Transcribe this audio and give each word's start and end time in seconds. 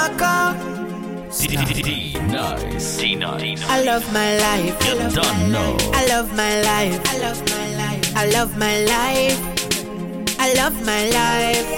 Marco. 0.00 0.56
D-Nice. 1.30 2.96
D-Nice. 2.96 3.62
I 3.68 3.82
love 3.82 4.04
my 4.14 4.30
life. 4.38 4.74
You 4.86 4.96
don't 5.20 5.52
know. 5.52 5.76
I 5.92 6.06
love 6.06 6.28
my 6.34 6.54
life. 6.62 7.00
I 7.12 7.18
love 7.18 7.40
my 7.54 7.66
life. 7.76 8.16
I 8.16 8.24
love 8.36 8.56
my 8.56 8.76
life. 8.94 9.38
I 10.38 10.54
love 10.54 10.76
my 10.86 11.02
life. 11.10 11.68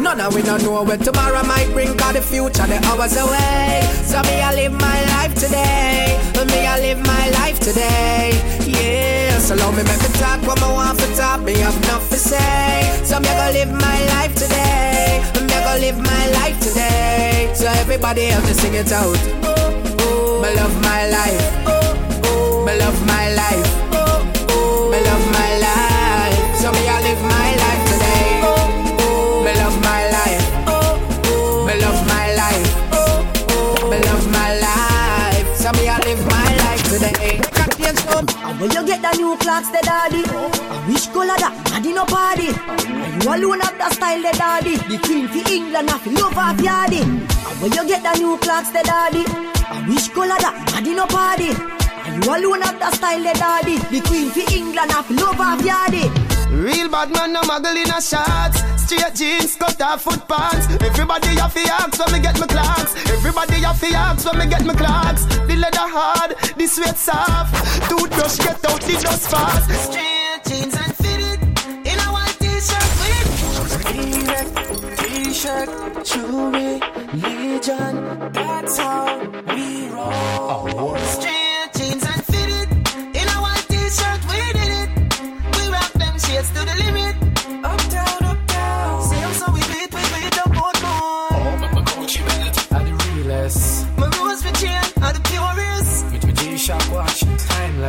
None 0.00 0.20
of 0.20 0.34
we 0.34 0.42
don't 0.42 0.62
know 0.64 0.82
what 0.82 1.00
tomorrow 1.04 1.42
might 1.44 1.70
bring 1.72 1.96
Cause 1.96 2.14
the 2.14 2.22
future, 2.22 2.66
the 2.66 2.78
hours 2.86 3.16
away 3.16 3.82
So 4.10 4.22
me, 4.22 4.40
I 4.48 4.54
live 4.54 4.72
my 4.72 5.00
life 5.14 5.34
today 5.34 6.18
Me, 6.46 6.66
I 6.66 6.78
live 6.78 7.00
my 7.04 7.30
life 7.30 7.58
today 7.58 8.30
Yeah, 8.64 9.17
so 9.48 9.54
long 9.54 9.74
me 9.74 9.82
make 9.82 10.02
me 10.02 10.08
talk 10.20 10.42
What 10.46 10.62
I 10.62 10.70
want 10.70 11.00
for 11.00 11.16
talk, 11.16 11.40
me 11.40 11.54
have 11.56 11.74
enough 11.84 12.06
to 12.10 12.16
say. 12.16 13.00
So 13.02 13.18
me, 13.18 13.28
I 13.28 13.34
go 13.40 13.58
live 13.58 13.72
my 13.72 13.98
life 14.14 14.34
today. 14.34 15.24
Me, 15.40 15.54
I 15.54 15.60
go 15.64 15.80
live 15.80 15.96
my 15.96 16.24
life 16.38 16.60
today. 16.60 17.50
So 17.54 17.64
everybody 17.66 18.24
help 18.26 18.44
me 18.44 18.52
sing 18.52 18.74
it 18.74 18.92
out. 18.92 19.16
Me 20.42 20.48
love 20.54 20.74
my 20.82 21.08
life. 21.08 21.44
Me 22.66 22.78
love 22.78 23.06
my 23.06 23.32
life 23.32 23.87
And 38.18 38.60
when 38.60 38.70
you 38.72 38.84
get 38.86 39.00
the 39.02 39.16
new 39.16 39.36
clocks, 39.38 39.68
the 39.70 39.78
daddy. 39.82 40.24
I 40.26 40.86
wish 40.88 41.06
color 41.08 41.38
that, 41.38 41.54
daddy 41.70 41.92
no 41.92 42.04
party. 42.04 42.50
And 42.50 43.22
you 43.22 43.30
alone 43.30 43.60
have 43.60 43.78
the 43.78 43.90
style, 43.94 44.22
the 44.22 44.32
daddy. 44.36 44.76
The 44.76 44.98
queen 44.98 45.28
for 45.28 45.44
England, 45.50 45.90
I 45.90 45.98
love 46.18 46.36
off 46.36 46.58
yardy. 46.58 47.02
And 47.02 47.56
when 47.62 47.72
you 47.72 47.86
get 47.86 48.02
the 48.02 48.18
new 48.18 48.36
clocks, 48.38 48.70
the 48.70 48.82
daddy. 48.82 49.24
I 49.70 49.86
wish 49.88 50.08
color 50.08 50.38
that, 50.42 50.66
daddy 50.72 50.94
no 50.94 51.06
party. 51.06 51.54
And 52.08 52.24
you 52.24 52.30
alone 52.34 52.62
have 52.62 52.78
the 52.80 52.90
style, 52.96 53.22
the 53.22 53.34
daddy. 53.38 53.78
The 53.78 54.00
queen 54.02 54.30
for 54.30 54.46
England, 54.52 54.90
I 54.90 55.00
love 55.14 55.40
off 55.40 55.60
yardy. 55.62 56.10
Real 56.50 56.88
bad 56.88 57.12
man, 57.12 57.32
no 57.32 57.42
muggle 57.42 57.76
in 57.76 57.90
a 57.90 58.00
shots. 58.00 58.77
Straight 58.88 59.14
jeans, 59.16 59.54
cut 59.56 59.78
off 59.82 60.00
foot 60.00 60.26
pants. 60.26 60.66
Everybody 60.82 61.36
have 61.36 61.52
to 61.52 61.60
ask 61.60 61.98
when 62.00 62.10
me 62.14 62.20
get 62.20 62.40
my 62.40 62.46
clocks. 62.46 62.96
Everybody 63.10 63.56
have 63.56 63.78
to 63.80 63.86
ask 63.88 64.24
when 64.24 64.38
me 64.38 64.46
get 64.46 64.64
my 64.64 64.74
clocks. 64.74 65.26
The 65.26 65.56
leather 65.56 65.88
hard, 65.92 66.34
the 66.56 66.66
sweat 66.66 66.96
soft. 66.96 67.52
Toothbrush 67.86 68.38
get 68.38 68.64
out 68.64 68.80
the 68.80 68.94
dust 68.94 69.30
fast. 69.30 69.92
Straight 69.92 70.40
jeans 70.48 70.74
and 70.74 70.96
fitted 70.96 71.38
in 71.84 71.98
a 72.00 72.08
white 72.16 72.36
t-shirt 72.40 72.90
with 73.04 73.28
T-shirt, 74.96 75.68
jewelry, 76.06 76.80
Legion. 77.12 78.32
That's 78.32 78.78
how 78.78 79.18
we 79.52 79.88
roll. 79.90 80.96
Straight 80.96 81.70
jeans 81.76 82.04
and 82.08 82.24
fitted 82.24 82.68
in 83.20 83.28
a 83.28 83.38
white 83.44 83.66
t-shirt 83.68 84.20
we 84.30 84.40
did 84.56 84.72
it. 84.80 84.88
We 85.58 85.68
rock 85.68 85.92
them 85.92 86.18
shades 86.18 86.48
to 86.52 86.64
the 86.64 86.74
limit. 86.86 87.27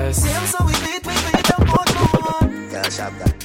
Timeless. 0.09 0.23
Say 0.23 0.35
I'm 0.35 0.45
so 0.47 0.65
we 0.65 0.73
beat, 0.85 1.05
we 1.05 1.13
beat 1.31 1.52
up 1.52 1.65
both 1.67 1.91
more. 1.95 2.69
Girl, 2.69 2.89
shop 2.89 3.13
that. 3.19 3.35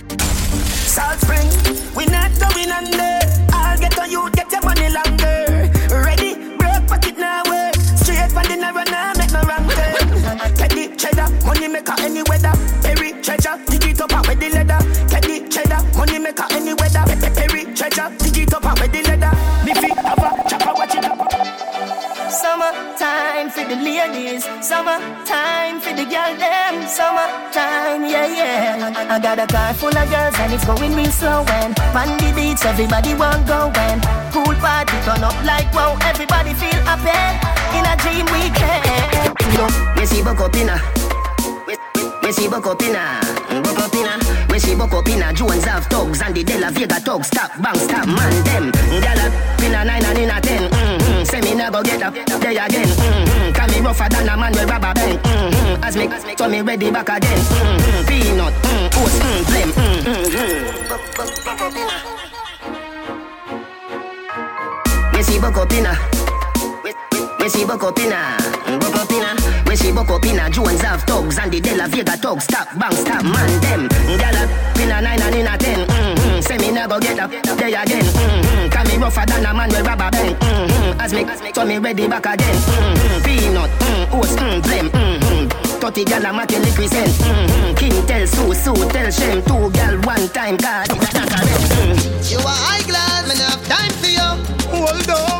Salt 0.72 1.20
Spring, 1.20 1.48
we 1.96 2.06
not 2.06 2.30
going 2.38 2.70
under. 2.70 3.18
I'll 3.52 3.78
get 3.78 3.98
on 3.98 4.10
you, 4.10 4.30
get 4.32 4.50
your 4.50 4.62
money 4.62 4.88
longer. 4.88 5.70
Ready, 5.90 6.56
broke 6.56 6.86
pocket 6.86 7.18
now 7.18 7.42
work. 7.46 7.74
Straight 7.76 8.30
from 8.32 8.44
the 8.44 8.56
narrow 8.56 8.84
now, 8.84 9.12
make 9.16 9.32
no 9.32 9.40
wrong 9.42 9.68
turn. 9.68 10.40
Eh. 10.40 10.54
Teddy 10.54 10.96
cheddar, 10.96 11.28
money 11.44 11.68
maker 11.68 11.94
any 11.98 12.22
weather. 12.22 12.52
Summertime 22.64 23.50
for 23.50 23.64
the 23.68 23.76
ladies, 23.76 24.44
summer 24.64 24.96
time 25.26 25.80
for 25.82 25.92
the 25.92 26.04
girl 26.08 26.32
them, 26.32 26.88
summertime, 26.88 28.08
yeah 28.08 28.24
yeah. 28.24 29.06
I 29.10 29.20
got 29.20 29.38
a 29.38 29.46
car 29.46 29.74
full 29.74 29.92
of 29.92 30.08
girls 30.08 30.34
and 30.38 30.50
it's 30.50 30.64
going 30.64 30.96
real 30.96 31.12
slow 31.12 31.44
and 31.60 31.78
on 31.92 32.16
the 32.16 32.32
beach 32.32 32.64
everybody 32.64 33.12
want 33.12 33.46
going. 33.46 34.00
pool 34.32 34.56
party 34.64 34.96
turn 35.04 35.22
up 35.22 35.36
like 35.44 35.68
wow, 35.74 35.98
everybody 36.08 36.54
feel 36.54 36.80
happy 36.88 37.12
in 37.76 37.84
a 37.84 37.94
dream 38.00 38.24
weekend. 38.32 39.36
Yo, 39.52 39.68
me 40.00 40.06
see 40.06 40.22
buck 40.22 40.40
up 40.40 40.56
me, 40.56 42.32
see 42.32 42.48
buck 42.48 42.66
up 42.66 42.80
in 42.80 42.96
a, 42.96 43.60
buck 43.60 43.78
up 43.78 43.94
see 44.58 44.74
buck 44.74 44.94
up 44.94 45.06
in 45.06 45.36
Jones 45.36 45.64
have 45.64 45.84
thugs 45.86 46.22
and 46.22 46.34
the 46.34 46.42
De 46.42 46.56
Vega 46.70 46.98
thugs 47.00 47.26
stop, 47.26 47.50
bang 47.60 47.76
stop, 47.76 48.06
man 48.06 48.44
them. 48.44 48.72
Gyal 49.04 49.20
up 49.20 49.54
nine 49.84 50.02
and 50.02 50.18
in 50.18 50.30
a 50.30 50.40
ten. 50.40 50.73
Mm-hmm. 51.34 51.42
Say 51.44 51.50
me 51.50 51.56
never 51.56 51.82
get 51.82 52.02
up 52.02 52.14
there 52.14 52.50
again. 52.50 52.86
Mm-hmm. 52.86 53.52
Can 53.52 53.70
me 53.70 53.80
rougher 53.80 54.08
than 54.08 54.28
a 54.28 54.36
man 54.36 54.52
with 54.52 54.70
rubber 54.70 54.94
band. 54.94 55.18
Mm-hmm. 55.20 55.84
As 55.84 55.96
me, 55.96 56.08
so 56.36 56.48
me 56.48 56.60
ready 56.60 56.90
back 56.90 57.08
again. 57.08 57.38
Mm-hmm. 57.38 58.06
Peanut, 58.06 58.54
mm, 58.54 58.86
oats, 59.02 59.18
mm, 59.18 59.44
blem. 59.44 59.72
Mm-hmm. 59.74 60.62
We 65.16 65.22
see 65.22 65.38
buck 65.40 65.56
up 65.56 65.72
in. 65.72 66.23
We 67.44 67.50
see 67.50 67.66
buck 67.66 67.84
up 67.84 67.98
in 67.98 68.10
a, 68.10 68.40
buck 68.80 68.96
up 68.96 69.10
in 69.12 69.20
a. 69.20 69.68
We 69.68 69.76
see 69.76 69.92
buck 69.92 70.08
up 70.08 70.24
in 70.24 70.38
a 70.38 70.48
Jones 70.48 70.80
have 70.80 71.02
thugs 71.02 71.36
and 71.36 71.52
the 71.52 71.60
De 71.60 71.76
La 71.76 71.86
Vega 71.86 72.16
thugs 72.16 72.44
stop, 72.44 72.68
bang 72.80 72.96
stop, 72.96 73.22
man 73.22 73.60
them. 73.60 73.86
Gyal 74.16 74.48
up 74.48 74.80
in 74.80 74.90
a 74.90 75.02
nine 75.02 75.20
and 75.20 75.34
in 75.34 75.46
a 75.46 75.58
ten. 75.58 75.86
Mm-hmm. 75.86 76.40
Say 76.40 76.56
me 76.56 76.72
never 76.72 76.98
get 77.00 77.18
up 77.18 77.30
there 77.30 77.68
again. 77.68 77.84
Mm-hmm. 77.84 78.70
Can 78.70 78.88
me 78.88 78.96
rougher 78.96 79.26
than 79.26 79.44
a 79.44 79.52
man 79.52 79.68
with 79.68 79.86
rubber 79.86 80.10
band. 80.10 80.40
Mm-hmm. 80.40 81.00
As 81.02 81.12
me, 81.12 81.26
so 81.52 81.66
me 81.66 81.76
ready 81.76 82.08
back 82.08 82.24
again. 82.24 82.56
Mm-hmm. 82.56 83.24
Peanut, 83.24 83.70
mm, 83.76 84.14
oats, 84.16 84.36
mm, 84.36 84.62
blem. 84.62 84.88
Mm-hmm. 84.88 85.80
Thirty 85.84 86.04
gyal 86.06 86.24
a 86.24 86.32
make 86.32 86.48
represent. 86.48 87.12
Mm-hmm. 87.12 87.74
King 87.74 88.06
tell 88.06 88.26
Sue, 88.26 88.54
Sue 88.54 88.88
tell 88.88 89.10
Shem. 89.10 89.42
Two 89.44 89.68
gyal 89.76 90.00
one 90.06 90.26
time 90.30 90.56
card. 90.56 90.88
It's 90.88 91.12
not 91.12 91.28
correct. 91.28 91.60
Mm. 91.76 92.30
You 92.32 92.38
are 92.38 92.56
high 92.64 92.80
class, 92.88 93.28
me 93.28 93.36
not 93.36 93.52
have 93.52 93.68
time 93.68 93.92
for 94.00 94.08
you. 94.08 94.28
Hold 94.72 95.10
on. 95.10 95.33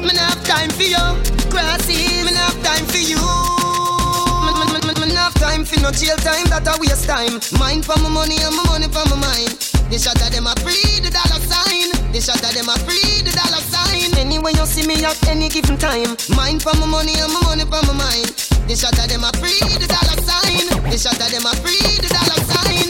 No 5.84 5.93
jail 5.93 6.17
time, 6.25 6.49
that 6.49 6.65
a 6.65 6.72
waste 6.81 7.05
time. 7.05 7.37
Mind 7.61 7.84
for 7.84 7.93
my 8.00 8.09
money 8.09 8.41
and 8.41 8.56
my 8.56 8.65
money 8.72 8.89
for 8.89 9.05
my 9.12 9.21
mind. 9.21 9.53
The 9.93 10.00
shot 10.00 10.17
of 10.17 10.33
them 10.33 10.49
a 10.49 10.56
free 10.65 11.05
the 11.05 11.12
dollar 11.12 11.37
sign. 11.45 11.93
The 12.09 12.25
shot 12.25 12.41
of 12.41 12.56
them 12.56 12.72
a 12.72 12.77
free 12.89 13.21
the 13.21 13.37
dollar 13.37 13.61
sign. 13.69 14.09
Anyway 14.17 14.56
you 14.56 14.65
see 14.65 14.89
me 14.89 15.05
at 15.05 15.21
any 15.28 15.53
given 15.53 15.77
time. 15.77 16.17
Mind 16.33 16.65
for 16.65 16.73
my 16.81 16.89
money 16.89 17.12
and 17.21 17.28
my 17.28 17.41
money 17.44 17.69
for 17.69 17.84
my 17.84 17.93
mind. 18.00 18.33
The 18.65 18.73
shot 18.73 18.97
of 18.97 19.12
them 19.12 19.28
a 19.28 19.31
free 19.37 19.61
the 19.77 19.84
dollar 19.84 20.17
sign. 20.25 20.65
The 20.89 20.97
shot 20.97 21.21
of 21.21 21.28
them 21.28 21.44
a 21.44 21.53
free 21.61 21.84
the 22.00 22.09
dollar 22.09 22.41
sign. 22.49 22.89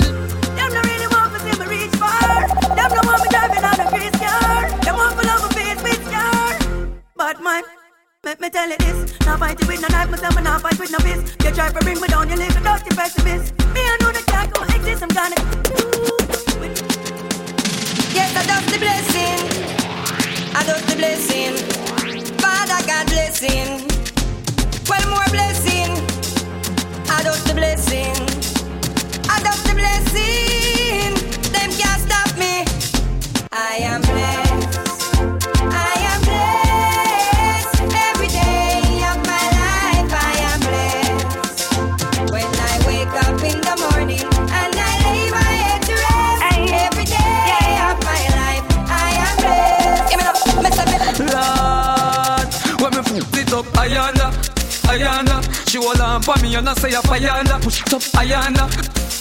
Them 0.54 0.70
no 0.70 0.80
really 0.86 1.10
want 1.10 1.34
to 1.34 1.38
see 1.42 1.54
me 1.58 1.66
reach 1.66 1.94
far. 1.98 2.46
Them 2.78 2.90
no 2.94 3.02
want 3.10 3.26
me 3.26 3.28
driving 3.34 3.66
on 3.66 3.74
a 3.74 3.86
face 3.90 4.18
car. 4.22 4.70
Them 4.86 4.94
want 4.94 5.18
me 5.18 5.22
love 5.26 5.42
my 5.42 5.50
face 5.58 5.82
with 5.82 6.02
scar. 6.06 6.94
But 7.18 7.42
man, 7.42 7.66
let 8.24 8.40
me 8.40 8.48
tell 8.48 8.68
you 8.68 8.76
this. 8.78 9.20
Now 9.20 9.36
fight 9.36 9.60
it 9.60 9.68
with 9.68 9.82
no 9.82 9.88
knife, 9.88 10.10
myself 10.10 10.36
and 10.36 10.44
now 10.44 10.58
fight 10.58 10.78
with 10.78 10.90
no 10.90 10.98
fist. 10.98 11.36
You 11.44 11.50
try 11.50 11.70
to 11.70 11.80
bring 11.80 12.00
me 12.00 12.08
down, 12.08 12.28
you 12.28 12.36
live 12.36 12.56
a 12.56 12.60
dirty 12.60 12.94
pessimist. 12.96 13.52
Me 13.74 13.80
I 13.80 13.96
know 14.00 14.12
the 14.12 14.22
can't 14.26 14.52
go 14.52 14.62
exist, 14.62 15.02
I'm 15.02 15.08
gonna. 15.10 15.36
Yes, 18.16 18.30
I 18.36 18.42
dust 18.46 18.68
the 18.72 18.78
blessing. 18.78 19.38
I 20.56 20.64
dust 20.64 20.86
the 20.88 20.96
blessing. 20.96 21.52
Father 22.40 22.80
God 22.86 23.06
blessing. 23.08 23.68
Well, 24.88 25.04
more 25.10 25.30
blessing. 25.30 25.90
I 27.10 27.22
dust 27.22 27.46
the 27.46 27.54
blessing. 27.54 28.14
I 29.28 29.42
dust 29.42 29.64
the 29.68 29.74
blessing. 29.74 31.14
Them 31.52 31.70
can't 31.80 32.00
stop 32.00 32.30
me. 32.38 32.64
I 33.52 33.78
am 33.82 34.00
blessed. 34.02 34.43
Ayanda. 54.94 55.42
She 55.68 55.78
hold 55.78 56.00
on 56.00 56.22
for 56.22 56.36
me 56.42 56.54
and 56.54 56.68
I 56.68 56.74
say 56.74 56.90
Ayanda. 56.90 57.60
Push 57.62 57.80
it 57.82 57.92
up, 57.94 58.02
Ayanda, 58.20 58.68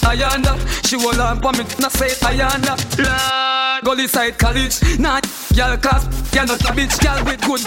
Ayanda. 0.05 0.53
She 0.87 0.97
hold 0.97 1.19
on 1.19 1.41
for 1.41 1.51
me 1.53 1.61
and 1.61 1.85
I 1.85 1.89
say 1.89 2.09
Ayanda. 2.27 2.73
Lord, 2.99 3.83
Gully 3.83 4.07
side 4.07 4.37
college, 4.37 4.81
nah, 4.99 5.19
y'all 5.53 5.77
class, 5.77 6.05
y'all 6.33 6.45
not 6.45 6.61
a 6.61 6.71
bitch, 6.73 7.01
y'all 7.03 7.23
with 7.25 7.41
good. 7.41 7.61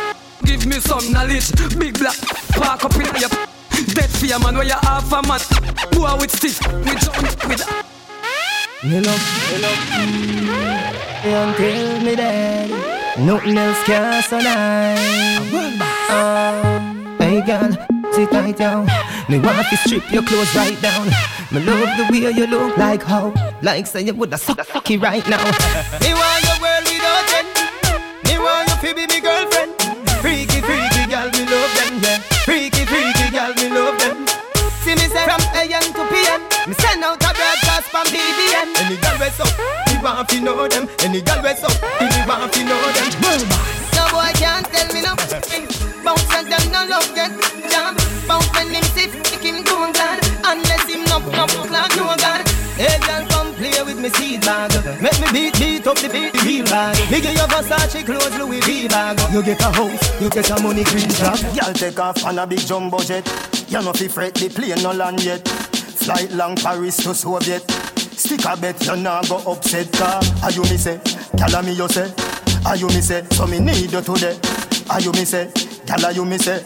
Give 0.44 0.64
me 0.66 0.78
some 0.80 1.12
knowledge. 1.12 1.50
Big 1.78 1.98
black 1.98 2.16
park 2.54 2.84
up 2.84 2.94
in 2.94 3.06
your 3.20 3.30
dead 3.94 4.10
fear 4.10 4.38
man 4.38 4.54
where 4.54 4.64
you 4.64 4.78
half 4.82 5.12
a 5.12 5.22
man. 5.26 5.40
Boy 5.92 6.16
with 6.20 6.30
stiff, 6.30 6.60
with 6.84 7.00
jump 7.00 7.18
with. 7.48 7.66
Me 8.84 9.00
love, 9.00 9.22
me 9.50 9.58
love. 9.62 9.80
Until 11.24 12.00
me 12.02 12.14
dead, 12.14 12.70
nothing 13.18 13.58
else 13.58 13.82
can 13.84 14.22
survive. 14.22 14.98
Oh, 16.08 17.16
hey 17.18 17.40
girl, 17.44 17.76
sit 18.16 18.32
right 18.32 18.56
down. 18.56 18.86
Me 19.28 19.38
want 19.38 19.68
to 19.68 19.76
strip 19.76 20.10
your 20.10 20.22
clothes 20.22 20.54
right 20.56 20.80
down. 20.80 21.06
Me 21.52 21.60
love 21.60 21.92
the 22.00 22.04
way 22.10 22.32
you 22.32 22.46
look 22.46 22.76
like 22.78 23.02
how, 23.02 23.34
like 23.60 23.86
say 23.86 24.00
you 24.02 24.14
woulda 24.14 24.38
suck 24.38 24.64
suck 24.64 24.90
it 24.90 24.98
right 25.00 25.26
now. 25.28 25.44
me 26.00 26.10
want 26.16 26.40
your 26.48 26.58
world 26.64 26.84
without 26.88 27.28
end. 27.36 27.48
Me 28.24 28.34
want 28.40 28.64
you 28.72 28.76
to 28.88 28.94
be 28.96 29.04
me 29.12 29.20
girlfriend. 29.20 29.76
Freaky, 30.24 30.64
freaky 30.64 31.04
girl, 31.12 31.28
me 31.36 31.44
love 31.44 31.72
them, 31.76 31.94
yeah. 32.00 32.18
Freaky, 32.48 32.88
freaky 32.88 33.28
girl, 33.36 33.52
me 33.60 33.68
love 33.68 33.98
them. 34.00 34.24
See 34.80 34.96
me 34.96 35.06
say 35.12 35.24
from 35.28 35.42
AM 35.52 35.84
to 35.92 36.02
PM. 36.08 36.40
Me 36.64 36.74
send 36.80 37.04
out 37.04 37.20
a 37.20 37.30
broadcast 37.36 37.86
from 37.92 38.06
BBM. 38.08 38.68
Any 38.80 38.96
girl 38.96 39.16
we 39.20 39.28
up, 39.28 39.52
me 39.92 39.94
want 40.00 40.28
to 40.30 40.40
know 40.40 40.66
them. 40.66 40.88
Any 41.04 41.20
girl 41.20 41.42
we 41.44 41.52
up, 41.52 41.76
me 42.00 42.08
want 42.24 42.48
to 42.48 42.60
know 42.64 42.80
them. 42.96 43.44
No 43.92 44.08
boy 44.08 44.32
can't 44.40 44.64
tell 44.72 44.88
me 44.94 45.02
nothing. 45.04 45.68
Bounce 46.02 46.32
and 46.32 46.48
them 46.48 46.64
no 46.72 46.80
love 46.88 47.12
get 47.14 47.30
jam. 47.30 47.65
Bounce 48.26 48.50
when 48.55 48.69
him 48.70 48.82
see 48.94 49.08
him 49.08 49.62
doing 49.64 49.93
glad. 49.93 50.20
Unless 50.44 50.88
him 50.88 51.05
no 51.05 51.19
no 51.19 51.46
clock 51.46 51.90
no 51.96 52.14
God. 52.17 52.43
Hey 52.76 52.99
girl, 53.00 53.25
come 53.28 53.55
play 53.55 53.82
with 53.82 53.99
me 53.99 54.11
seed 54.11 54.40
bag. 54.43 54.70
Make 55.00 55.19
me 55.20 55.26
beat 55.32 55.58
beat 55.58 55.87
up 55.87 55.96
the 55.96 56.08
beat 56.08 56.32
the 56.32 56.40
real 56.44 56.64
bag. 56.67 56.96
Me 57.11 57.20
give 57.20 57.32
you 57.32 57.46
Versace 57.49 58.05
clothes, 58.05 58.37
Louis 58.38 58.61
V 58.61 58.88
bag. 58.88 59.19
You 59.32 59.43
get 59.43 59.61
a 59.62 59.70
house, 59.73 60.20
you 60.20 60.28
get 60.28 60.50
a 60.50 60.62
money 60.62 60.84
green 60.84 61.08
truck. 61.08 61.40
Girl 61.40 61.73
take 61.73 61.99
off 61.99 62.25
on 62.25 62.38
a 62.38 62.46
big 62.46 62.61
jumbo 62.61 62.99
jet. 62.99 63.25
You 63.69 63.82
know 63.82 63.93
fi 63.93 64.08
fret 64.08 64.34
the 64.34 64.49
plane 64.49 64.82
no 64.82 64.93
land 64.93 65.25
yet. 65.25 65.46
Flight 65.49 66.31
long 66.32 66.56
Paris 66.56 66.99
to 66.99 67.14
Soviet. 67.14 67.64
Stick 68.17 68.44
a 68.44 68.56
bet 68.56 68.84
you 68.87 68.96
nah 68.96 69.23
go 69.23 69.38
upset 69.50 69.90
car. 69.93 70.20
Are 70.43 70.50
you 70.50 70.62
me 70.62 70.76
say? 70.76 70.99
Gyal 71.38 71.64
me 71.64 71.73
you 71.73 71.88
say? 71.88 72.12
Are 72.67 72.76
you 72.76 72.88
me 72.88 73.00
say? 73.00 73.25
So 73.31 73.46
me 73.46 73.58
need 73.58 73.90
you 73.90 74.00
today. 74.00 74.38
Are 74.90 75.00
you 75.00 75.12
me 75.12 75.25
say? 75.25 75.46
Gyal 75.87 76.14
you 76.14 76.25
me 76.25 76.38
say? 76.38 76.62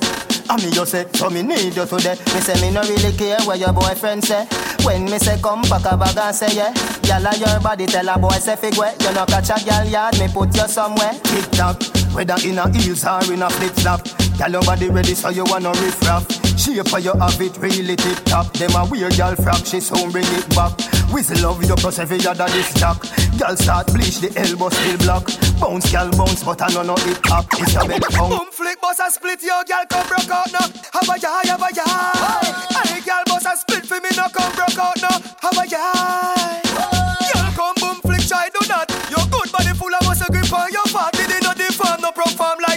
I 0.49 0.57
me 0.57 0.71
you 0.71 0.87
say, 0.87 1.07
so 1.15 1.31
me 1.31 1.43
need 1.43 1.75
you 1.77 1.87
today. 1.87 2.17
Me 2.35 2.41
say 2.41 2.61
me 2.61 2.73
no 2.73 2.83
really 2.83 3.17
care 3.17 3.41
what 3.43 3.59
your 3.59 3.73
boyfriend 3.73 4.25
say. 4.25 4.47
When 4.85 5.05
me 5.05 5.19
say 5.19 5.41
come 5.41 5.63
pack 5.63 5.85
a 5.91 5.97
bag 5.97 6.17
and 6.17 6.35
say 6.35 6.55
yeah, 6.55 6.73
gyal 7.03 7.27
a 7.27 7.39
your 7.39 7.61
body 7.61 7.87
tell 7.87 8.09
a 8.09 8.19
boy 8.19 8.31
say 8.31 8.57
fig 8.57 8.77
way. 8.77 8.95
You 9.01 9.13
no 9.13 9.27
catch 9.27 9.51
a 9.51 9.55
gyal 9.55 9.91
yard, 9.91 10.19
me 10.19 10.29
put 10.29 10.55
you 10.57 10.69
somewhere. 10.69 11.13
Tick 11.25 11.51
tock, 11.53 11.83
whether 12.15 12.37
in 12.47 12.59
a 12.59 12.69
heels 12.77 13.05
or 13.05 13.23
in 13.33 13.43
a 13.43 13.51
flip 13.51 13.75
flop. 13.75 14.30
Gyal 14.41 14.53
your 14.53 14.63
body 14.63 14.89
ready 14.89 15.15
so 15.15 15.29
you 15.29 15.45
wanna 15.45 15.69
riff 15.85 16.01
raff. 16.01 16.25
Shape 16.57 16.89
for 16.89 16.99
you 16.99 17.13
have 17.13 17.39
it 17.43 17.59
really 17.59 17.95
tip 17.95 18.25
top. 18.25 18.51
Them 18.55 18.73
a 18.73 18.89
weird 18.89 19.13
gyal 19.13 19.37
frack, 19.37 19.67
she 19.69 19.81
soon 19.81 20.11
bring 20.11 20.25
it 20.33 20.49
back. 20.57 20.73
Whistle 21.13 21.43
love 21.43 21.63
you 21.63 21.77
plus 21.77 21.99
every 21.99 22.17
other 22.25 22.49
this 22.49 22.73
jack. 22.73 22.97
Gyal 23.37 23.55
start 23.59 23.89
bleach 23.89 24.17
the 24.21 24.33
elbow 24.41 24.71
still 24.71 24.97
block. 25.05 25.27
Bounce 25.61 25.93
gyal 25.93 26.09
bounce 26.17 26.43
but 26.43 26.63
I 26.63 26.73
know 26.73 26.83
no 26.83 26.95
it 26.97 27.21
up. 27.31 27.45
It's 27.61 27.77
a 27.77 27.85
bed 27.85 28.01
bounce. 28.01 28.33
Boom 28.33 28.49
flick 28.51 28.81
boss 28.81 28.99
a 29.01 29.11
split 29.11 29.43
your 29.43 29.61
gyal 29.69 29.85
come 29.91 30.09
broke 30.09 30.33
out 30.33 30.49
now. 30.57 30.65
Have 30.89 31.11
a 31.13 31.21
yah, 31.21 31.45
have 31.45 31.61
a 31.61 31.69
yah. 31.77 32.41
Hey 32.81 33.01
gyal 33.05 33.25
boss 33.27 33.45
a 33.45 33.53
split 33.61 33.85
for 33.85 34.01
me 34.01 34.09
no 34.17 34.25
come 34.33 34.57
broke 34.57 34.79
out 34.81 34.97
now. 35.05 35.21
Have 35.45 35.61
a 35.61 35.69
yah. 35.69 36.65
Gyal 37.29 37.53
come 37.53 37.77
boom 37.77 38.01
flick 38.01 38.25
try 38.25 38.49
do 38.49 38.65
that. 38.73 38.89
Your 39.13 39.25
good 39.29 39.53
body 39.53 39.77
full 39.77 39.93
of 39.93 40.01
muscle 40.09 40.33
grip 40.33 40.49
on 40.49 40.73
your 40.73 40.89
fat. 40.89 41.13
Did 41.13 41.43
not 41.43 41.59
deform 41.59 42.01
no 42.01 42.11
perform 42.13 42.57
like 42.65 42.70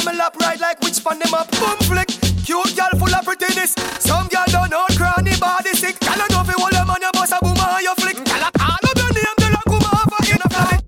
for 0.00 0.10
me 0.10 0.16
lap 0.16 0.36
right 0.40 0.60
like 0.60 0.80
which 0.80 1.02
pan 1.04 1.18
them 1.18 1.34
up. 1.34 1.50
Boom 1.52 1.78
flick. 1.88 2.08
Cute 2.44 2.74
gyal 2.76 2.98
full 2.98 3.14
of 3.14 3.24
prettiness. 3.24 3.74
Some 3.98 4.28
gyal 4.28 4.46
don't 4.52 4.70
know 4.70 4.86
cranny 4.96 5.36
body 5.38 5.72
sick. 5.74 5.98
Gyal 6.00 6.16
don't 6.16 6.32
know 6.32 6.40
if 6.42 6.48
you 6.48 6.54
hold 6.58 6.72
them 6.72 6.90
on 6.90 7.00
your 7.00 7.12
boss 7.12 7.32
a 7.32 7.38
boom 7.40 7.58
on 7.58 7.82
your 7.82 7.94
flick. 7.96 8.16
Gyal 8.16 8.48
a 8.48 8.50
call 8.58 8.84
up 8.88 8.96
your 8.96 9.12
name, 9.12 9.36
they 9.38 9.50
like 9.56 9.68
come 9.72 9.86
a 9.88 10.02
in 10.32 10.40
a 10.44 10.48
flick. 10.54 10.80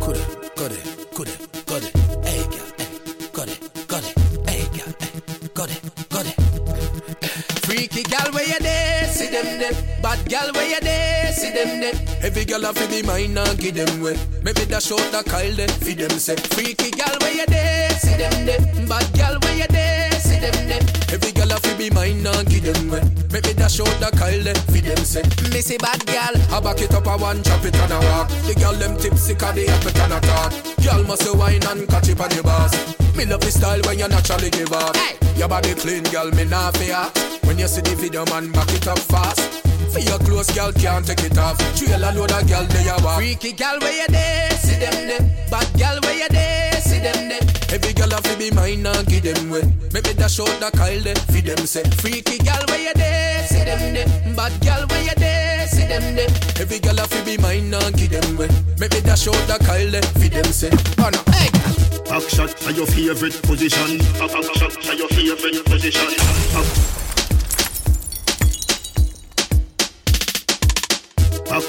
Coulda, 0.00 0.22
coulda, 0.58 0.78
coulda, 1.16 1.34
coulda. 1.66 1.88
Hey, 2.26 2.42
girl, 2.52 2.68
hey, 2.78 2.88
coulda, 3.36 3.54
coulda. 3.90 4.10
Hey, 4.48 4.62
girl, 4.74 4.92
hey, 5.00 5.10
coulda, 5.56 5.76
coulda. 6.12 6.32
Freaky 7.66 8.02
gal 8.02 8.28
where 8.32 8.46
you 8.46 8.60
there, 8.60 8.75
them 9.36 9.58
there. 9.58 9.76
Bad 10.02 10.28
gal 10.28 10.52
where 10.52 10.68
you 10.68 10.80
there, 10.80 11.32
see 11.32 11.50
them 11.50 11.80
there. 11.80 11.94
Every 12.22 12.44
gal 12.44 12.64
a 12.64 12.72
fi 12.72 12.86
be 12.86 13.02
mine 13.02 13.36
and 13.36 13.58
give 13.58 13.74
them 13.74 14.00
way. 14.00 14.16
Maybe 14.42 14.64
that 14.72 14.82
short 14.82 15.12
a 15.12 15.22
Kyle 15.22 15.54
there, 15.54 15.68
fi 15.68 15.94
them 15.94 16.18
say. 16.18 16.36
Freaky 16.36 16.90
gal 16.90 17.16
where 17.20 17.34
you 17.34 17.46
there, 17.46 17.90
see 17.90 18.16
them 18.16 18.46
there. 18.46 18.60
Bad 18.86 19.06
gal 19.14 19.38
where 19.42 19.56
you 19.56 19.68
there, 19.68 20.10
see 20.20 20.40
them 20.40 20.56
there. 20.68 20.84
Every 21.12 21.32
be 21.76 21.90
mine 21.90 22.26
and 22.26 22.48
give 22.48 22.64
them 22.64 22.90
way. 22.90 23.02
Maybe 23.30 23.52
that 23.60 23.70
short 23.70 24.00
a 24.00 24.10
Kyle 24.10 24.42
there, 24.42 24.54
fi 24.72 24.80
them 24.80 25.04
say. 25.04 25.22
Me 25.52 25.60
say 25.60 25.76
bad 25.76 26.04
gal, 26.06 26.34
I 26.52 26.60
back 26.60 26.80
it 26.80 26.94
up 26.94 27.06
a 27.06 27.16
one, 27.16 27.42
chop 27.42 27.64
it 27.64 27.76
and 27.76 27.92
a 27.92 27.98
walk. 28.00 28.28
The 28.46 28.54
gal 28.54 28.74
them 28.74 28.96
tipsy 28.96 29.34
'cause 29.34 29.54
they 29.54 29.66
have 29.66 29.86
it 29.86 29.98
and 29.98 30.12
a 30.12 30.20
talk. 30.20 30.52
Gal 30.82 31.02
must 31.04 31.28
wine 31.34 31.62
and 31.64 31.88
catch 31.88 32.08
it 32.08 32.20
on 32.20 32.30
the 32.30 32.42
boss. 32.42 32.72
Me 33.14 33.24
love 33.24 33.40
the 33.40 33.50
style 33.50 33.80
when 33.84 33.98
you 33.98 34.08
naturally 34.08 34.50
give 34.50 34.72
up. 34.72 34.96
Hey. 34.96 35.16
Your 35.36 35.48
body 35.48 35.74
clean, 35.74 36.04
girl, 36.04 36.30
me 36.30 36.44
nah 36.44 36.70
fear. 36.72 37.10
When 37.44 37.58
you 37.58 37.68
see 37.68 37.82
the 37.82 37.94
video, 37.94 38.24
man, 38.26 38.50
back 38.52 38.72
it 38.72 38.86
up 38.88 38.98
fast. 38.98 39.40
For 39.92 40.00
your 40.00 40.18
clothes, 40.18 40.50
girl, 40.52 40.72
can't 40.72 41.06
take 41.06 41.24
it 41.24 41.38
off. 41.38 41.56
Trail 41.76 42.04
a 42.04 42.10
load 42.12 42.32
of 42.32 42.46
girl, 42.48 42.64
they 42.64 42.84
you 42.84 42.96
walk. 43.04 43.16
Freaky 43.16 43.52
girl, 43.52 43.78
where 43.80 43.92
you 43.92 44.08
there? 44.08 44.50
See 44.62 44.78
them 44.78 45.08
there. 45.08 45.24
Bad 45.50 45.68
girl, 45.78 46.00
where 46.02 46.14
you 46.14 46.28
there? 46.30 46.80
See 46.82 47.00
them 47.00 47.28
there. 47.28 47.55
Every 47.72 47.92
girl 47.92 48.10
have 48.10 48.22
to 48.22 48.36
be 48.38 48.50
mine 48.50 48.86
and 48.86 49.06
give 49.06 49.22
them 49.22 49.50
way. 49.50 49.62
Maybe 49.92 50.14
dash 50.14 50.38
out 50.40 50.46
the 50.60 50.70
Kyle 50.74 51.00
there, 51.00 51.16
for 51.16 51.42
them 51.42 51.66
say. 51.66 51.82
Freaky 51.98 52.38
girl, 52.38 52.62
where 52.68 52.80
you 52.80 52.94
there? 52.94 53.46
See 53.46 53.64
them 53.64 53.94
there. 53.94 54.34
Bad 54.34 54.52
girl, 54.62 54.86
where 54.86 55.02
you 55.02 55.14
there? 55.16 55.66
See 55.66 55.86
them 55.86 56.14
there. 56.14 56.30
Every 56.60 56.78
girl 56.78 56.96
have 56.96 57.10
to 57.10 57.24
be 57.24 57.36
mine 57.38 57.74
and 57.74 57.96
give 57.96 58.10
them 58.10 58.36
way. 58.36 58.48
Maybe 58.78 59.00
dash 59.00 59.26
out 59.28 59.34
the 59.48 59.58
Kyle 59.64 59.90
there, 59.90 60.02
for 60.02 60.28
them 60.28 60.44
say. 60.52 60.70
Oh 60.98 61.10
no, 61.10 61.20
hey 61.32 61.50
girl. 61.50 61.74
Back 62.06 62.28
shot 62.30 62.54
are 62.66 62.72
your 62.72 62.86
favorite 62.86 63.42
position. 63.42 63.98
Back 64.18 64.30
shot 64.54 64.76
are 64.88 64.94
your 64.94 65.08
favorite 65.08 65.64
position. 65.64 66.06
Back. 66.54 67.05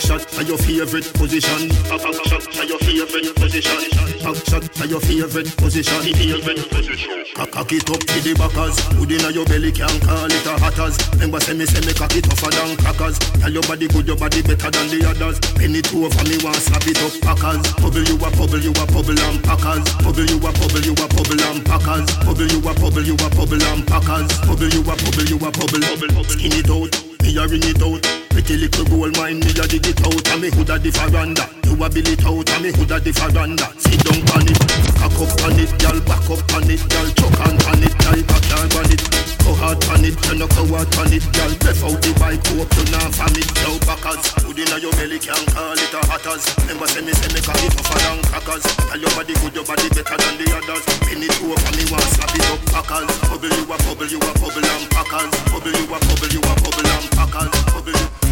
Shot 0.07 0.23
are 0.39 0.43
your 0.47 0.57
favorite 0.57 1.11
position. 1.19 1.67
Back 1.91 1.99
back 1.99 2.15
shot 2.31 2.47
are 2.55 2.63
your 2.63 2.79
favorite 2.79 3.35
position. 3.35 3.79
Back 4.23 4.39
shot 4.47 4.63
are 4.79 4.87
your 4.87 5.01
favorite 5.03 5.51
position. 5.57 5.99
Favorite 5.99 6.69
position. 6.71 7.23
Cock 7.35 7.71
it 7.75 7.89
up 7.91 7.99
to 7.99 8.17
the 8.23 8.33
backers. 8.39 8.79
Hood 8.95 9.11
inna 9.11 9.29
your 9.35 9.45
belly 9.45 9.71
can't 9.71 9.99
call 10.01 10.31
it 10.31 10.47
a 10.47 10.53
hatters. 10.63 10.95
Remember 11.19 11.39
say 11.43 11.53
me 11.53 11.65
say 11.67 11.83
me 11.83 11.91
cock 11.91 12.15
it 12.15 12.23
tougher 12.23 12.51
than 12.55 12.77
crackers. 12.79 13.19
Tell 13.19 13.51
your 13.51 13.63
body 13.67 13.87
good, 13.91 14.07
your 14.07 14.15
body 14.15 14.41
better 14.41 14.71
than 14.71 14.87
the 14.87 15.03
others. 15.03 15.39
Penny 15.59 15.83
two 15.83 16.07
over 16.07 16.23
me 16.23 16.39
want 16.39 16.55
slap 16.63 16.87
it 16.87 16.99
up 17.03 17.13
packers. 17.27 17.59
Bubble 17.83 18.07
you 18.07 18.15
a 18.15 18.29
bubble, 18.31 18.63
you 18.63 18.71
a 18.71 18.83
bubble 18.87 19.19
and 19.19 19.43
packers. 19.43 19.83
Bubble 19.99 20.23
you 20.23 20.39
a 20.39 20.49
bubble, 20.55 20.83
you 20.87 20.95
a 20.95 21.05
bubble 21.11 21.43
and 21.51 21.59
packers. 21.67 22.07
Bubble 22.23 22.47
you 22.47 22.63
a 22.63 22.71
bubble, 22.79 23.03
you 23.03 23.15
a 23.19 23.27
bubble 23.35 23.59
and 23.59 23.83
packers. 23.83 24.31
Bubble 24.47 24.71
you 24.71 24.81
a 24.87 24.93
bubble, 24.95 25.27
you 25.27 25.35
a. 25.35 25.49
Bubble 25.51 26.23
skin 26.31 26.55
it 26.55 26.71
out. 26.71 26.95
Me 27.21 27.35
a 27.35 27.43
ring 27.43 27.65
it 27.67 27.83
out. 27.83 28.26
Pretty 28.37 28.55
little 28.57 28.85
gold 28.85 29.17
mine, 29.17 29.39
me 29.41 29.49
a 29.49 29.65
dig 29.65 29.81
it 29.81 29.97
out. 30.05 30.27
And 30.29 30.41
me 30.45 30.53
hood 30.53 30.69
a 30.69 30.77
the 30.77 30.93
veranda. 30.93 31.49
You 31.65 31.73
a 31.73 31.89
bill 31.89 32.05
it 32.05 32.21
out. 32.21 32.45
And 32.53 32.61
me 32.61 32.69
hood 32.69 32.93
a 32.93 33.01
the 33.01 33.09
veranda. 33.09 33.65
Sit 33.81 33.97
down 34.05 34.21
on 34.37 34.45
it. 34.45 34.61
Cock 34.93 35.17
up 35.17 35.33
on 35.41 35.57
it, 35.57 35.73
girl. 35.81 35.97
Back 36.05 36.29
up 36.29 36.45
on 36.53 36.69
it, 36.69 36.85
girl. 36.85 37.09
Chuck 37.17 37.33
on 37.41 37.57
on 37.65 37.81
it, 37.81 37.97
girl. 37.97 38.21
Back 38.29 38.45
on 38.77 38.93
it. 38.93 39.01
Go 39.41 39.57
hard 39.57 39.81
on 39.89 40.05
it, 40.05 40.13
you 40.27 40.35
no 40.37 40.45
go 40.53 40.69
hard 40.69 40.91
on 41.01 41.09
it, 41.09 41.25
girl. 41.33 41.49
Breath 41.65 41.81
out 41.81 41.97
the 41.97 42.11
bike, 42.21 42.45
hope 42.51 42.69
you 42.77 42.85
not 42.93 43.09
from 43.15 43.33
it. 43.33 43.49
Now 43.57 43.73
backers, 43.89 44.27
hood 44.45 44.59
inna 44.59 44.77
your 44.77 44.93
belly 44.99 45.17
can 45.17 45.39
call 45.55 45.73
it 45.73 45.93
a 45.95 46.01
hatters. 46.05 46.45
Remember 46.61 46.85
say 46.85 47.01
me 47.01 47.15
say 47.17 47.31
me 47.33 47.39
cock 47.39 47.57
it 47.63 47.71
tougher 47.73 47.95
than 47.95 48.21
crackers. 48.27 48.65
Tell 48.85 48.99
your 48.99 49.13
body 49.15 49.33
good, 49.39 49.55
your 49.55 49.63
body 49.63 49.87
better 49.87 50.17
than 50.19 50.35
the 50.37 50.45
others. 50.51 50.83
Pin 51.07 51.23
it 51.23 51.33
over 51.41 51.71
me, 51.73 51.83
want 51.87 52.05
slap 52.11 52.35
it 52.37 52.43
up, 52.53 52.59
packers. 52.69 53.07
Bubble 53.31 53.49
you 53.49 53.63
a 53.65 53.75
bubble, 53.81 54.09
you 54.11 54.19
a 54.19 54.31
bubble 54.35 54.67
and 54.67 54.85
packers. 54.93 55.31
Bubble 55.47 55.73
you 55.73 55.85
a 55.89 55.97
bubble, 55.97 56.29
you 56.29 56.41
a 56.43 56.53
bubble 56.61 56.89
and 56.91 57.07
packers. 57.15 57.51
Bubble 57.71 57.95
you. 57.95 58.26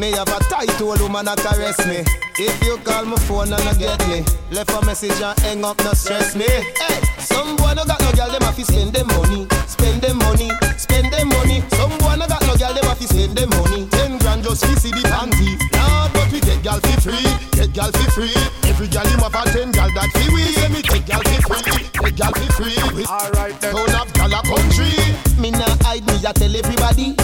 Me 0.00 0.12
have 0.12 0.32
a 0.32 0.40
tight 0.48 0.80
old 0.80 0.98
woman 1.02 1.28
that 1.28 1.36
caress 1.44 1.76
me. 1.84 2.00
If 2.40 2.56
you 2.64 2.80
call 2.88 3.04
my 3.04 3.20
phone 3.28 3.52
and 3.52 3.60
I 3.68 3.76
get 3.76 4.00
me, 4.08 4.24
left 4.48 4.72
a 4.72 4.80
message 4.88 5.20
and 5.20 5.36
hang 5.44 5.60
up, 5.60 5.76
no 5.84 5.92
stress 5.92 6.32
me. 6.32 6.48
Hey, 6.48 7.04
some 7.20 7.52
boy 7.60 7.76
no 7.76 7.84
got 7.84 8.00
no 8.00 8.08
girl, 8.16 8.32
them 8.32 8.40
have 8.40 8.56
to 8.56 8.64
spend 8.64 8.96
them 8.96 9.12
money, 9.12 9.44
spend 9.68 10.00
them 10.00 10.16
money, 10.24 10.48
spend 10.80 11.12
them 11.12 11.28
money. 11.28 11.60
Some 11.76 11.92
boy 12.00 12.16
no 12.16 12.24
got 12.24 12.40
no 12.48 12.56
girl, 12.56 12.72
them 12.72 12.88
have 12.88 12.96
to 12.96 13.06
spend 13.12 13.36
them 13.36 13.52
money. 13.60 13.84
Ten 13.92 14.16
grand 14.16 14.40
just 14.40 14.64
to 14.64 14.72
see 14.80 14.88
the 14.88 15.04
panty. 15.04 15.60
Nah, 15.76 16.08
but 16.16 16.32
we 16.32 16.40
get 16.40 16.64
girl 16.64 16.80
for 16.80 16.96
free, 17.04 17.28
get 17.52 17.68
girl 17.76 17.92
for 17.92 18.08
free. 18.16 18.32
Every 18.72 18.88
girl 18.88 19.04
him 19.04 19.20
have 19.20 19.36
a 19.36 19.44
ten 19.52 19.68
girl 19.68 19.92
that 20.00 20.08
free 20.16 20.32
we. 20.32 20.48
Let 20.64 20.72
me 20.72 20.80
get 20.80 21.04
girl 21.04 21.20
for 21.44 21.60
free, 21.60 21.92
get 21.92 22.16
girl 22.16 22.32
for 22.32 22.48
free. 22.56 23.04
Alright 23.04 23.52
then, 23.60 23.76
don't 23.76 23.92
have 23.92 24.08
girl 24.16 24.32
a 24.32 24.40
country. 24.48 24.96
Me 25.36 25.52
nah 25.52 25.68
hide 25.84 26.08
me, 26.08 26.24
I 26.24 26.32
tell 26.32 26.56
everybody. 26.56 27.20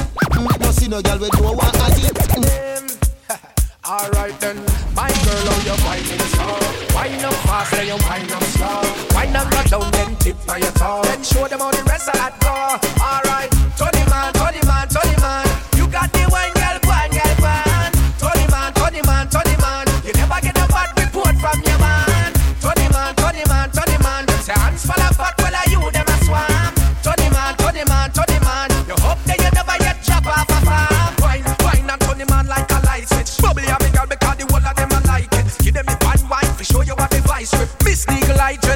No 0.96 1.02
girl 1.02 1.18
with 1.18 1.40
no 1.42 1.52
one 1.52 1.76
at 1.76 1.92
it. 2.00 2.16
Alright 3.86 4.40
then, 4.40 4.56
my 4.94 5.12
girl, 5.12 5.44
how 5.44 5.60
you 5.60 5.76
whining 5.84 6.24
slow? 6.32 6.56
Wine 6.94 7.22
up 7.22 7.34
fast, 7.44 7.72
then 7.72 7.86
you 7.86 7.98
wine 8.08 8.32
up 8.32 8.42
slow. 8.56 8.80
Wine 9.14 9.36
up, 9.36 9.50
go 9.50 9.62
down, 9.64 9.90
then 9.92 10.16
tip 10.16 10.48
on 10.48 10.58
your 10.58 10.70
toe. 10.72 11.02
Then 11.04 11.22
show 11.22 11.46
them 11.48 11.58
how 11.60 11.70
the 11.70 11.82
rest 11.82 12.08
of 12.08 12.14
that 12.14 12.40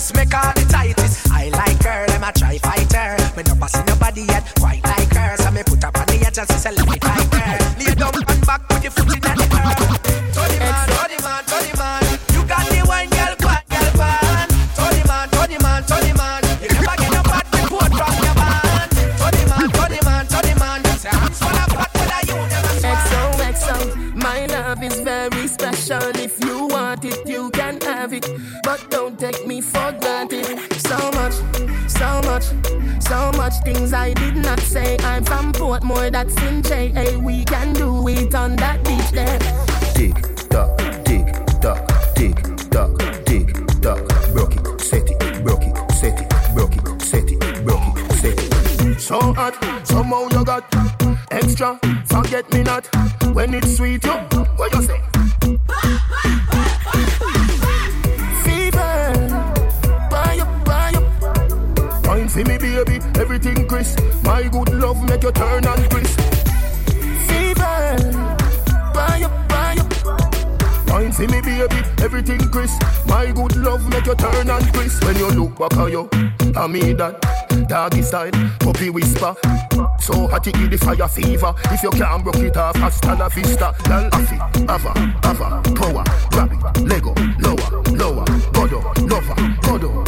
Legal, 0.00 0.06
I 0.06 0.06
just 0.06 0.16
make 0.16 0.34
all 0.34 0.52
the 0.54 0.64
tightest. 0.72 1.30
I 1.30 1.48
like 1.50 1.82
her, 1.82 2.06
them 2.06 2.24
a 2.24 2.32
try 2.32 2.56
fight 2.58 2.92
her. 2.92 3.16
Me 3.36 3.42
no 3.42 3.54
pass 3.54 3.76
nobody 3.86 4.22
yet, 4.22 4.50
quite 4.58 4.82
like 4.84 5.12
her. 5.12 5.36
So 5.36 5.50
me 5.50 5.62
put 5.62 5.84
up 5.84 5.98
on 5.98 6.06
the 6.06 6.24
edge 6.26 6.38
and 6.38 6.48
say, 6.48 6.72
I 34.00 34.14
did 34.14 34.36
not 34.36 34.58
say. 34.60 34.96
I'm 35.00 35.22
from 35.24 35.52
Portmore, 35.52 36.10
that's 36.10 36.34
in 36.44 36.62
J. 36.62 36.88
Hey, 36.88 37.16
we 37.16 37.44
can 37.44 37.74
do 37.74 38.08
it 38.08 38.34
on 38.34 38.56
that 38.56 38.82
beach 38.82 39.10
there. 39.10 39.38
Tick 39.92 40.16
tock, 40.48 40.70
tick 41.04 41.26
tock, 41.60 41.86
tick 42.14 42.36
tock, 42.70 42.96
tick 43.26 43.48
tock. 43.82 44.00
Broke 44.32 44.56
it, 44.56 44.80
set 44.80 45.10
it, 45.10 45.44
broke 45.44 45.64
it, 45.64 45.92
set 45.92 46.18
it, 46.18 46.28
broke 46.54 46.76
it, 46.76 47.02
set 47.02 47.30
it, 47.30 47.64
broke 47.66 47.98
it, 47.98 48.12
set 48.12 48.38
it. 48.38 49.00
So 49.00 49.20
hot, 49.34 49.54
somehow 49.86 50.28
you 50.30 50.46
got 50.46 50.64
extra. 51.30 51.78
Forget 52.06 52.50
me 52.54 52.62
not 52.62 52.86
when 53.34 53.52
it's 53.52 53.76
sweet. 53.76 54.02
You, 54.02 54.12
what 54.56 54.74
you 54.74 54.82
say? 54.82 55.09
Turn 65.40 65.66
and 65.66 65.90
crisp. 65.90 66.20
Fever, 67.26 67.86
buy 68.92 69.22
up, 69.24 69.48
buy 69.48 69.76
up. 69.80 70.88
Wine 70.88 71.12
for 71.12 71.26
me, 71.32 71.40
baby. 71.40 71.80
Everything 72.02 72.40
crisp. 72.50 72.82
My 73.06 73.32
good 73.32 73.56
love 73.56 73.88
make 73.88 74.04
you 74.04 74.14
turn 74.14 74.50
and 74.50 74.72
crisp. 74.74 75.02
When 75.04 75.16
you 75.16 75.30
look 75.30 75.58
back 75.58 75.78
at 75.78 75.90
you, 75.90 76.08
I 76.56 76.66
mean 76.66 76.96
that. 76.98 77.14
Doggy 77.68 78.02
style, 78.02 78.30
puppy 78.58 78.90
whisper. 78.90 79.34
So 80.00 80.26
hot 80.28 80.46
it 80.46 80.54
give 80.54 80.70
the 80.70 80.78
fire 80.78 81.08
fever. 81.08 81.54
If 81.70 81.82
you 81.82 81.90
can't 81.90 82.22
broke 82.22 82.36
it 82.36 82.56
off, 82.56 82.76
hasta 82.76 83.14
la 83.14 83.28
vista. 83.28 83.72
Girl, 83.84 84.10
afi, 84.10 84.36
ava, 84.68 84.92
ava, 85.24 85.62
power, 85.74 86.04
grab 86.30 86.52
it, 86.52 86.82
Lego, 86.86 87.14
lower, 87.38 87.70
lower, 87.96 88.24
godo, 88.52 88.80
lover, 89.08 89.36
godo, 89.62 89.99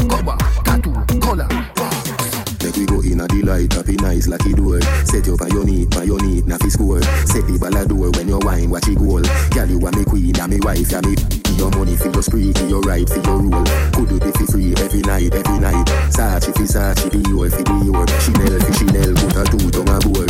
in 3.63 3.79
a 3.79 3.83
delight, 3.83 3.87
happy 3.87 3.97
nice 3.97 4.29
like 4.29 4.47
it 4.47 4.57
door. 4.57 4.81
Set 5.05 5.27
you 5.27 5.37
on 5.39 5.51
your 5.51 5.65
knee, 5.65 5.87
on 5.97 6.07
your 6.07 6.21
knee, 6.21 6.43
na 6.43 6.59
fi 6.59 6.69
score. 6.69 7.03
Set 7.27 7.47
the 7.47 7.59
ball 7.59 7.77
a 7.77 7.87
door 7.87 8.11
when 8.11 8.29
you 8.29 8.39
wine, 8.43 8.71
watch 8.71 8.89
it 8.89 8.99
goal. 8.99 9.23
Girl, 9.55 9.69
you 9.69 9.79
are 9.87 9.93
me 9.93 10.05
queen, 10.05 10.35
and 10.39 10.51
me 10.51 10.59
wife, 10.61 10.93
and 10.93 11.07
me. 11.07 11.15
Your 11.57 11.71
money 11.71 11.97
for 11.97 12.11
your 12.11 12.23
spree, 12.23 12.53
for 12.53 12.67
your 12.67 12.81
right, 12.83 13.09
for 13.09 13.23
your 13.23 13.39
rule. 13.39 13.65
Could 13.95 14.09
do 14.09 14.17
it 14.19 14.35
for 14.37 14.47
free 14.47 14.75
every 14.79 15.03
night, 15.03 15.35
every 15.35 15.59
night. 15.59 15.87
Sachi 16.11 16.51
fi 16.57 16.65
Sachi, 16.67 17.09
Dior 17.11 17.51
fi 17.51 17.63
Dior. 17.63 18.07
Chanel 18.23 18.59
fi 18.59 18.73
Chanel, 18.73 19.13
put 19.15 19.37
a 19.37 19.43
two 19.47 19.71
tongue 19.71 19.93
a 19.93 19.99
bowl. 20.03 20.27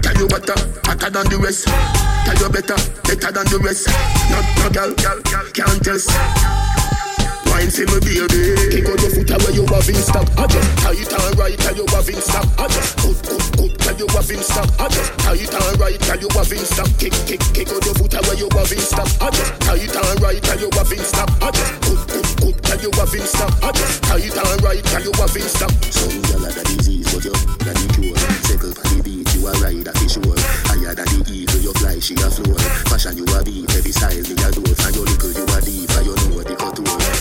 Tell 0.00 0.16
you 0.16 0.28
better, 0.28 0.56
hotter 0.88 1.10
than 1.10 1.26
the 1.28 1.38
rest. 1.42 1.68
Tell 1.68 2.38
you 2.38 2.48
better, 2.48 2.78
better 3.04 3.30
than 3.32 3.46
the 3.50 3.58
rest. 3.60 3.88
No, 4.30 4.38
no, 4.62 4.66
girl, 4.70 4.92
girl, 4.96 5.18
girl, 5.28 5.46
can't 5.52 5.80
test. 5.84 6.10
Wine 7.50 7.70
for 7.70 7.82
me, 7.82 7.98
baby. 7.98 8.54
Kick 8.70 8.86
out 8.86 9.00
your 9.02 9.10
foot 9.10 9.30
away, 9.34 9.52
you 9.58 9.66
have 9.66 9.88
in 9.90 9.98
stock. 9.98 10.26
I 10.38 10.46
just 10.46 10.70
tight 10.78 11.12
and 11.12 11.38
right, 11.38 11.58
tell 11.58 11.74
you 11.74 11.86
have 11.90 12.08
in 12.08 12.20
stock. 12.22 12.46
I 12.58 12.68
just 12.70 12.96
good, 13.02 13.18
good, 13.26 13.44
good, 13.58 13.72
tell 13.80 13.96
you 13.98 14.06
have 14.06 14.30
in 14.30 14.38
stock. 14.38 14.70
I 14.78 14.86
just 14.88 15.10
tight 15.18 15.50
and 15.50 15.80
right, 15.80 15.98
tell 15.98 16.18
you 16.20 16.28
have 16.30 16.52
in 16.52 16.62
stock. 16.62 16.90
Kick, 16.98 17.14
kick, 17.26 17.42
kick 17.50 17.68
out 17.74 17.82
your 17.84 17.94
foot 17.98 18.14
away, 18.14 18.38
you 18.38 18.48
have 18.54 18.70
in 18.70 18.78
stock. 18.78 19.08
I 19.18 19.30
just 19.34 19.50
tight 19.66 19.96
and 19.96 20.20
right, 20.22 20.42
tell 20.42 20.60
you 20.60 20.70
have 20.78 20.92
in 20.92 21.02
stock. 21.02 21.30
I 21.42 21.50
just 21.50 21.74
good, 21.82 22.00
good, 22.06 22.28
good, 22.38 22.56
tell 22.62 22.80
you 22.80 22.90
have 22.94 23.14
in 23.14 23.26
stock. 23.26 23.52
I 23.62 23.72
just 23.72 24.02
tight 24.04 24.36
and 24.36 24.62
right, 24.62 24.84
tell 24.84 25.02
you 25.02 25.12
have 25.16 25.36
in 25.36 25.48
stock. 25.48 25.72
Some 25.90 26.22
gyal 26.30 26.46
a 26.46 26.50
da 26.54 26.62
disease, 26.70 27.06
but 27.10 27.24
you 27.24 27.32
da 27.34 27.72
the 27.74 27.86
cure. 27.96 28.18
Circle 28.46 28.72
pon 28.76 28.86
the 28.94 28.98
beat, 29.02 29.30
you 29.34 29.46
a 29.48 29.52
ride 29.62 29.88
a 29.88 29.92
fish 29.98 30.20
sure. 30.20 30.38
Higher 30.68 30.94
than 30.94 31.08
the 31.08 31.22
eagle, 31.26 31.60
you 31.60 31.72
fly, 31.80 31.98
she 31.98 32.14
a 32.14 32.28
floor. 32.30 32.58
Fashion 32.86 33.16
you 33.18 33.26
a 33.32 33.42
beat, 33.42 33.70
every 33.74 33.92
style 33.92 34.22
me 34.22 34.34
a 34.38 34.48
do. 34.52 34.62
Find 34.76 34.94
your 34.94 35.06
little, 35.08 35.32
you 35.32 35.44
a 35.48 35.58
deep, 35.64 35.79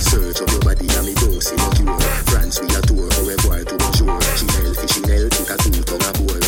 Search 0.09 0.41
up 0.41 0.49
your 0.49 0.59
body 0.61 0.87
and 0.89 1.05
me 1.05 1.13
dose 1.13 1.51
in 1.51 1.59
a 1.59 1.69
cure. 1.75 1.99
France 2.25 2.59
we 2.59 2.65
a 2.73 2.81
tour, 2.81 3.05
au 3.05 3.25
revoir 3.25 3.63
to 3.63 3.77
bonjour. 3.77 4.19
Chanel 4.35 4.73
Chanel, 4.87 5.29
put 5.29 5.49
a 5.51 5.55
two 5.61 5.83
tongue 5.83 6.01
a 6.01 6.11
bowl. 6.17 6.39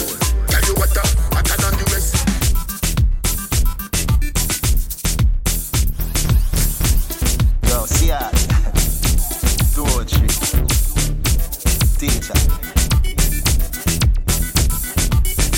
Tell 0.50 0.64
you 0.66 0.74
what, 0.82 0.98
uh, 0.98 1.06
hotter 1.30 1.58
than 1.62 1.74
the 1.78 1.86
rest. 1.94 2.12
Yo, 7.70 7.86
see 7.86 8.08
ya. 8.08 8.20
Poetry. 9.76 10.28
Teacher. 12.00 12.40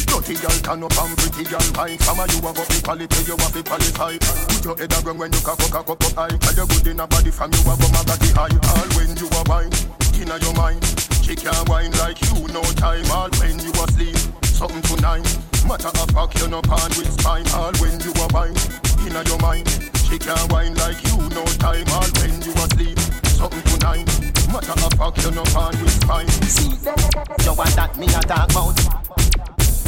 Dirty 0.08 0.36
girl 0.42 0.58
turn 0.62 0.84
up 0.84 0.98
and 1.04 1.13
girl 1.54 1.70
wine 1.78 2.00
Some 2.00 2.20
of 2.20 2.30
you 2.34 2.42
have 2.42 2.56
got 2.56 2.68
the 2.68 2.82
quality, 2.82 3.22
you 3.30 3.38
have 3.38 3.54
the 3.54 3.62
qualify 3.62 4.18
Put 4.18 4.66
your 4.66 4.76
head 4.78 4.94
around 4.98 5.20
when 5.22 5.30
you 5.30 5.42
cock 5.46 5.62
up, 5.62 5.70
cock 5.70 5.90
up, 5.90 6.02
up 6.02 6.14
high. 6.18 6.34
Tell 6.42 6.56
you 6.58 6.66
good 6.66 6.88
in 6.88 7.00
a 7.00 7.06
body 7.06 7.30
from 7.30 7.54
you 7.54 7.62
have 7.70 7.78
got 7.78 7.94
my 7.94 8.18
high. 8.34 8.56
All 8.74 8.90
when 8.98 9.14
you 9.14 9.28
are 9.30 9.46
wine, 9.46 9.74
inna 10.18 10.38
your 10.42 10.56
mind. 10.58 10.82
She 11.22 11.36
can't 11.38 11.68
wine 11.70 11.94
like 12.02 12.18
you, 12.26 12.48
no 12.50 12.62
time. 12.82 13.06
All 13.14 13.30
when 13.38 13.60
you 13.62 13.72
asleep, 13.86 14.18
something 14.50 14.82
tonight. 14.82 15.28
Matter 15.68 15.94
of 15.94 16.10
fact, 16.12 16.42
you 16.42 16.48
no 16.50 16.62
pan 16.62 16.90
with 16.98 17.12
spine 17.22 17.48
All 17.54 17.74
when 17.80 17.96
you 18.02 18.12
are 18.18 18.32
wine, 18.34 18.58
inna 19.06 19.22
your 19.30 19.40
mind. 19.40 19.70
She 20.10 20.18
can't 20.18 20.48
wine 20.52 20.74
like 20.82 21.00
you, 21.06 21.18
no 21.30 21.44
time. 21.62 21.86
All 21.94 22.10
when 22.18 22.34
you 22.42 22.54
asleep, 22.66 22.98
something 23.38 23.64
tonight. 23.70 24.08
Matter 24.50 24.74
of 24.74 24.94
fact, 24.98 25.22
you 25.22 25.32
no 25.32 25.44
pan 25.54 25.74
with 25.82 25.98
spine 26.02 26.30
See, 26.50 26.70
you 26.70 27.54
want 27.54 27.74
that 27.78 27.94
me 27.98 28.06
a 28.06 28.22
talk 28.22 28.50
about 28.50 28.78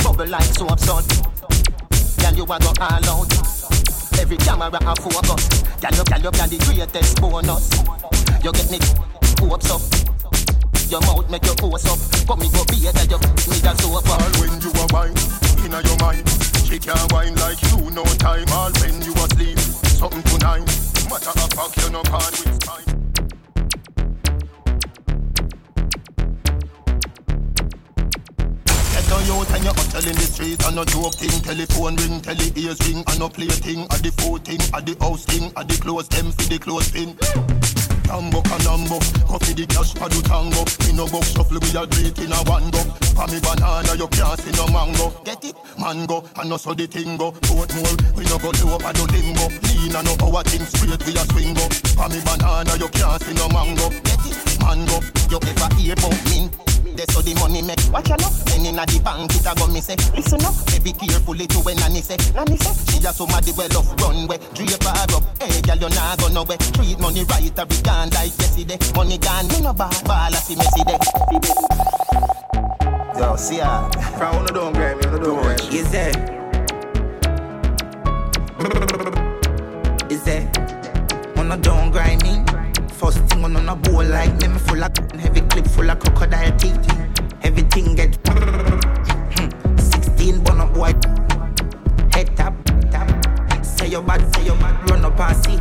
Bubble 0.04 0.28
like 0.28 0.44
soap 0.44 0.80
salt 0.80 1.35
Girl, 2.26 2.34
you 2.34 2.44
a 2.44 2.58
go 2.58 2.74
all 2.82 3.22
out. 3.22 3.30
Every 4.18 4.38
camera 4.38 4.74
a 4.74 4.96
focus. 4.98 5.62
Girl, 5.78 5.94
you, 5.94 6.04
girl, 6.10 6.22
you 6.26 6.32
can 6.34 6.50
the 6.50 6.58
greatest 6.66 7.22
bonus. 7.22 7.70
You 8.42 8.52
get 8.52 8.66
me 8.74 8.80
hopes 9.46 9.70
up. 9.70 9.82
Your 10.90 11.02
mouth 11.02 11.30
make 11.30 11.46
your 11.46 11.54
pose 11.54 11.86
up. 11.86 12.02
Come 12.26 12.40
me 12.40 12.50
go 12.50 12.66
be 12.66 12.82
that 12.82 13.06
you 13.06 13.22
me 13.22 13.62
that 13.62 13.78
soap 13.78 14.10
All 14.10 14.34
when 14.42 14.58
you 14.58 14.74
are 14.74 14.90
wine, 14.90 15.14
inna 15.62 15.86
your 15.86 15.98
mind. 16.02 16.26
She 16.66 16.80
can't 16.80 17.14
wine 17.14 17.36
like 17.36 17.62
you, 17.70 17.94
no 17.94 18.02
time. 18.18 18.50
All 18.50 18.74
when 18.82 19.06
you 19.06 19.14
asleep, 19.14 19.60
something 20.02 20.24
tonight. 20.24 20.66
Matter 21.06 21.30
of 21.30 21.54
fact, 21.54 21.78
you 21.78 21.92
no 21.94 22.02
pan 22.02 22.34
with 22.42 22.64
spine 22.64 22.95
On 29.16 29.26
youth 29.26 29.56
and 29.56 29.64
you're 29.64 29.74
hustle 29.74 30.10
in 30.12 30.16
the 30.20 30.28
street 30.28 30.60
and 30.68 30.76
no 30.76 30.84
joke 30.84 31.16
thing 31.16 31.32
Telephone 31.40 31.96
ring, 31.96 32.20
tele 32.20 32.52
ears 32.60 32.80
ring 32.84 33.00
and 33.08 33.20
no 33.20 33.30
play 33.30 33.48
thing 33.48 33.88
At 33.88 34.04
the 34.04 34.12
food 34.20 34.44
thing, 34.44 34.60
at 34.76 34.84
the 34.84 34.92
house 35.00 35.24
thing, 35.24 35.54
at 35.56 35.68
the 35.70 35.78
clothes 35.80 36.10
them 36.10 36.34
for 36.36 36.44
the 36.52 36.60
clothes 36.60 36.92
pin 36.92 37.16
Tambo 38.06 38.42
canambo, 38.44 39.02
for 39.26 39.40
the 39.42 39.66
cash 39.66 39.94
for 39.98 40.08
the 40.10 40.22
tango. 40.22 40.62
Me 40.86 40.94
no 40.94 41.08
go 41.10 41.22
shuffle, 41.26 41.58
we 41.58 41.74
a 41.74 41.88
do 41.90 42.06
it 42.06 42.20
in 42.22 42.32
a 42.32 42.38
one 42.46 42.70
go. 42.70 42.78
For 43.18 43.26
me 43.34 43.42
banana, 43.42 43.98
you 43.98 44.08
can't 44.14 44.38
see 44.40 44.54
no 44.54 44.70
mango. 44.70 45.10
Get 45.26 45.44
it? 45.44 45.58
Mango, 45.82 46.22
and 46.38 46.50
no 46.50 46.58
so 46.58 46.76
the 46.76 46.86
thing 46.86 47.18
go. 47.18 47.32
Both 47.50 47.74
more, 47.74 47.98
we 48.14 48.30
no 48.30 48.38
go 48.38 48.54
low 48.62 48.78
up, 48.78 48.86
do 48.94 49.10
limbo 49.10 49.50
Lean 49.50 49.96
and 49.98 50.06
no 50.06 50.14
our 50.22 50.44
thing 50.46 50.66
straight, 50.70 51.02
we 51.02 51.18
a 51.18 51.24
swing 51.34 51.58
go 51.58 51.66
For 51.98 52.08
me 52.08 52.22
banana, 52.22 52.78
you 52.78 52.90
can't 52.94 53.22
see 53.26 53.34
no 53.34 53.50
mango. 53.50 53.90
Get 53.90 54.22
it? 54.22 54.25
Mango, 54.66 55.00
you 55.30 55.38
ever 55.38 55.76
hear 55.76 55.94
about 55.94 56.18
mint? 56.26 56.66
the 57.26 57.34
money 57.42 57.62
make. 57.62 57.82
Watch 57.92 58.10
ya 58.10 58.16
know, 58.22 58.30
then 58.46 58.66
inna 58.66 58.86
the 58.86 59.02
bank 59.02 59.34
it 59.34 59.46
a 59.46 59.52
go 59.58 59.68
me 59.68 59.82
say. 59.82 59.98
Listen 60.14 60.46
up, 60.46 60.54
be 60.86 60.94
carefully 60.94 61.48
to 61.50 61.60
when 61.66 61.76
nanny 61.78 62.02
say. 62.02 62.18
Nanny 62.38 62.56
say, 62.58 62.74
she 62.94 63.02
a 63.02 63.12
somebody 63.12 63.52
well 63.58 63.78
off 63.78 63.90
runway. 64.00 64.38
Drape 64.54 64.86
her 64.86 65.18
up, 65.18 65.26
hey 65.42 65.60
girl 65.66 65.82
you 65.82 65.90
nah 65.90 66.16
go 66.16 66.30
nowhere. 66.30 66.58
Treat 66.78 67.00
money 67.02 67.26
right, 67.26 67.58
every 67.58 67.82
gun 67.82 68.10
like 68.14 68.38
yesterday. 68.38 68.78
Money 68.94 69.18
gone, 69.18 69.48
me 69.50 69.62
no 69.62 69.74
ball, 69.74 69.90
ball 70.06 70.34
a 70.34 70.38
see 70.38 70.56
me 70.56 70.66
see 70.70 70.86
day. 70.86 71.00
Yo, 73.18 73.36
see 73.36 73.58
ya. 73.58 73.90
From 74.18 74.38
uno 74.38 74.54
don't 74.54 74.74
grab 74.74 74.98
me, 75.02 75.04
uno 75.10 75.18
don't 75.18 75.42
grab 75.42 75.60
me. 75.60 75.80
Is 75.80 75.90
there? 75.92 76.14
Is 80.10 80.24
there? 80.24 80.46
Uno 81.38 81.58
don't 81.58 81.92
grind 81.92 82.22
me. 82.24 82.45
First 83.00 83.20
thing 83.28 83.44
on 83.44 83.58
a 83.58 83.76
bowl 83.76 84.06
like 84.06 84.34
me, 84.42 84.48
me 84.48 84.58
full 84.58 84.82
of 84.82 84.98
heavy 85.20 85.42
clip 85.42 85.68
full 85.68 85.90
of 85.90 86.00
crocodile 86.00 86.58
teeth. 86.58 86.80
Everything 87.44 87.94
get 87.94 88.14
16 89.78 90.42
bun 90.46 90.62
up 90.62 90.74
boy. 90.74 90.94
Head 92.14 92.36
tap, 92.38 92.54
tap. 92.92 93.66
Say 93.66 93.88
your 93.88 94.02
bad, 94.02 94.34
say 94.34 94.46
your 94.46 94.56
bad, 94.56 94.90
run 94.90 95.04
up 95.04 95.20
and 95.20 95.46
see. 95.46 95.60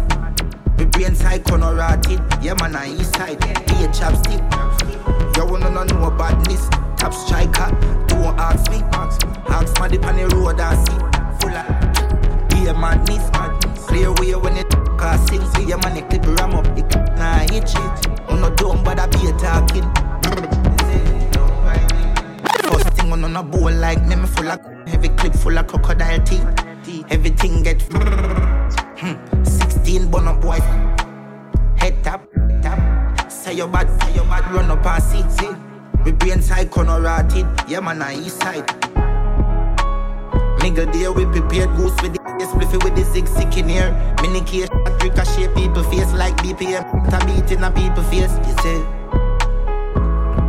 Me 0.78 0.84
brain 0.84 1.16
side 1.16 1.44
corner 1.44 1.74
rotted. 1.74 2.20
Yeah 2.40 2.54
man, 2.60 2.76
I 2.76 2.92
east 2.92 3.16
side. 3.16 3.40
Be 3.40 3.82
a 3.82 3.88
chapstick. 3.88 4.40
You 5.36 5.44
wanna 5.44 5.70
know 5.70 6.10
badness? 6.10 6.68
Top 6.96 7.12
striker, 7.12 7.68
don't 8.06 8.38
ask 8.38 8.70
me. 8.70 8.78
Ask 8.92 9.76
my 9.80 9.86
on 9.86 10.16
the 10.16 10.36
road 10.36 10.60
I 10.60 10.76
see. 10.84 10.98
Full 11.40 11.56
of 11.56 12.48
be 12.48 12.68
a 12.68 12.74
madness. 12.74 13.63
Clear 13.86 14.12
way 14.14 14.34
when 14.34 14.56
it 14.56 14.70
cause 14.98 15.26
sing. 15.28 15.44
See 15.54 15.68
your 15.68 15.78
money 15.78 16.02
clip 16.02 16.26
ram 16.38 16.54
up. 16.54 16.66
It 16.76 16.94
nah 17.16 17.46
shit. 17.46 18.08
On 18.28 18.40
no 18.40 18.50
dumb 18.54 18.82
but 18.84 18.98
I 18.98 19.06
be 19.06 19.28
a 19.28 19.32
talking. 19.38 19.84
First 22.70 22.96
thing 22.96 23.12
on 23.12 23.24
on 23.24 23.36
a 23.36 23.42
bowl 23.42 23.72
like 23.72 24.02
me, 24.06 24.16
me 24.16 24.26
full 24.26 24.48
of 24.48 24.60
heavy 24.86 25.08
clip 25.10 25.34
full 25.34 25.58
of 25.58 25.66
crocodile 25.66 26.22
teeth. 26.24 26.46
Everything 27.10 27.62
get 27.62 27.82
hmm, 27.82 29.44
16 29.44 30.10
bun 30.10 30.40
boy. 30.40 30.60
Head 31.76 32.02
tap, 32.02 32.26
tap. 32.62 33.30
Say 33.30 33.54
your 33.54 33.68
bad, 33.68 33.88
say 34.02 34.14
your 34.14 34.24
bad, 34.24 34.50
run 34.52 34.70
up 34.70 34.86
and 34.86 35.32
see. 35.32 35.48
We 36.04 36.12
brain 36.12 36.42
side 36.42 36.70
corner 36.70 37.00
rotted, 37.00 37.46
yeah 37.68 37.80
man, 37.80 38.02
I 38.02 38.16
east 38.16 38.40
side. 38.40 39.03
Nigga 40.64 40.90
there 40.94 41.12
we 41.12 41.26
prepared 41.26 41.76
goose 41.76 41.92
with 42.00 42.14
the 42.14 42.20
spliffy 42.40 42.82
with 42.82 42.96
the 42.96 43.04
zig 43.04 43.28
sick 43.28 43.58
in 43.58 43.68
here. 43.68 43.92
Mini 44.22 44.40
case 44.40 44.70
ricochet 45.02 45.52
people 45.52 45.82
face 45.84 46.10
like 46.14 46.34
BPM. 46.38 46.88
Ta 47.10 47.20
beat 47.26 47.52
in 47.52 47.62
a 47.62 47.70
people 47.70 48.02
face, 48.04 48.32
you 48.48 48.54
see. 48.64 48.80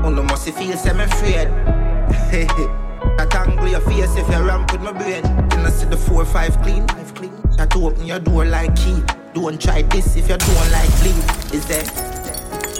Oh 0.06 0.14
no 0.16 0.24
must 0.24 0.50
feel 0.52 0.78
some 0.78 1.02
afraid. 1.02 1.50
That 3.18 3.36
angle 3.36 3.68
your 3.68 3.82
face 3.82 4.16
if 4.16 4.30
you 4.30 4.42
ramp 4.42 4.72
with 4.72 4.82
my 4.82 4.94
brain. 4.94 5.24
Then 5.50 5.66
I 5.66 5.70
see 5.70 5.86
the 5.86 5.98
four 5.98 6.24
five 6.24 6.62
clean, 6.62 6.88
five 6.88 7.14
clean. 7.14 7.34
That 7.58 7.76
open 7.76 8.06
your 8.06 8.20
door 8.20 8.46
like 8.46 8.74
key. 8.78 9.04
Don't 9.34 9.60
try 9.60 9.82
this 9.82 10.16
if 10.16 10.30
you 10.30 10.38
don't 10.38 10.72
like 10.72 10.92
bleed. 11.02 11.54
Is 11.54 11.66
there? 11.66 11.84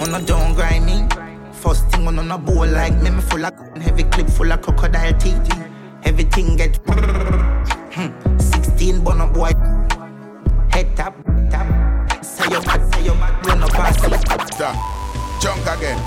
On 0.00 0.14
oh, 0.14 0.16
a 0.16 0.22
don't 0.24 0.54
grind 0.54 0.86
me. 0.86 1.06
First 1.52 1.86
thing 1.90 2.08
oh, 2.08 2.18
on 2.18 2.30
a 2.30 2.38
bowl 2.38 2.66
like 2.66 2.96
me, 3.02 3.10
me 3.10 3.20
full 3.20 3.44
of 3.44 3.52
heavy 3.76 4.04
clip 4.04 4.30
full 4.30 4.50
of 4.50 4.62
crocodile 4.62 5.12
teeth. 5.18 5.66
Everything 6.06 6.54
get 6.54 6.78
hmm, 6.86 8.38
16 8.38 9.02
bun 9.02 9.20
up 9.20 9.34
boy. 9.34 9.50
Head 10.70 10.94
tap, 10.94 11.16
tap. 11.50 12.24
Say 12.24 12.48
your 12.48 12.62
bad, 12.62 12.94
say 12.94 13.04
your 13.04 13.16
bad, 13.16 13.44
run 13.44 13.64
up 13.64 13.70
Stop. 14.54 14.76
Junk 15.42 15.66
again. 15.66 15.98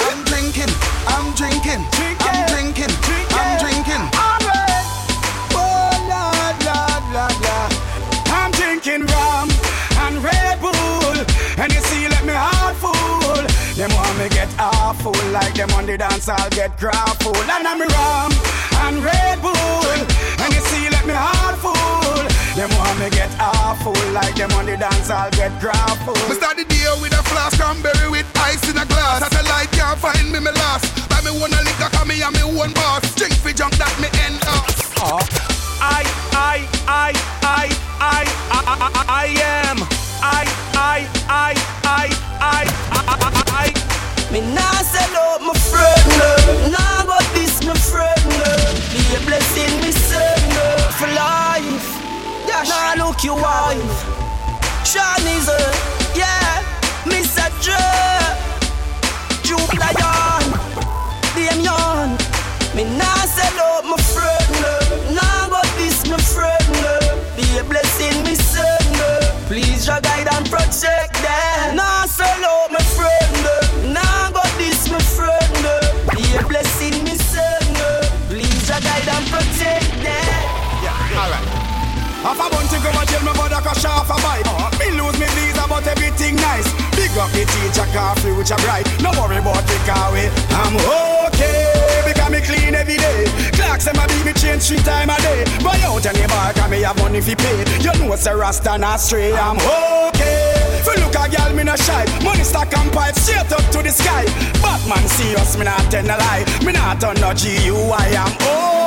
I'm 0.00 0.24
drinking, 0.24 0.74
I'm 1.06 1.32
drinking, 1.36 1.86
I'm 2.18 2.48
drinking, 2.50 2.90
I'm 3.30 3.58
drinking. 3.62 4.10
Oh, 4.14 4.37
get 14.98 15.14
awful. 15.14 15.32
Like 15.32 15.54
them 15.54 15.70
on 15.72 15.86
the 15.86 15.98
dance, 15.98 16.28
I'll 16.28 16.50
get 16.50 16.76
grappled. 16.78 17.36
And 17.36 17.66
I'm 17.66 17.80
rum 17.80 18.32
and 18.84 19.04
Red 19.04 19.40
Bull. 19.42 19.98
And 20.42 20.54
you 20.54 20.60
see, 20.70 20.88
let 20.90 21.06
me 21.06 21.14
heart 21.14 21.58
full. 21.58 22.24
Them 22.56 22.70
want 22.76 22.98
me 22.98 23.10
get 23.10 23.30
awful. 23.38 23.94
Like 24.12 24.34
them 24.34 24.50
on 24.52 24.66
the 24.66 24.76
dance, 24.76 25.10
I'll 25.10 25.30
get 25.30 25.52
grappled. 25.60 26.18
Me 26.28 26.34
start 26.34 26.56
the 26.56 26.64
day 26.64 26.86
with 27.00 27.12
a 27.12 27.22
flask 27.30 27.58
cranberry 27.58 28.10
with 28.10 28.26
ice 28.36 28.62
in 28.70 28.78
a 28.78 28.86
glass. 28.86 29.20
Satellite 29.20 29.70
can't 29.72 29.98
find 29.98 30.32
me, 30.32 30.40
me 30.40 30.50
lost. 30.50 31.08
Buy 31.08 31.20
me 31.22 31.30
one 31.38 31.52
a 31.52 31.60
liquor, 31.62 31.90
cause 31.90 32.06
me 32.06 32.20
and 32.22 32.34
me 32.34 32.44
one 32.56 32.72
boss. 32.72 33.14
Drink 33.14 33.34
for 33.34 33.52
junk 33.52 33.76
that 33.76 33.94
me 34.00 34.08
end 34.26 34.40
up. 34.46 34.66
Oh. 34.98 35.22
I, 35.80 36.02
I, 36.34 36.66
I, 36.88 37.10
I, 37.42 37.70
I, 38.00 38.24
I, 38.50 38.62
I, 38.70 39.04
I 39.08 39.26
am. 39.62 39.78
I, 40.20 40.42
I, 40.74 41.06
I, 41.28 41.54
I, 41.84 42.04
I, 42.40 42.66
I, 42.90 43.74
I. 43.74 43.87
Me 44.30 44.40
nah 44.40 44.82
sell 44.82 45.16
out 45.16 45.40
my 45.40 45.54
friend, 45.56 46.04
no. 46.20 46.68
Nah 46.68 47.04
got 47.06 47.24
this 47.32 47.64
my 47.64 47.72
friend, 47.72 48.20
no. 48.28 48.52
Be 48.92 49.00
a 49.16 49.20
blessing, 49.24 49.72
me 49.80 49.90
son, 49.90 50.40
no. 50.52 50.66
For 50.98 51.08
life, 51.08 51.88
yeah. 52.46 52.62
Nah 52.68 53.04
look 53.04 53.24
your 53.24 53.40
wife. 53.40 53.98
Sean 54.84 55.24
is 55.32 55.48
a, 55.48 55.60
yeah. 56.14 56.62
Miss 57.06 57.38
a 57.38 57.48
Joe. 57.64 58.28
Juke 59.48 59.74
Lion, 59.80 60.44
them 61.34 61.60
young. 61.64 62.10
Me 62.76 62.84
nah 62.98 63.24
sell 63.24 63.58
out 63.64 63.84
my 63.84 63.96
friend, 64.12 64.48
no. 64.60 64.74
Nah 65.16 65.48
got 65.48 65.68
this 65.80 66.04
my 66.06 66.18
friend, 66.18 66.68
no. 66.84 66.96
Be 67.34 67.46
a 67.56 67.64
blessing, 67.64 68.22
me 68.24 68.34
son, 68.34 68.92
no. 69.00 69.20
Please 69.48 69.86
your 69.86 70.00
guide 70.02 70.28
and 70.30 70.44
protect 70.50 71.14
them. 71.14 71.76
Nah 71.76 72.04
and 79.48 79.56
protect 79.56 79.90
them. 80.02 80.28
Yeah, 80.84 81.20
alright. 81.20 81.48
Half 82.22 82.40
a 82.42 82.50
bunch 82.50 82.70
to 82.70 82.78
go 82.82 82.90
to 82.90 83.06
jail, 83.06 83.22
my 83.24 83.32
brother 83.32 83.62
crash 83.62 83.84
off 83.84 84.10
a 84.10 84.16
bike. 84.20 84.44
Me 84.78 84.90
lose 84.98 85.18
me 85.18 85.26
visa, 85.38 85.64
but 85.68 85.86
everything 85.86 86.36
nice. 86.36 86.66
Big 86.98 87.14
up 87.16 87.30
the 87.30 87.46
teacher, 87.46 87.86
car 87.94 88.16
future 88.16 88.58
bright. 88.66 88.84
No 89.00 89.10
worry 89.14 89.38
about 89.38 89.64
the 89.64 89.78
car 89.86 90.12
way. 90.12 90.28
I'm 90.50 90.74
okay, 91.30 92.02
because 92.04 92.30
me 92.30 92.40
clean 92.42 92.74
every 92.74 92.96
day. 92.98 93.30
Clocks 93.54 93.86
and 93.86 93.96
my 93.96 94.06
baby 94.08 94.32
change 94.34 94.66
three 94.66 94.82
time 94.82 95.10
a 95.10 95.16
day. 95.22 95.44
Buy 95.62 95.78
out 95.86 96.04
any 96.04 96.26
bar, 96.26 96.52
cause 96.52 96.70
me 96.70 96.82
have 96.82 96.98
money 96.98 97.20
fi 97.20 97.34
pay. 97.34 97.64
You 97.80 97.94
know 98.02 98.12
it's 98.12 98.26
a 98.26 98.36
rasta 98.36 98.76
not 98.76 99.00
stray. 99.00 99.32
I'm 99.32 99.56
okay. 99.56 100.82
Fi 100.82 100.94
look 100.98 101.14
a 101.14 101.30
girl, 101.30 101.54
me 101.54 101.62
no 101.64 101.76
shy. 101.76 102.04
Money 102.24 102.42
stack 102.42 102.76
and 102.76 102.90
pipe 102.92 103.14
straight 103.14 103.50
up 103.52 103.64
to 103.70 103.78
the 103.80 103.90
sky. 103.90 104.26
Batman 104.60 105.06
see 105.06 105.36
us, 105.36 105.56
me 105.56 105.64
not 105.64 105.86
tell 105.90 106.04
a 106.04 106.16
lie. 106.18 106.44
Me 106.66 106.72
not 106.72 107.00
turn 107.00 107.14
no 107.20 107.32
G-U-I 107.32 108.06
am 108.18 108.36
oh. 108.42 108.77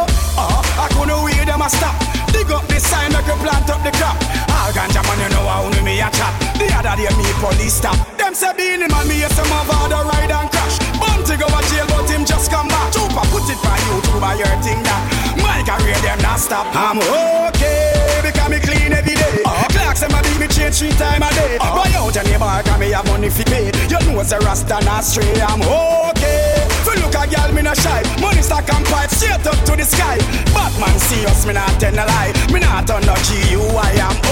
I 0.78 0.88
couldn't 0.94 1.22
wait 1.24 1.46
them 1.46 1.62
a 1.62 1.70
stop. 1.70 1.96
Dig 2.32 2.50
up 2.52 2.68
the 2.68 2.80
sign, 2.80 3.12
make 3.12 3.28
you 3.28 3.38
plant 3.44 3.70
up 3.70 3.82
the 3.84 3.92
crop. 3.98 4.16
All 4.52 4.72
ganja 4.72 5.02
man, 5.04 5.20
you 5.20 5.30
know 5.36 5.48
how 5.48 5.68
me 5.84 6.00
a 6.00 6.10
chat. 6.12 6.34
The 6.58 6.68
other 6.72 6.96
day 6.96 7.12
me 7.18 7.28
police 7.40 7.76
stop. 7.82 7.98
Them 8.18 8.34
say 8.34 8.54
Beenie 8.56 8.88
Man, 8.88 9.08
me 9.08 9.20
yes 9.20 9.34
some 9.36 9.52
of 9.52 9.68
the 9.68 10.00
ride 10.08 10.32
and 10.32 10.50
crash. 10.52 10.78
Buju 11.02 11.36
go 11.40 11.48
a 11.50 11.60
jail, 11.70 11.86
but 11.90 12.10
him 12.10 12.24
just 12.26 12.52
come 12.52 12.68
back. 12.68 12.94
Chupa 12.94 13.24
put 13.34 13.50
it 13.50 13.60
for 13.60 13.78
YouTube, 13.90 14.24
I 14.24 14.38
hear 14.38 14.56
thing 14.64 14.82
that. 14.84 15.02
My 15.42 15.60
career 15.66 16.00
them 16.02 16.20
not 16.22 16.40
stop. 16.40 16.68
I'm 16.72 17.00
okay 17.00 18.22
because 18.24 18.50
me 18.50 18.60
clean 18.60 18.94
every 18.94 19.16
day. 19.16 19.44
Uh, 19.46 19.68
clocks 19.70 20.04
and 20.04 20.12
my 20.12 20.22
me 20.40 20.48
change 20.48 20.80
three 20.80 20.92
time 20.96 21.24
a 21.24 21.30
day. 21.34 21.58
Uh, 21.60 21.76
Buy 21.76 21.92
out 21.98 22.16
any 22.16 22.38
bar, 22.38 22.64
cause 22.64 22.80
me 22.80 22.92
have 22.92 23.06
money 23.08 23.30
fi 23.30 23.44
pay. 23.44 23.72
You 23.90 24.00
know 24.08 24.22
it's 24.22 24.32
a 24.32 24.40
rasta 24.40 24.80
not 24.86 25.04
stray. 25.04 25.42
I'm 25.42 25.62
okay. 25.62 26.71
Look 27.02 27.16
a 27.18 27.26
girl, 27.26 27.52
me 27.54 27.62
no 27.64 27.74
shy. 27.74 28.02
Money 28.22 28.42
stack 28.42 28.70
and 28.72 28.86
pipe 28.86 29.10
straight 29.10 29.46
up 29.46 29.58
to 29.66 29.74
the 29.76 29.84
sky. 29.84 30.18
Batman 30.54 31.00
see 31.00 31.26
us, 31.26 31.46
me 31.48 31.54
not 31.54 31.74
tell 31.80 31.94
a 31.94 32.06
lie. 32.06 32.34
Me 32.54 32.60
not 32.60 32.90
on 32.92 33.02
no 33.06 33.16
G-U-I 33.26 33.92
am 34.06 34.31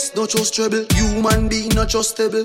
just 0.00 0.14
BS, 0.14 0.16
not 0.16 0.28
just 0.30 0.54
trouble. 0.54 0.84
Human 0.94 1.48
being 1.48 1.68
not 1.70 1.88
just 1.88 2.10
stable. 2.10 2.44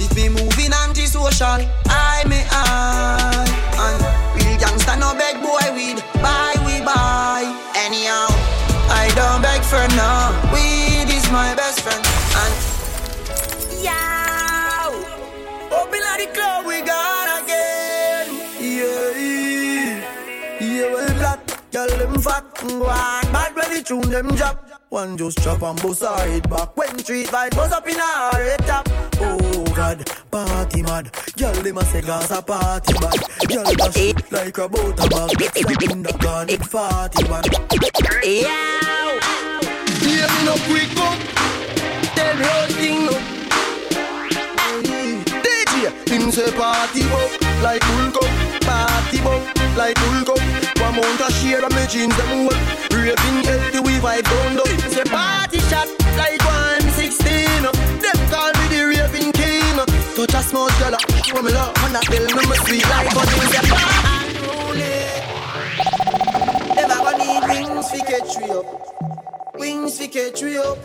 if 0.00 0.14
me 0.16 0.28
moving 0.28 0.72
anti-social, 0.84 1.60
I 1.86 2.24
may 2.26 2.44
I. 2.50 3.44
And 3.78 4.02
real 4.36 4.56
gangsta 4.58 4.98
no 4.98 5.14
beg 5.14 5.40
boy 5.42 5.74
weed. 5.74 6.02
Buy 6.22 6.54
we 6.66 6.84
buy. 6.84 7.44
Anyhow, 7.76 8.26
I 8.90 9.10
don't 9.14 9.42
beg 9.42 9.62
for 9.62 9.86
no. 9.96 10.34
Weed 10.52 11.08
is 11.12 11.30
my 11.30 11.54
best 11.54 11.80
friend. 11.80 12.04
And 12.42 12.54
yow, 13.84 14.90
open 15.70 16.00
like 16.00 16.20
the 16.20 16.28
club 16.34 16.66
we 16.66 16.80
gone 16.82 17.42
again. 17.42 18.26
Yeah, 18.60 19.12
yeah, 20.60 20.92
well 20.92 21.14
black. 21.14 21.40
Girl, 21.72 21.88
them 21.88 22.20
fat, 22.22 22.44
go 22.54 22.86
Bad 22.86 23.54
when 23.54 23.74
the 23.74 23.82
tune 23.82 24.10
them 24.10 24.28
drop 24.28 24.75
One 24.96 25.18
just 25.18 25.42
chop 25.42 25.60
and 25.60 25.78
bust 25.82 26.02
her 26.02 26.16
head 26.16 26.48
back. 26.48 26.74
When 26.74 26.98
street 27.00 27.26
vibe 27.26 27.54
goes 27.54 27.70
up 27.70 27.86
in 27.86 27.96
her 27.96 28.30
head 28.32 28.60
top. 28.60 28.88
Oh 29.20 29.64
God, 29.76 30.10
party 30.30 30.80
mad. 30.84 31.12
Girl, 31.36 31.52
them 31.52 31.76
a 31.76 31.84
say 31.84 32.00
Gaza 32.00 32.40
party 32.40 32.94
bad 32.94 33.20
Girl, 33.46 33.64
that 33.76 33.92
shit 33.92 34.32
like 34.32 34.56
a 34.56 34.66
boat 34.66 34.98
a 34.98 35.06
bag. 35.06 35.30
Step 35.36 35.92
in 35.92 36.02
the 36.02 36.16
garden, 36.16 36.60
party 36.72 37.28
man 37.28 37.44
Yeah. 38.24 39.20
Yeah, 40.00 40.32
me 40.32 40.40
no 40.48 40.56
quick 40.64 40.96
up. 40.96 41.18
Tell 42.16 42.36
road 42.40 42.72
thing 42.80 43.04
up. 43.12 43.20
DJ, 45.44 46.08
him 46.08 46.30
say 46.30 46.50
party 46.56 47.02
up 47.04 47.30
Like 47.60 47.84
full 47.84 48.12
cup. 48.16 48.32
Party 48.64 49.20
up 49.20 49.76
like 49.76 49.98
full 49.98 50.24
cup. 50.24 50.40
One 50.80 50.96
mount 50.96 51.20
a 51.20 51.30
share 51.32 51.62
of 51.62 51.72
me 51.76 51.84
jeans 51.86 52.16
them 52.16 52.48
up 52.48 52.86
Raving 52.96 53.44
we 53.72 53.75
vibe 53.98 54.24
down 54.24 54.58
Him 54.68 54.80
say 54.90 55.04
party 55.04 55.58
shot 55.70 55.88
like 56.16 56.40
116 56.40 57.66
up 57.66 57.74
Them 58.02 58.18
call 58.30 58.52
me 58.58 58.64
the 58.72 58.80
raving 58.90 59.32
king. 59.32 59.76
Touch 60.14 60.34
a 60.34 60.42
small 60.42 60.68
girl 60.78 60.96
Show 61.24 61.42
me 61.42 61.52
love 61.52 61.74
And 61.84 61.96
I 61.96 62.00
tell 62.00 62.24
me 62.24 62.42
sweet 62.64 62.84
like 62.90 63.08
honey. 63.12 63.46
Say 63.52 63.60
ah, 63.72 64.24
unruly. 64.24 64.96
Never 66.74 66.98
gonna 67.04 67.18
need 67.18 67.42
wings 67.48 67.90
fi 67.90 68.00
catch 68.00 68.36
we 68.38 68.50
up. 68.50 68.66
Wings 69.58 69.98
fi 69.98 70.06
catch 70.08 70.42
we 70.42 70.58
up. 70.58 70.78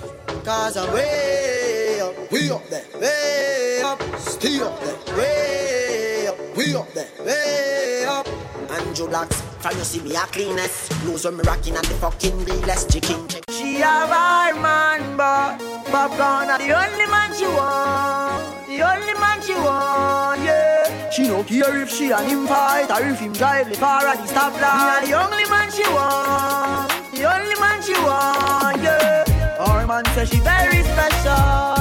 Cause 0.43 0.78
I'm 0.78 0.93
way 0.93 2.00
up. 2.02 2.32
We 2.32 2.50
up 2.52 2.67
there. 2.69 2.86
Way 3.00 3.82
up. 3.84 4.02
Stay 4.19 4.60
up 4.62 4.80
there. 4.82 5.17
Way 5.17 6.06
up 6.08 6.11
We 6.21 6.27
up 6.27 6.55
way 6.55 6.75
up 6.75 6.93
there 6.93 7.10
Way 7.25 8.05
up. 8.05 8.27
Andrew 8.69 9.07
Blacks 9.07 9.41
From 9.60 9.75
you 9.75 9.84
see 9.84 10.01
me 10.01 10.13
a 10.13 10.19
cleanest? 10.19 10.91
Lose 11.03 11.25
when 11.25 11.38
me 11.38 11.43
rocking 11.47 11.75
at 11.75 11.81
the 11.84 11.95
fucking 11.95 12.45
realest 12.45 12.91
chicken. 12.91 13.27
She 13.49 13.81
a 13.81 14.53
man 14.53 15.17
but 15.17 15.57
Popcaan 15.86 16.49
are 16.49 16.60
the 16.60 16.77
only 16.77 17.07
man 17.10 17.34
she 17.34 17.45
want 17.47 18.67
The 18.67 18.81
only 18.86 19.13
man 19.19 19.41
she 19.41 19.55
want 19.55 20.43
Yeah. 20.43 21.10
She 21.10 21.27
no 21.27 21.43
care 21.43 21.81
if 21.81 21.89
she 21.89 22.12
and 22.12 22.29
him 22.29 22.45
fight 22.45 22.91
Or 22.91 23.03
if 23.03 23.19
him 23.19 23.34
drive 23.34 23.71
the 23.71 23.77
car 23.77 24.05
at 24.05 24.17
the 24.17 24.31
stoplight 24.31 25.01
Me 25.01 25.12
a 25.13 25.17
the 25.17 25.25
only 25.25 25.49
man 25.49 25.71
she 25.71 25.84
want 25.89 26.91
The 27.15 27.23
only 27.34 27.60
man 27.60 27.81
she 27.81 27.93
want 27.93 28.84
Yeah. 28.84 29.57
Our 29.60 29.88
man 29.88 30.05
say 30.13 30.25
she 30.25 30.38
Very 30.38 30.84
special 30.84 31.81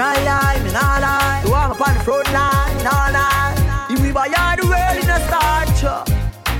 Dry 0.00 0.16
line, 0.24 0.64
me 0.64 0.72
nah 0.72 0.96
lie 0.98 1.42
You 1.44 1.50
want 1.50 1.78
me 1.78 1.84
on 1.84 1.92
the 1.92 2.00
front 2.00 2.32
line, 2.32 2.84
nah 2.84 3.10
lie 3.12 3.86
If 3.90 4.00
we 4.00 4.10
buy 4.12 4.32
all 4.32 4.56
the 4.56 4.64
world 4.66 4.96
in 4.96 5.10
a 5.10 5.20
starch 5.28 5.82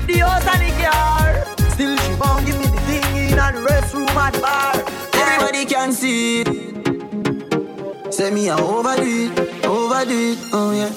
The 0.05 0.19
house 0.19 0.45
and 0.45 0.61
the 0.61 0.69
car 0.77 1.43
Still 1.71 1.97
she 1.97 2.13
won't 2.21 2.45
give 2.45 2.59
me 2.59 2.67
the 2.67 2.79
thing 2.85 3.15
in 3.17 3.31
the 3.31 3.67
restroom 3.67 4.09
at 4.09 4.33
the 4.33 4.41
bar 4.41 4.75
Everybody 5.15 5.65
can 5.65 5.91
see 5.91 6.41
it 6.41 8.13
Say 8.13 8.29
me 8.29 8.49
a 8.49 8.57
overdo 8.57 9.01
it, 9.01 9.65
overdo 9.65 10.33
it, 10.33 10.37
oh 10.53 10.71
yeah 10.73 10.93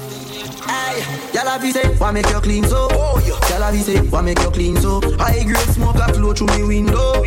y'all 1.32 1.48
have 1.48 1.72
say, 1.72 1.88
why 1.96 2.10
make 2.12 2.28
you 2.28 2.40
clean 2.40 2.64
so? 2.64 2.88
Oh. 2.92 3.18
Y'all 3.48 3.62
have 3.62 3.74
say, 3.80 4.00
why 4.08 4.20
make 4.20 4.38
you 4.40 4.50
clean 4.50 4.76
so? 4.76 5.00
High 5.16 5.44
grade 5.44 5.70
smoke 5.70 5.96
a 5.96 6.12
flow 6.12 6.34
through 6.34 6.48
me 6.58 6.62
window. 6.62 7.22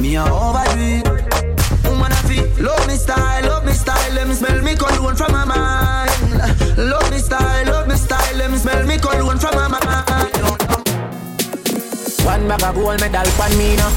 Me 0.00 0.16
a 0.16 0.24
overdo 0.24 0.80
it. 0.80 1.19
Love 2.60 2.86
me 2.86 2.94
style, 2.94 3.42
love 3.44 3.64
me 3.64 3.72
style. 3.72 4.12
Let 4.12 4.28
me 4.28 4.34
smell 4.34 4.60
me 4.62 4.76
cologne 4.76 5.16
from 5.16 5.32
my 5.32 5.46
mind. 5.46 6.10
Love 6.76 7.10
me 7.10 7.16
style, 7.16 7.64
love 7.66 7.88
me 7.88 7.96
style. 7.96 8.36
Let 8.36 8.50
me 8.50 8.58
smell 8.58 8.86
me 8.86 8.98
cologne 8.98 9.38
from 9.38 9.54
my 9.54 9.68
mind. 9.68 9.80
One 12.22 12.46
bag 12.48 12.62
of 12.62 12.74
gold 12.74 13.00
medal 13.00 13.24
pan 13.38 13.56
me 13.56 13.76
now. 13.76 13.90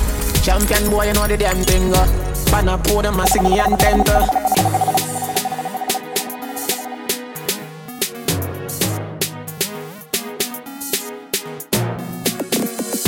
Champion 0.44 0.90
boy, 0.90 1.08
you 1.08 1.14
know 1.14 1.28
the 1.28 1.36
damn 1.36 1.62
thing. 1.64 1.94
Uh. 1.94 2.08
Pan 2.52 2.70
a 2.70 2.78
podium, 2.78 3.20
a 3.20 3.28
singing 3.28 3.60
and 3.60 3.78
temper. 3.78 4.20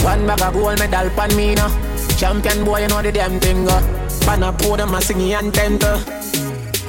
One 0.04 0.28
bag 0.28 0.42
of 0.42 0.54
gold 0.54 0.80
medal 0.80 1.10
pan 1.12 1.36
me 1.38 1.56
now. 1.56 1.70
Champion 2.18 2.66
boy, 2.66 2.82
you 2.82 2.88
know 2.90 3.02
the 3.02 3.12
damn 3.14 3.40
thing. 3.40 3.70
Uh. 3.70 4.05
Pan 4.26 4.42
a 4.42 4.52
podium, 4.52 4.94
a 4.96 5.02
singing 5.02 5.34
and 5.34 5.54
temper. 5.54 6.02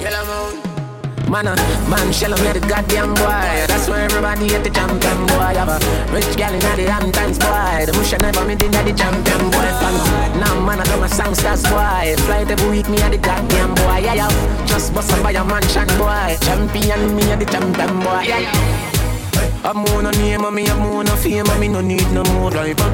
Yellow 0.01 0.25
moon. 0.25 0.67
Man, 1.29 1.47
uh, 1.49 1.57
man, 1.91 2.13
shell 2.13 2.33
on 2.33 2.41
the 2.55 2.61
goddamn 2.61 3.13
boy. 3.13 3.67
That's 3.69 3.89
why 3.89 4.01
everybody 4.01 4.55
at 4.55 4.65
the 4.65 4.71
champion 4.71 5.27
boy. 5.27 5.53
Have 5.59 5.69
a 5.69 5.79
rich 6.15 6.37
gal 6.37 6.55
in 6.55 6.61
the 6.61 6.85
damn 6.87 7.13
times 7.13 7.39
boy. 7.39 7.85
The 7.85 7.93
bush 7.93 8.15
never 8.23 8.45
me 8.47 8.57
think 8.57 8.73
the 8.73 8.95
champion 8.97 9.51
boy. 9.51 9.69
Fan. 9.83 10.41
Now 10.41 10.61
man, 10.65 10.81
I 10.81 10.85
do 10.85 10.97
my 10.97 11.09
songs 11.09 11.43
that's 11.43 11.63
boy. 11.65 12.15
Flight 12.25 12.51
every 12.51 12.71
week 12.71 12.89
me 12.89 13.03
at 13.03 13.11
the 13.11 13.19
goddamn 13.19 13.75
boy. 13.75 13.99
Yeah, 14.07 14.15
yeah. 14.15 14.67
Just 14.67 14.95
bust 14.95 15.13
up 15.13 15.23
by 15.23 15.33
a 15.33 15.45
mansion 15.45 15.89
boy. 15.99 16.39
Champion 16.41 17.17
me 17.17 17.31
at 17.33 17.39
the 17.39 17.45
champion 17.45 18.01
boy. 18.01 18.23
Yeah, 18.25 18.41
yeah. 18.41 18.96
I'm 19.67 19.85
on 19.99 20.07
a 20.07 20.13
name 20.13 20.45
and 20.45 20.55
me 20.55 20.65
I'm 20.69 20.81
on 20.83 21.09
a 21.09 21.17
fame 21.17 21.45
and 21.45 21.61
me 21.61 21.67
no 21.67 21.81
need 21.81 22.09
no 22.13 22.23
more 22.35 22.53
driver. 22.53 22.89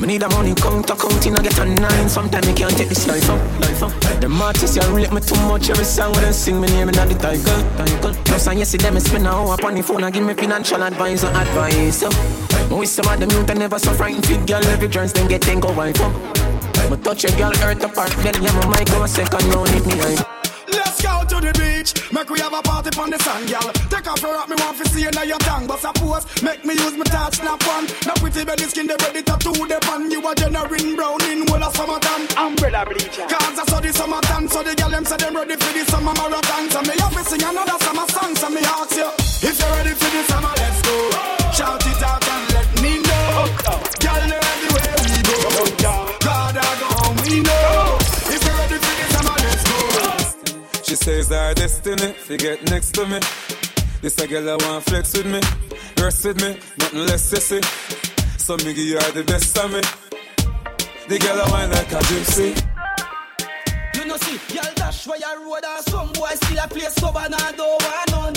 Me 0.00 0.08
need 0.08 0.22
a 0.24 0.28
money 0.30 0.52
count 0.52 0.90
accounting 0.90 1.36
I 1.36 1.42
get 1.42 1.56
a 1.60 1.64
nine. 1.64 2.08
Sometimes 2.08 2.44
me 2.44 2.54
can't 2.54 2.76
take 2.76 2.88
this 2.88 3.06
life 3.06 3.30
up. 3.30 3.38
Life 3.60 3.84
up. 3.84 3.92
Them 4.20 4.42
artists 4.42 4.74
you 4.74 4.82
rate 4.92 5.12
me 5.12 5.20
too 5.20 5.36
much 5.46 5.70
every 5.70 5.84
song 5.84 6.12
when 6.14 6.24
they 6.24 6.32
sing 6.32 6.60
me 6.60 6.66
name 6.66 6.88
in 6.88 6.94
the 6.96 7.14
title. 7.14 7.62
And 8.48 8.58
you 8.58 8.64
see 8.64 8.78
them 8.78 8.98
spend 8.98 9.28
an 9.28 9.32
hour 9.32 9.54
upon 9.54 9.76
the 9.76 9.82
phone 9.82 10.02
and 10.02 10.12
give 10.12 10.24
me 10.24 10.34
financial 10.34 10.82
advice 10.82 11.22
and 11.22 11.36
advice. 11.36 12.02
Oh. 12.02 12.10
So, 12.10 12.76
with 12.76 12.88
some 12.88 13.06
of 13.06 13.20
them 13.20 13.30
youth 13.30 13.46
they 13.46 13.54
never 13.54 13.78
so 13.78 13.92
frightened 13.92 14.26
fit 14.26 14.44
girl 14.44 14.64
every 14.66 14.88
chance 14.88 15.12
them 15.12 15.28
get 15.28 15.42
ten 15.42 15.60
go 15.60 15.72
wife 15.72 16.00
up. 16.00 16.12
But 16.90 17.04
touch 17.04 17.24
a 17.24 17.36
girl 17.36 17.54
hurt 17.54 17.82
apart 17.84 18.10
then 18.24 18.42
yeah 18.42 18.52
my 18.58 18.78
mic 18.78 18.88
go 18.88 19.04
a 19.04 19.08
second 19.08 19.44
round 19.54 19.68
if 19.70 19.86
me 19.86 19.96
high. 19.98 20.55
Let's 20.76 21.00
go 21.00 21.24
to 21.24 21.36
the 21.40 21.52
beach. 21.56 21.90
Make 22.12 22.28
we 22.30 22.38
have 22.40 22.52
a 22.52 22.62
party 22.62 22.90
on 23.00 23.10
the 23.10 23.18
sun, 23.18 23.46
girl. 23.46 23.72
Take 23.88 24.06
off 24.06 24.20
your 24.20 24.34
rock, 24.34 24.48
me 24.48 24.56
want 24.60 24.76
to 24.78 24.84
see 24.88 25.02
you 25.02 25.10
now 25.10 25.22
your 25.24 25.38
tongue. 25.40 25.66
But 25.66 25.80
suppose, 25.80 26.24
make 26.42 26.64
me 26.64 26.74
use 26.74 26.96
my 26.96 27.04
touch, 27.04 27.40
snap 27.40 27.62
one. 27.66 27.86
Now 28.06 28.14
pretty 28.20 28.44
belly 28.44 28.68
skin, 28.68 28.86
they 28.86 28.96
ready 29.00 29.22
to 29.22 29.34
do 29.40 29.52
the 29.56 29.78
pan. 29.80 30.10
You 30.10 30.20
a 30.20 30.34
generating 30.34 30.96
brown 30.96 31.22
in 31.32 31.48
whole 31.48 31.62
of 31.64 31.74
summertime. 31.74 32.28
Umbrella 32.36 32.84
bleacher. 32.84 33.26
Cause 33.26 33.58
I 33.58 33.64
saw 33.66 33.80
the 33.80 33.92
summertime, 33.92 34.48
so 34.48 34.62
the 34.62 34.74
girl 34.76 34.90
them 34.90 35.04
say 35.04 35.16
them 35.16 35.34
ready 35.36 35.56
for 35.56 35.72
the 35.72 35.84
summer 35.88 36.14
marathon. 36.14 36.70
So 36.70 36.80
me 36.82 36.94
have 37.00 37.14
to 37.16 37.22
sing 37.24 37.42
another 37.42 37.78
summer 37.80 38.06
song, 38.12 38.36
so 38.36 38.48
me 38.50 38.60
ask 38.60 38.96
you. 38.96 39.08
If 39.48 39.56
you're 39.58 39.72
ready 39.80 39.94
for 39.96 40.10
the 40.12 40.22
summer, 40.28 40.52
let's 40.60 40.80
go. 40.84 40.96
Shout 41.56 41.80
it 41.86 42.02
out 42.02 42.20
and 42.28 42.44
let 42.52 42.68
me 42.82 43.00
know. 43.00 43.48
Oh, 43.72 43.80
girl, 44.00 44.22
know 44.28 44.40
everywhere 44.52 44.96
we 45.08 45.16
go. 45.24 45.36
Oh, 45.56 45.76
God, 46.20 46.56
I 46.56 46.68
go 46.80 46.86
home, 47.00 47.16
we 47.24 47.40
know. 47.40 48.05
She 50.86 50.94
says 50.94 51.32
our 51.32 51.52
destiny, 51.52 52.12
fi 52.12 52.36
get 52.36 52.70
next 52.70 52.94
to 52.94 53.04
me. 53.06 53.18
This 54.02 54.16
a 54.18 54.26
girl 54.28 54.50
I 54.50 54.54
want 54.64 54.84
flex 54.84 55.16
with 55.16 55.26
me, 55.26 55.40
rest 56.00 56.24
with 56.24 56.40
me, 56.40 56.60
nothing 56.78 57.00
less 57.00 57.28
sissy. 57.28 57.60
So 58.38 58.56
me 58.58 58.72
give 58.72 59.02
her 59.02 59.10
the 59.10 59.24
best 59.24 59.58
of 59.58 59.72
me. 59.72 59.80
The 61.08 61.18
girl 61.18 61.40
I 61.42 61.50
want 61.50 61.72
like 61.72 61.90
a 61.90 61.98
gypsy. 62.06 62.54
You 63.96 64.06
know 64.06 64.16
see, 64.16 64.38
dash 64.86 65.06
where 65.06 65.18
you 65.18 65.50
road 65.50 65.64
and 65.64 65.84
some 65.86 66.12
boy 66.12 66.34
still 66.34 66.58
a 66.62 66.68
play 66.68 66.88
sober 66.98 67.18
and 67.18 67.34
I 67.34 67.52
don't 67.52 67.82
want 67.82 68.10
none. 68.12 68.34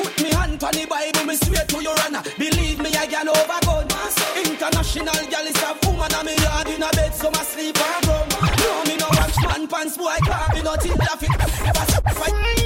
Put 0.00 0.22
me 0.22 0.30
hand 0.30 0.64
on 0.64 0.72
the 0.72 0.86
Bible, 0.86 1.24
me 1.26 1.36
swear 1.36 1.64
to 1.66 1.82
your 1.82 1.96
honor. 2.04 2.22
Believe 2.38 2.78
me, 2.78 2.90
I 2.96 3.06
can 3.06 3.28
overcome. 3.28 3.88
International 4.44 5.20
girl 5.32 5.46
is 5.50 5.62
a 5.62 5.70
woman 5.84 6.12
and 6.14 6.26
me 6.26 6.34
yard 6.42 6.68
in 6.68 6.82
a 6.82 6.90
bed, 6.96 7.14
so 7.14 7.30
my 7.30 7.42
sleep 7.42 7.76
and 7.76 8.06
rum. 8.06 8.28
No, 8.60 8.84
me 8.88 8.96
no 8.96 9.08
watch 9.18 9.36
man 9.44 9.66
pants, 9.68 9.96
boy, 9.96 10.16
can't 10.24 10.54
be 10.54 10.62
nothing 10.62 10.96
that 10.96 11.18
fit. 11.20 11.30
Ever 11.68 11.84
sacrifice. 11.92 12.59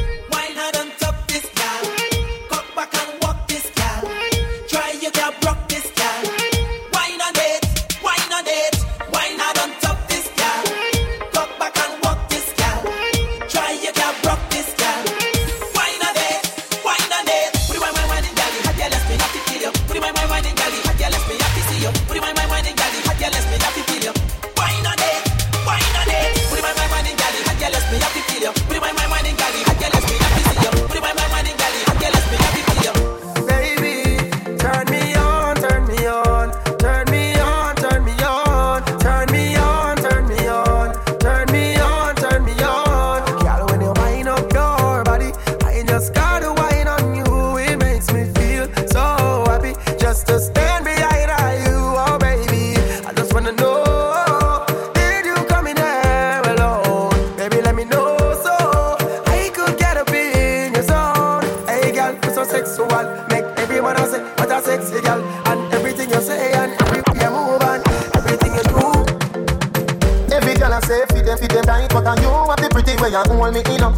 But 71.94 72.10
are 72.10 72.18
you 72.18 72.26
have 72.26 72.58
the 72.58 72.66
pretty 72.74 72.98
way 72.98 73.14
you 73.14 73.22
hold 73.22 73.54
me 73.54 73.62
in 73.70 73.86
up. 73.86 73.94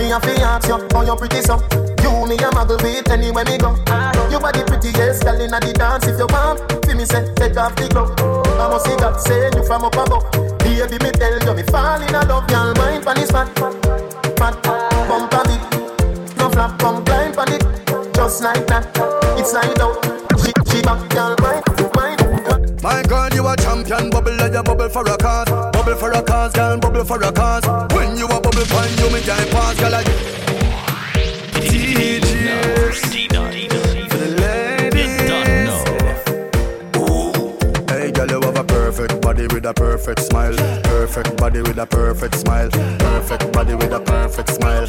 Me 0.00 0.08
a 0.08 0.16
fi 0.16 0.32
ask 0.40 0.64
you, 0.64 0.80
how 0.96 1.04
you 1.04 1.12
pretty 1.12 1.44
so. 1.44 1.60
You 2.00 2.24
me 2.24 2.40
a 2.40 2.48
muggle 2.56 2.80
with 2.80 3.04
anywhere 3.12 3.44
me 3.44 3.60
go. 3.60 3.76
You 4.32 4.40
are 4.40 4.48
the 4.48 4.64
prettiest 4.64 5.28
girl 5.28 5.36
inna 5.36 5.60
the 5.60 5.76
dance 5.76 6.08
If 6.08 6.16
you 6.16 6.24
want, 6.32 6.64
fi 6.88 6.96
me 6.96 7.04
say, 7.04 7.20
take 7.36 7.52
off 7.60 7.76
the 7.76 7.84
glove 7.92 8.16
I 8.56 8.64
must 8.72 8.88
see 8.88 8.96
God 8.96 9.20
say 9.20 9.52
you 9.52 9.60
from 9.68 9.84
up 9.84 9.92
above. 9.92 10.24
Baby 10.64 10.96
me 11.04 11.12
tell 11.12 11.36
you, 11.36 11.52
me 11.52 11.62
fall 11.68 12.00
in 12.00 12.16
love 12.16 12.48
Girl, 12.48 12.72
mind 12.80 13.04
pon 13.04 13.16
this 13.20 13.30
fat, 13.30 13.52
fat 14.40 14.56
Bump 15.04 15.36
on 15.36 15.44
it, 15.52 15.60
no 16.40 16.48
flap, 16.48 16.80
come 16.80 17.04
climb 17.04 17.36
pon 17.36 17.52
it. 17.52 17.60
Just 18.16 18.40
like 18.40 18.64
that, 18.72 18.88
it's 19.36 19.52
like 19.52 19.76
out 19.84 20.00
She, 20.40 20.48
she 20.64 20.80
back, 20.80 20.96
mind, 21.12 21.36
mind 21.44 21.53
My 22.84 23.02
girl, 23.04 23.30
you 23.32 23.48
a 23.48 23.56
champion, 23.56 24.10
bubble 24.10 24.36
like 24.36 24.52
you 24.52 24.62
bubble 24.62 24.90
for 24.90 25.00
a 25.08 25.16
cause. 25.16 25.48
Bubble 25.48 25.94
for 25.94 26.12
a 26.12 26.22
cause, 26.22 26.52
girl, 26.52 26.76
bubble 26.76 27.02
for 27.02 27.16
a 27.16 27.32
cause. 27.32 27.64
When 27.94 28.18
you 28.18 28.26
a 28.26 28.38
bubble 28.38 28.66
pon 28.66 28.90
you, 28.98 29.10
me 29.10 29.22
can't 29.22 29.50
pass, 29.50 29.80
girl. 29.80 29.94
I 29.94 30.04
DJs 32.44 33.00
for 34.10 34.18
the 34.18 34.28
ladies. 34.36 35.16
Hey, 37.88 38.12
girl, 38.12 38.28
you 38.28 38.40
have 38.42 38.58
a 38.58 38.64
perfect 38.64 39.18
body 39.22 39.46
with 39.46 39.64
a 39.64 39.72
perfect 39.72 40.20
smile. 40.20 40.54
Perfect 40.82 41.38
body 41.38 41.62
with 41.62 41.78
a 41.78 41.86
perfect 41.86 42.34
smile. 42.34 42.68
Perfect 42.68 43.50
body 43.50 43.74
with 43.76 43.92
a 43.94 44.00
perfect 44.00 44.50
smile. 44.50 44.86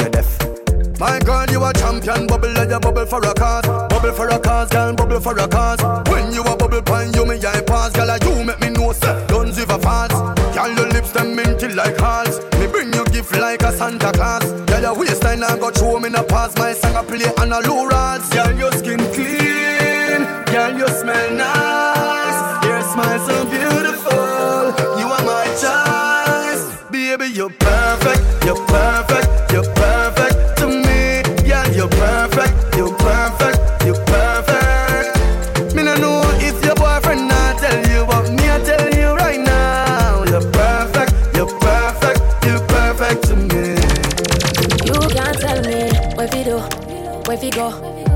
You're 0.00 0.08
deaf. 0.08 0.57
My 0.98 1.20
girl, 1.20 1.46
you 1.48 1.62
a 1.62 1.72
champion, 1.74 2.26
bubble 2.26 2.52
like 2.54 2.70
you 2.70 2.80
bubble 2.80 3.06
for 3.06 3.22
a 3.22 3.32
cause. 3.32 3.64
Bubble 3.88 4.12
for 4.12 4.28
a 4.28 4.38
cause, 4.40 4.68
girl, 4.68 4.92
bubble 4.94 5.20
for 5.20 5.38
a 5.38 5.46
cause. 5.46 5.78
When 6.10 6.32
you 6.32 6.42
a 6.42 6.56
bubble 6.56 6.82
pine, 6.82 7.12
you 7.14 7.24
me 7.24 7.36
eye 7.36 7.62
pass, 7.64 7.92
girl, 7.92 8.18
you 8.18 8.44
make 8.44 8.60
me 8.60 8.70
know, 8.70 8.90
sir. 8.90 9.24
Don't 9.28 9.54
give 9.54 9.70
a 9.70 9.78
false. 9.78 10.12
Girl, 10.56 10.74
your 10.74 10.88
lips 10.88 11.12
them 11.12 11.36
minty 11.36 11.68
like 11.68 11.96
hearts. 11.98 12.40
Me 12.58 12.66
bring 12.66 12.92
you 12.92 13.04
gift 13.06 13.30
like 13.38 13.62
a 13.62 13.70
Santa 13.70 14.10
Claus. 14.10 14.42
Girl, 14.66 14.82
your 14.82 14.98
waistline 14.98 15.44
I 15.44 15.56
got 15.56 15.76
show 15.76 16.00
me 16.00 16.08
no 16.08 16.24
pass. 16.24 16.56
My 16.58 16.72
song 16.72 16.96
I 16.96 17.04
play 17.04 17.30
on 17.38 17.52
a 17.52 17.60
low 17.60 17.86
rods. 17.86 18.28
Girl, 18.30 18.52
your 18.58 18.72
skin 18.72 18.98
clean. 19.14 20.26
Girl, 20.50 20.78
you 20.78 20.88
smell 20.88 21.30
nice. 21.30 22.64
Your 22.66 22.82
smile 22.90 23.20
so 23.24 23.44
beautiful. 23.44 24.98
You 24.98 25.06
are 25.06 25.22
my 25.22 25.46
choice, 25.62 26.90
baby. 26.90 27.32
You're 27.32 27.50
perfect. 27.50 28.44
You're 28.44 28.66
perfect. 28.66 29.52
You're 29.52 29.62
perfect 29.62 29.77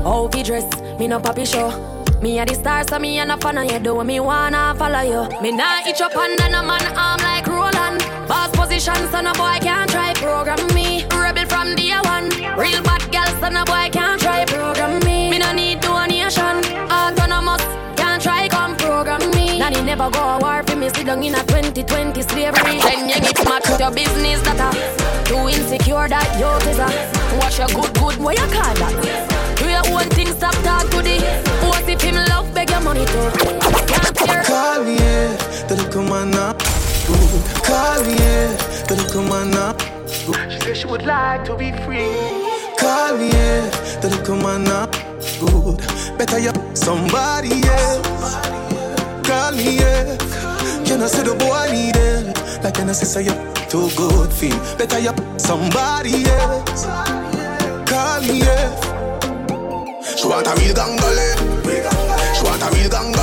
how 0.03 0.27
fi 0.27 0.43
dress. 0.43 0.67
Me 0.99 1.07
no 1.07 1.19
papi 1.19 1.45
show. 1.45 1.71
Me 2.21 2.39
a 2.39 2.45
the 2.45 2.53
star, 2.53 2.83
so 2.87 2.99
me 2.99 3.19
a 3.19 3.25
no 3.25 3.37
fan 3.37 3.57
of 3.57 3.71
you. 3.71 3.79
Do 3.79 4.03
me 4.03 4.19
wanna 4.19 4.75
follow 4.77 5.01
you. 5.01 5.41
Me 5.41 5.51
nah 5.51 5.87
itch 5.87 6.01
up 6.01 6.15
under 6.15 6.49
no 6.49 6.63
man 6.63 6.85
arm 6.95 7.19
like 7.21 7.47
Roland. 7.47 7.99
Boss 8.27 8.49
position, 8.51 8.95
so 9.11 9.21
no 9.21 9.33
boy 9.33 9.57
can't 9.61 9.89
try 9.89 10.13
program 10.13 10.61
me. 10.73 11.05
Rebel 11.11 11.45
from 11.47 11.75
day 11.75 11.91
one. 12.03 12.29
Real 12.57 12.81
bad 12.83 13.03
girl, 13.11 13.31
so 13.41 13.49
no 13.49 13.63
boy 13.65 13.89
can't 13.91 14.21
try 14.21 14.45
program 14.45 14.99
me. 15.05 15.29
Me 15.31 15.39
no 15.39 15.51
need 15.51 15.79
donation. 15.81 16.63
Autonomous, 16.91 17.63
can't 17.97 18.21
try 18.21 18.47
come 18.47 18.75
program 18.77 19.19
me. 19.31 19.59
Nanny 19.59 19.81
never 19.81 20.09
go 20.09 20.19
a 20.19 20.39
war 20.39 20.63
for 20.63 20.75
me. 20.75 20.89
Sit 20.89 21.07
down 21.07 21.23
in 21.23 21.35
a 21.35 21.43
2020 21.43 22.21
slavery. 22.21 22.79
Then 22.79 23.09
you 23.09 23.19
get 23.19 23.43
mad 23.45 23.63
with 23.67 23.79
your 23.79 23.91
business 23.91 24.39
that 24.47 24.59
a 24.63 24.69
too 25.27 25.49
insecure 25.49 26.07
that 26.07 26.29
you 26.39 26.51
is 26.69 26.79
a. 26.79 26.87
Watch 27.39 27.57
your 27.57 27.67
good 27.67 27.93
good, 27.99 28.17
what 28.23 28.37
you 28.37 28.45
call 28.53 28.73
that? 28.75 29.32
own 29.91 30.09
thing, 30.09 30.27
stop 30.27 30.53
talk 30.63 30.89
to 30.91 31.01
the 31.01 31.19
What 31.67 31.87
if 31.89 32.01
him 32.01 32.15
love, 32.15 32.53
beg 32.53 32.69
your 32.69 32.81
money 32.81 33.05
too. 33.05 33.29
She 40.07 40.59
said 40.59 40.77
she 40.77 40.87
would 40.87 41.03
like 41.03 41.43
to 41.45 41.55
be 41.55 41.71
free. 41.83 42.53
Kaliye, 42.77 43.69
tarikumana 44.01 44.87
Good, 45.39 45.77
better 46.17 46.39
you 46.39 46.51
somebody 46.75 47.51
else 47.63 48.35
Kaliye, 49.23 50.17
can 50.85 51.01
I 51.01 51.07
say 51.07 51.23
the 51.23 51.35
boy 51.35 51.71
need 51.71 51.95
it. 51.95 52.63
Like 52.63 52.73
can 52.75 52.89
I 52.89 52.93
say 52.93 53.23
you 53.23 53.33
too 53.69 53.89
good 53.95 54.31
feel 54.33 54.57
Better 54.77 54.99
you 54.99 55.13
somebody 55.37 56.25
else 56.25 56.85
Kaliye 57.85 59.02
she 60.05 60.27
want 60.27 60.47
a 60.47 60.53
real 60.59 60.73
gangale. 60.75 61.27
She 62.35 62.43
want 62.43 62.61
a 62.61 62.69
real 62.75 62.89
gangale. 62.89 63.22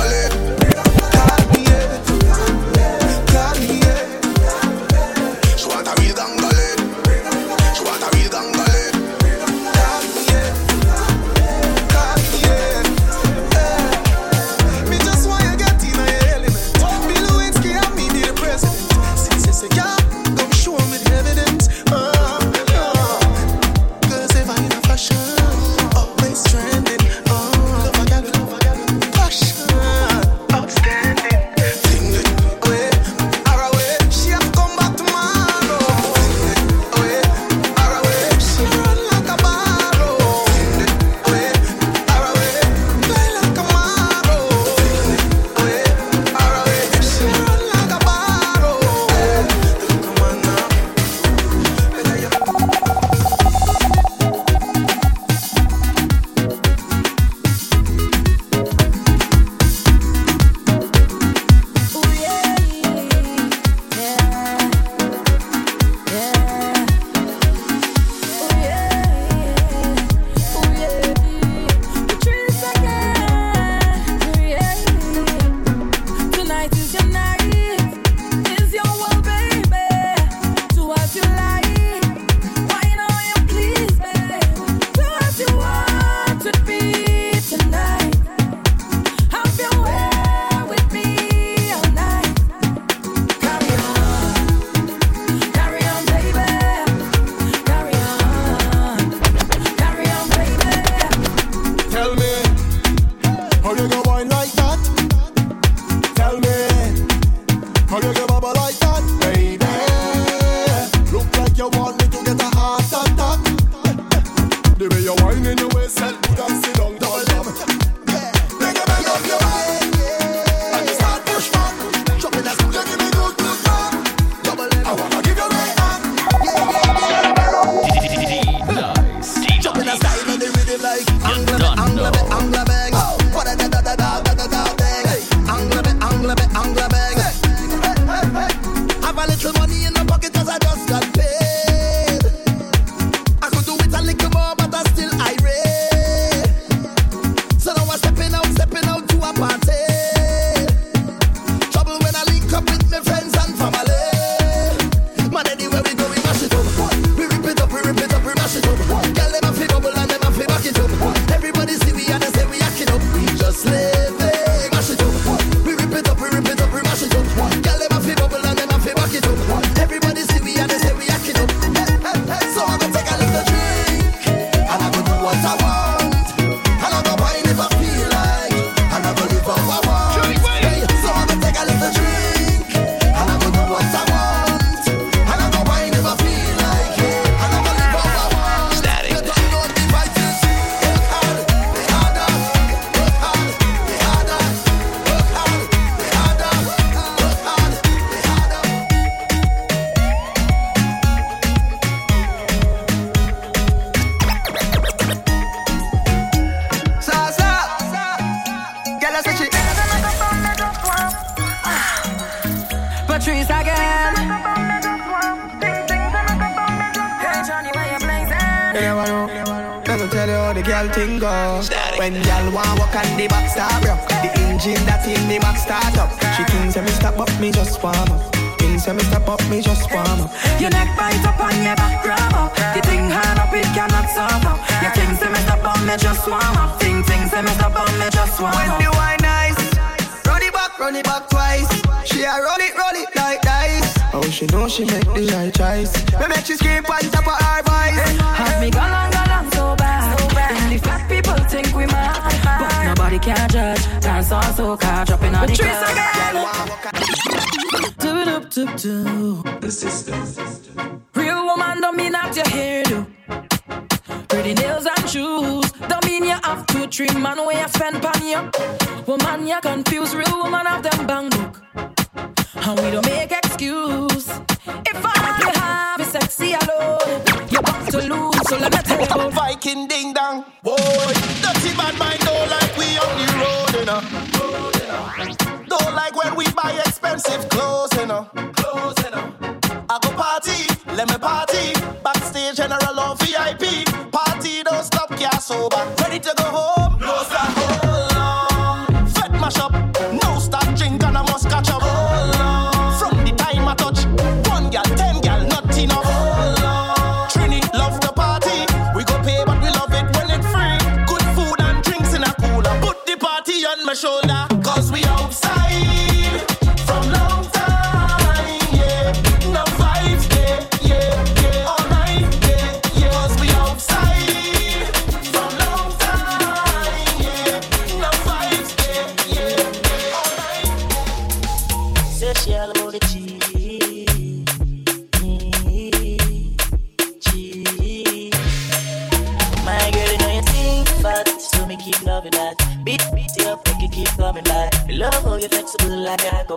school 345.81 345.97
like 345.97 346.23
a 346.23 346.45
go. 346.47 346.55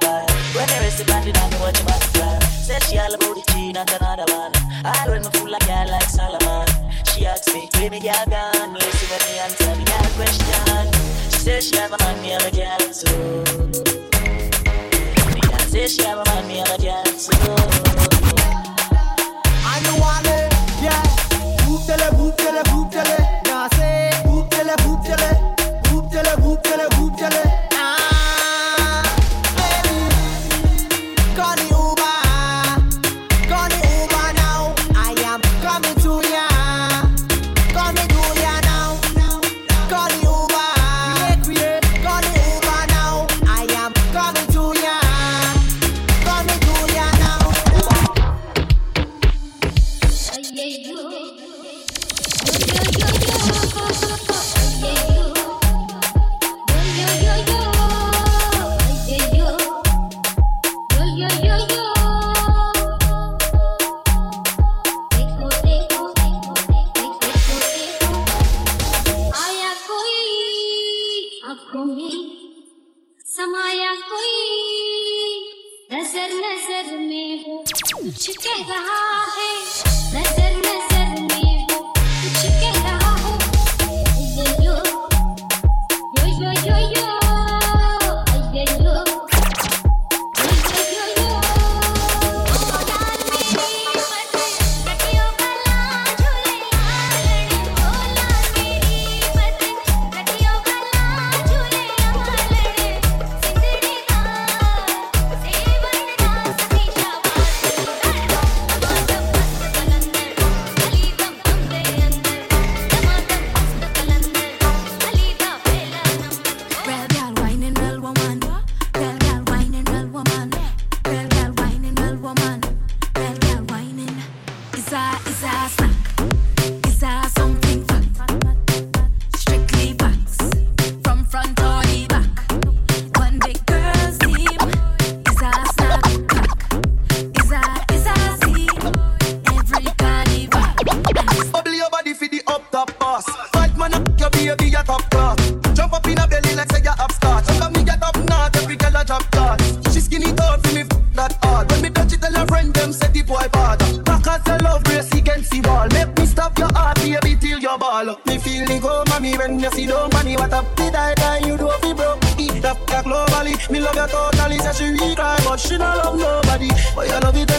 When 0.54 0.66
there 0.68 0.84
is 0.84 1.00
a 1.00 1.04
bandit, 1.04 1.36
I 1.40 1.48
know 1.50 1.58
what 1.58 1.78
you 1.78 1.84
must 1.84 2.14
try. 2.14 2.38
Said 2.66 2.82
she 2.84 2.98
all 2.98 3.14
about 3.14 3.34
the 3.34 3.42
G, 3.52 3.68
and 3.68 3.90
another 3.90 4.26
man. 4.28 4.52
I 4.84 5.06
run 5.08 5.22
my 5.22 5.30
fool 5.30 5.50
like 5.50 5.68
I 5.68 5.84
like 5.86 6.08
Solomon. 6.08 6.66
She 7.12 7.26
asks 7.26 7.52
me, 7.54 7.68
play 7.72 7.88
me 7.88 7.98
your 8.00 8.24
gun. 8.28 8.74
Listen 8.74 9.08
when 9.10 9.22
me 9.26 9.38
answer 9.44 9.74
me 9.78 9.84
a 9.84 10.00
question. 10.16 10.84
She 11.32 11.38
says 11.38 11.68
she 11.68 11.76
have 11.76 11.92
a 11.92 11.98
man, 11.98 12.22
me 12.22 12.28
have 12.30 12.46
a 12.46 12.50
girl 12.50 12.84
too. 13.00 13.44
She 15.58 15.70
says 15.70 15.94
she 15.94 16.02
have 16.04 16.18
a 16.18 16.24
man, 16.24 16.48
me 16.48 16.56
have 16.58 16.70
a 16.70 16.82
girl 16.82 17.04
too. 17.04 17.93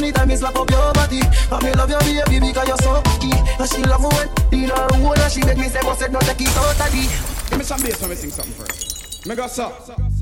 Anytime 0.06 0.28
me 0.28 0.36
slap 0.36 0.56
up 0.56 0.70
your 0.70 0.94
body. 0.94 1.22
And 1.52 1.64
me 1.64 1.72
love 1.74 1.90
your 1.90 2.00
baby 2.02 2.40
because 2.40 2.68
you're 2.68 2.78
so 2.78 3.02
key. 3.20 3.34
And 3.34 3.70
she 3.70 3.82
love 3.84 4.04
when 4.04 4.30
in 4.54 4.70
her 4.70 4.88
hole 4.94 5.18
and 5.18 5.32
she 5.32 5.42
make 5.44 5.58
me 5.58 5.68
say, 5.68 5.82
but 5.82 5.98
said 5.98 6.12
no 6.12 6.20
take 6.20 6.42
it 6.42 6.58
out 6.58 6.80
of. 6.80 6.92
Give 6.94 7.58
me 7.58 7.64
some 7.64 7.82
bass, 7.82 8.02
let 8.02 8.10
me 8.10 8.16
sing 8.16 8.30
something 8.30 8.54
first. 8.54 9.28
Me 9.28 9.36
go 9.36 9.48
so. 9.48 9.72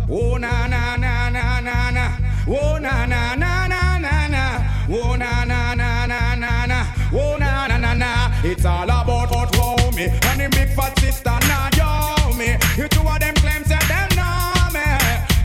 Oh 0.10 0.38
na 0.38 0.68
na 0.68 0.96
na 0.96 1.30
na 1.30 1.60
na 1.60 1.92
na. 1.92 2.18
Oh 2.48 2.78
na 2.78 3.06
na 3.06 3.36
na 3.36 3.68
na 3.68 3.98
na 4.00 4.28
na. 4.28 4.44
Oh 4.90 5.16
na 5.16 5.44
na 5.44 5.74
na 5.74 6.06
na 6.06 6.36
na 6.36 6.66
na. 6.66 6.86
Oh 7.14 7.38
na 7.38 7.68
na 7.68 7.78
na 7.78 7.94
na. 7.94 8.32
It's 8.44 8.66
all 8.66 8.84
about 8.84 9.32
what 9.32 9.56
wow 9.58 9.92
me 9.92 10.06
and 10.06 10.40
the 10.40 10.50
big 10.52 10.70
fat 10.76 10.98
sister 11.00 11.38
now 11.52 11.70
yo 11.76 12.34
me. 12.38 12.56
You 12.78 12.88
two 12.88 13.02
of 13.02 13.20
them 13.20 13.36
claims 13.36 13.68
that 13.68 13.84
them 13.92 14.10
know 14.16 14.72
me. 14.72 14.88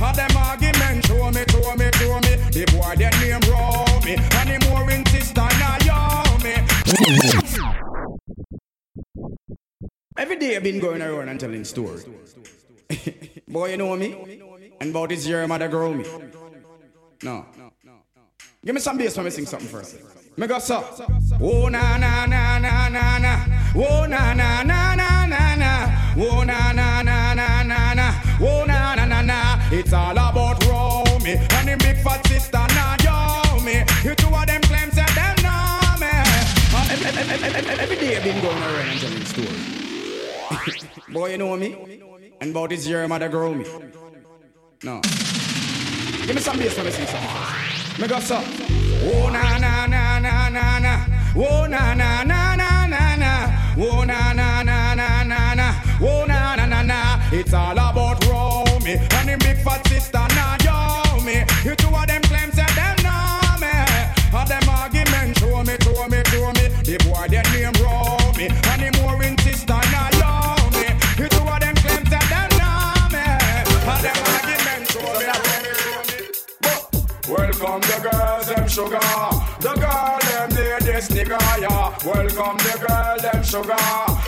All 0.00 0.14
them 0.14 0.36
argument 0.36 1.06
show 1.06 1.30
me, 1.30 1.42
show 1.50 1.74
me, 1.74 1.90
show 1.98 2.14
me. 2.22 2.32
The 2.54 2.64
boy 2.70 2.94
their 2.96 3.10
name 3.18 3.42
Every 10.16 10.36
day 10.36 10.56
I've 10.56 10.62
been 10.62 10.80
going 10.80 11.02
around 11.02 11.28
and 11.28 11.38
telling 11.38 11.64
stories. 11.64 12.06
Boy, 13.46 13.72
you 13.72 13.76
know 13.76 13.94
me? 13.94 14.16
And 14.80 14.90
about 14.90 15.10
this 15.10 15.26
year, 15.26 15.46
mother 15.46 15.68
girl 15.68 15.92
me. 15.92 16.06
No. 17.22 17.44
Give 18.64 18.74
me 18.74 18.80
some 18.80 18.96
bass 18.96 19.16
when 19.16 19.26
me 19.26 19.30
sing 19.30 19.44
something 19.44 19.68
first. 19.68 19.96
Me 20.38 20.46
go 20.46 20.58
so. 20.58 20.82
Oh 21.42 21.68
na 21.68 21.98
na 21.98 22.24
na 22.26 22.58
na 22.58 22.88
na 22.88 23.18
na. 23.18 23.44
Oh 23.76 24.06
na 24.06 24.32
na 24.32 24.62
na 24.62 24.94
na 24.94 25.26
na 25.26 25.54
na. 25.56 26.14
Oh 26.16 26.42
na 26.42 26.72
na 26.72 27.02
na 27.02 27.34
na 27.34 27.62
na 27.64 27.94
na. 27.94 28.22
Oh 28.40 28.64
na 28.64 28.94
na 28.94 29.04
na 29.04 29.20
na. 29.22 29.58
It's 29.70 29.92
all 29.92 30.12
about 30.12 30.64
Romy 30.64 31.32
and 31.32 31.68
the 31.68 31.76
big 31.78 31.98
fat 31.98 32.26
sister 32.26 32.64
now 32.68 32.96
yo 33.04 33.60
me. 33.62 33.84
You 34.04 34.14
two 34.14 34.34
of 34.34 34.46
them 34.46 34.62
Every 37.18 37.96
day 37.96 38.16
I've 38.16 38.22
been 38.22 38.40
going 38.40 38.62
around 38.62 38.98
telling 39.00 39.24
stories. 39.24 40.84
Boy, 41.12 41.32
you 41.32 41.38
know 41.38 41.56
me? 41.56 42.00
And 42.40 42.50
about 42.52 42.70
this 42.70 42.86
year, 42.86 43.08
mother 43.08 43.28
girl 43.28 43.54
me. 43.54 43.64
No. 44.84 45.00
Give 46.26 46.36
me 46.36 46.40
some 46.40 46.58
bass 46.58 46.76
when 46.76 46.86
I 46.86 46.90
sing 46.90 47.06
first. 47.06 47.98
Me 47.98 48.06
go 48.06 48.20
so. 48.20 48.36
Oh 48.36 49.30
na 49.32 49.58
na 49.58 49.86
na 49.86 50.20
na 50.20 50.48
na 50.48 50.78
na. 50.78 51.06
Oh 51.34 51.66
na 51.66 51.94
na 51.94 52.22
na 52.22 52.54
na 52.54 52.86
na 52.86 53.16
na. 53.16 53.74
Oh 53.76 54.04
na 54.04 54.32
na 54.32 54.62
na 54.62 54.94
na 54.94 55.22
na 55.24 55.54
na. 55.54 55.82
Oh 56.00 56.24
na 56.24 56.54
na 56.54 56.66
na 56.66 56.82
na. 56.82 57.20
It's 57.32 57.52
all 57.52 57.72
about 57.72 58.24
Romy 58.26 58.92
and 58.92 59.28
the 59.28 59.36
big 59.40 59.58
fat 59.64 59.84
sister 59.88 60.18
Welcome 77.60 77.80
the 77.80 78.08
girls, 78.08 78.46
them 78.46 78.68
sugar. 78.68 79.00
The 79.58 79.74
girl, 79.80 80.18
them 80.20 80.48
need 80.50 80.86
this 80.86 81.08
nigga, 81.08 81.38
yeah. 81.60 81.98
Welcome 82.06 82.56
the 82.58 82.86
girl, 82.86 83.18
them 83.18 83.42
sugar. 83.42 83.74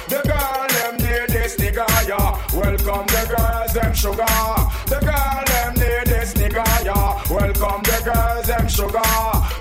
The 0.08 0.20
girl, 0.26 0.66
them 0.68 0.96
need 0.96 1.28
this 1.28 1.56
nigga, 1.56 1.86
yeah. 2.08 2.38
Welcome 2.52 3.06
the 3.06 3.34
girls, 3.36 3.72
them 3.72 3.94
sugar. 3.94 4.26
The 4.86 4.98
girl, 5.00 5.44
them 5.46 5.74
need 5.74 6.06
this 6.06 6.34
nigga, 6.34 6.84
yeah. 6.84 7.22
Welcome 7.30 7.82
the 7.84 8.02
girls, 8.04 8.46
them 8.48 8.68
sugar. 8.68 9.00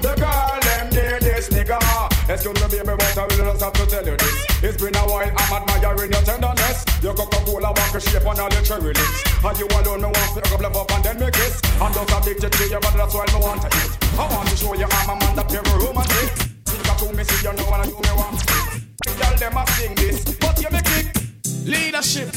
The 0.01 0.15
girl, 0.17 0.59
them 0.61 0.89
need 0.89 1.21
this 1.21 1.49
nigga. 1.49 2.08
Excuse 2.29 2.61
me, 2.61 2.69
baby, 2.69 2.85
but 2.85 3.17
I 3.17 3.25
really 3.25 3.41
just 3.41 3.57
have 3.63 3.73
to 3.73 3.87
tell 3.87 4.05
you 4.05 4.15
this. 4.15 4.45
It's 4.61 4.77
been 4.77 4.93
a 4.93 5.01
while, 5.09 5.25
I'm 5.25 5.49
admiring 5.49 6.13
your 6.13 6.21
tenderness. 6.21 6.85
Your 7.01 7.15
Coca-Cola 7.15 7.73
a 7.73 7.99
shape 7.99 8.27
on 8.27 8.39
all 8.39 8.53
your 8.53 8.61
cherry 8.61 8.93
lips. 8.93 9.23
And 9.43 9.57
you 9.57 9.65
alone, 9.65 10.01
me 10.05 10.13
want 10.13 10.37
to 10.37 10.45
up, 10.53 10.61
love 10.61 10.77
up 10.77 10.91
and 10.91 11.03
then 11.03 11.19
make 11.19 11.33
kiss. 11.33 11.59
I'm 11.81 11.91
just 11.91 12.13
addicted 12.13 12.53
to 12.53 12.69
you, 12.69 12.79
but 12.79 12.93
that's 12.93 13.15
why 13.15 13.25
me 13.33 13.39
want 13.41 13.63
to 13.63 13.67
eat. 13.81 13.97
I 14.13 14.27
want 14.29 14.47
to 14.47 14.55
show 14.55 14.75
you 14.75 14.85
I'm 14.85 15.09
a 15.09 15.15
man 15.17 15.35
that 15.37 15.49
you're 15.49 15.63
romantic. 15.73 16.29
Think 16.69 16.85
I 16.85 16.93
to 17.01 17.09
me, 17.17 17.23
see 17.23 17.47
you 17.47 17.53
know 17.53 17.65
when 17.65 17.81
I 17.81 17.85
do 17.89 17.97
me 17.97 18.13
want. 18.13 18.45
Tell 18.45 19.35
them 19.35 19.57
I 19.57 19.65
sing 19.73 19.95
this, 19.95 20.21
but 20.37 20.61
you 20.61 20.69
make 20.69 20.85
it. 20.85 21.17
Leadership. 21.65 22.29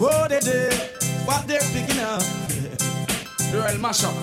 what 0.00 0.30
they 0.30 0.40
do, 0.40 0.70
what 1.28 1.46
they're 1.46 1.60
picking 1.76 2.00
up. 2.00 2.22
Real 3.52 3.76
mashup. 3.76 4.16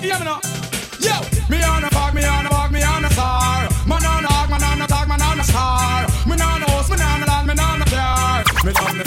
Hear 0.00 0.16
me 0.20 0.26
now. 0.26 0.63
Yo, 1.04 1.12
me 1.50 1.62
on 1.62 1.84
a 1.84 1.90
bag, 1.90 2.14
me 2.14 2.24
on 2.24 2.46
a 2.46 2.48
bag, 2.48 2.72
me 2.72 2.82
on 2.82 3.04
a 3.04 3.10
star. 3.10 3.68
Man 3.86 4.04
on 4.06 4.24
a 4.24 4.28
hog, 4.32 4.48
man 4.48 4.62
on 4.64 4.80
a 4.80 4.86
tag, 4.86 5.06
man 5.06 5.20
on 5.20 5.38
a 5.38 5.44
star. 5.44 6.08
Me 6.24 6.32
on 6.32 6.62
a 6.62 6.70
host, 6.70 6.88
me 6.88 6.96
on 6.96 7.22
a 7.22 7.26
land, 7.26 7.46
me 7.46 7.52
on 7.52 7.82
a 7.82 7.84
car. 7.84 8.42
Me 8.64 8.72
love 8.72 8.96
me 8.96 9.03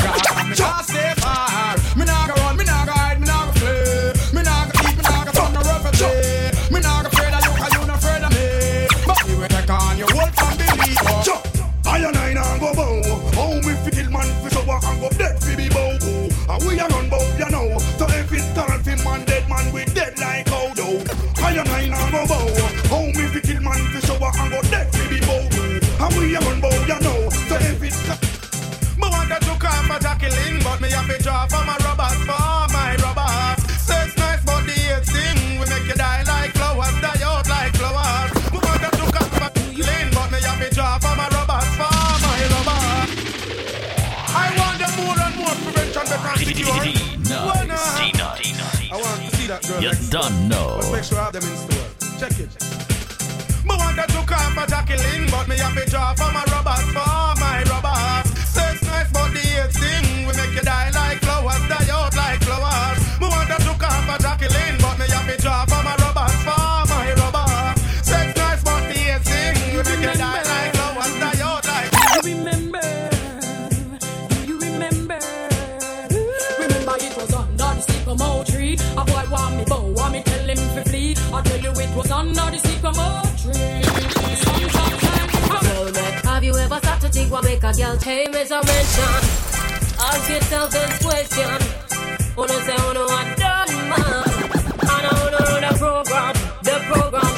but 31.27 31.43
me 31.43 31.43
have 31.43 31.47
to 31.47 31.47
draw 31.47 31.47
for 31.47 31.65
my 31.65 31.77
robbers, 31.83 32.17
for 32.23 32.67
my 32.71 32.95
robbers. 33.03 33.59
Sex 33.81 34.15
nice, 34.17 34.41
the 34.63 34.79
thing 35.03 35.59
we 35.59 35.65
make 35.67 35.87
you 35.87 35.93
die 35.93 36.23
like 36.23 36.51
flowers, 36.55 36.95
die 37.01 37.23
out 37.23 37.47
like 37.49 37.73
flowers. 37.75 38.31
Me 38.51 38.59
wanted 38.63 38.93
to 38.95 39.05
come 39.11 39.29
for 39.35 39.39
Jacqueline, 39.39 40.09
but 40.15 40.31
me 40.31 40.39
have 40.39 40.59
draw 40.73 40.97
for 40.99 41.15
my 41.15 41.27
robbers, 41.35 41.67
for 41.75 41.91
my 42.23 42.39
robbers. 42.53 43.11
I 44.31 44.47
want 44.55 44.77
them 44.79 44.93
more 45.03 45.19
and 45.19 45.35
more 45.35 45.55
prevention, 45.67 46.05
better 46.07 46.35
secure. 46.45 46.71
Why? 47.43 47.67
I 48.89 48.95
want 48.95 49.19
to 49.29 49.35
see 49.35 49.47
that 49.47 49.61
girl. 49.67 49.81
You 49.83 49.91
door. 50.09 50.29
know. 50.47 50.79
But 50.79 50.91
make 50.91 51.03
sure 51.03 51.19
I 51.19 51.23
have 51.25 51.33
them 51.33 51.43
in 51.43 51.55
store. 51.57 51.87
Check 52.19 52.39
it. 52.39 52.51
Me 53.67 53.75
wanted 53.75 54.07
to 54.15 54.21
Jacqueline, 54.65 55.29
but 55.29 55.47
me 55.47 55.57
have 55.57 55.75
for 56.15 56.31
my 56.31 56.43
robbers, 56.51 56.87
for 56.95 57.06
think 87.77 87.93
what 87.93 88.31
make 88.31 88.49
a 88.49 88.59
girl 88.65 88.89
change? 88.97 89.27
Ask 90.01 90.29
yourself 90.29 90.71
this 90.71 90.97
question. 90.97 91.61
Know 92.35 92.47
say 92.65 92.75
know 92.93 93.05
what 93.05 93.37
done 93.37 93.69
man? 93.89 94.23
And 94.81 95.05
I 95.05 95.13
who 95.13 95.29
know 95.29 95.45
the 95.61 95.77
program, 95.77 96.33
the 96.63 96.75
program. 96.89 97.33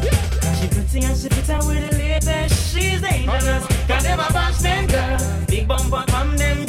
Me. 0.00 0.10
She 0.56 0.68
pretty 0.68 1.04
and 1.04 1.16
she 1.18 1.28
pretty 1.28 1.66
with 1.66 1.90
the 1.90 1.96
latest. 1.98 2.72
She's 2.72 3.00
dangerous. 3.02 3.66
Cause 3.86 4.02
them 4.04 4.20
a 4.20 4.32
bash 4.32 4.58
them 4.58 4.86
girl. 4.86 5.46
Big 5.48 5.68
bumper 5.68 6.04
from 6.10 6.36
them 6.38 6.64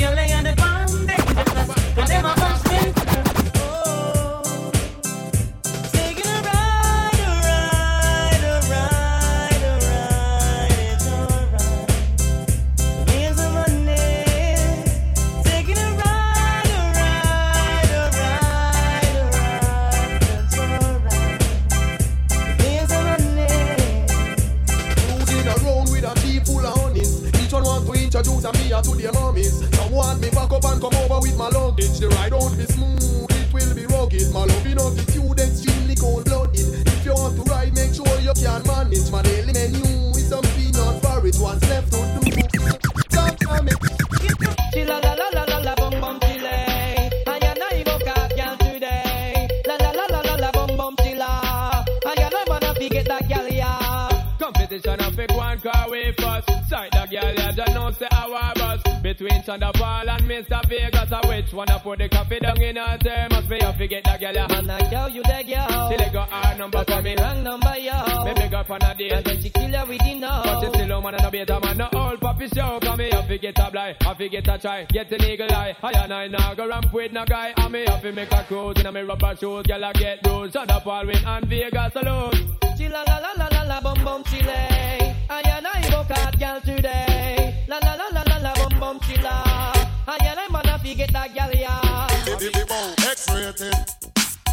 no 72.42 72.46
old 72.46 72.56
show. 72.56 72.80
Come 72.80 72.98
me 72.98 73.10
have 73.12 73.28
to 73.28 73.38
get 73.38 73.60
a 73.60 73.72
blind, 73.72 73.98
have 74.02 74.18
to 74.18 74.30
get 74.30 74.48
a 74.48 74.58
try, 74.58 74.86
get 74.86 75.12
an 75.12 75.24
eagle 75.24 75.52
eye. 75.52 75.76
I 75.82 75.92
and 75.92 76.14
I 76.14 76.28
now 76.28 76.54
go 76.54 76.68
ramp 76.68 76.94
with 76.94 77.12
no 77.12 77.26
guy. 77.26 77.54
And 77.58 77.72
me 77.72 77.86
have 77.88 78.02
to 78.02 78.12
make 78.12 78.32
a 78.32 78.44
cruise 78.44 78.80
in 78.80 78.86
a 78.86 78.92
me 78.92 79.02
rubber 79.02 79.36
shoes. 79.36 79.66
Girl, 79.66 79.86
I 79.86 79.94
get 79.94 80.24
those. 80.24 80.52
Thunderball 80.52 81.08
win 81.08 81.26
and 81.26 81.46
Vegas 81.46 81.96
alone. 81.96 82.32
Chilla 82.78 83.04
la 83.08 83.18
la 83.18 83.32
la 83.38 83.48
la 83.52 83.64
la 83.64 83.82
bum 83.82 84.04
bum 84.04 84.24
chile. 84.26 84.50
I 84.50 85.14
And 85.30 85.46
you 85.46 85.62
know 85.62 85.72
you 85.82 85.92
go 85.92 86.14
cock 86.14 86.40
girl 86.40 86.62
today. 86.62 87.66
La 87.68 87.78
la 87.78 87.94
la 87.96 88.08
la 88.12 88.24
la 88.28 88.38
la 88.38 88.54
bum 88.56 88.80
bum 88.80 89.00
chilla. 89.00 89.74
And 90.08 90.22
you 90.22 90.36
know 90.36 90.50
man 90.52 90.80
fi 90.80 90.94
get 90.94 91.14
that 91.14 91.36
girl 91.36 91.52
yeah. 91.54 92.08
Baby 92.26 92.64
bow 92.68 92.94
X-rated. 93.10 93.74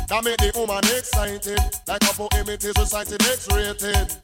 That 0.09 0.25
make 0.25 0.39
the 0.39 0.53
woman 0.55 0.85
excited. 0.97 1.59
Like 1.87 2.03
a 2.03 2.15
poem 2.15 2.49
it 2.49 2.65
is 2.65 2.77
recited 2.79 3.23
X-rated. 3.23 4.17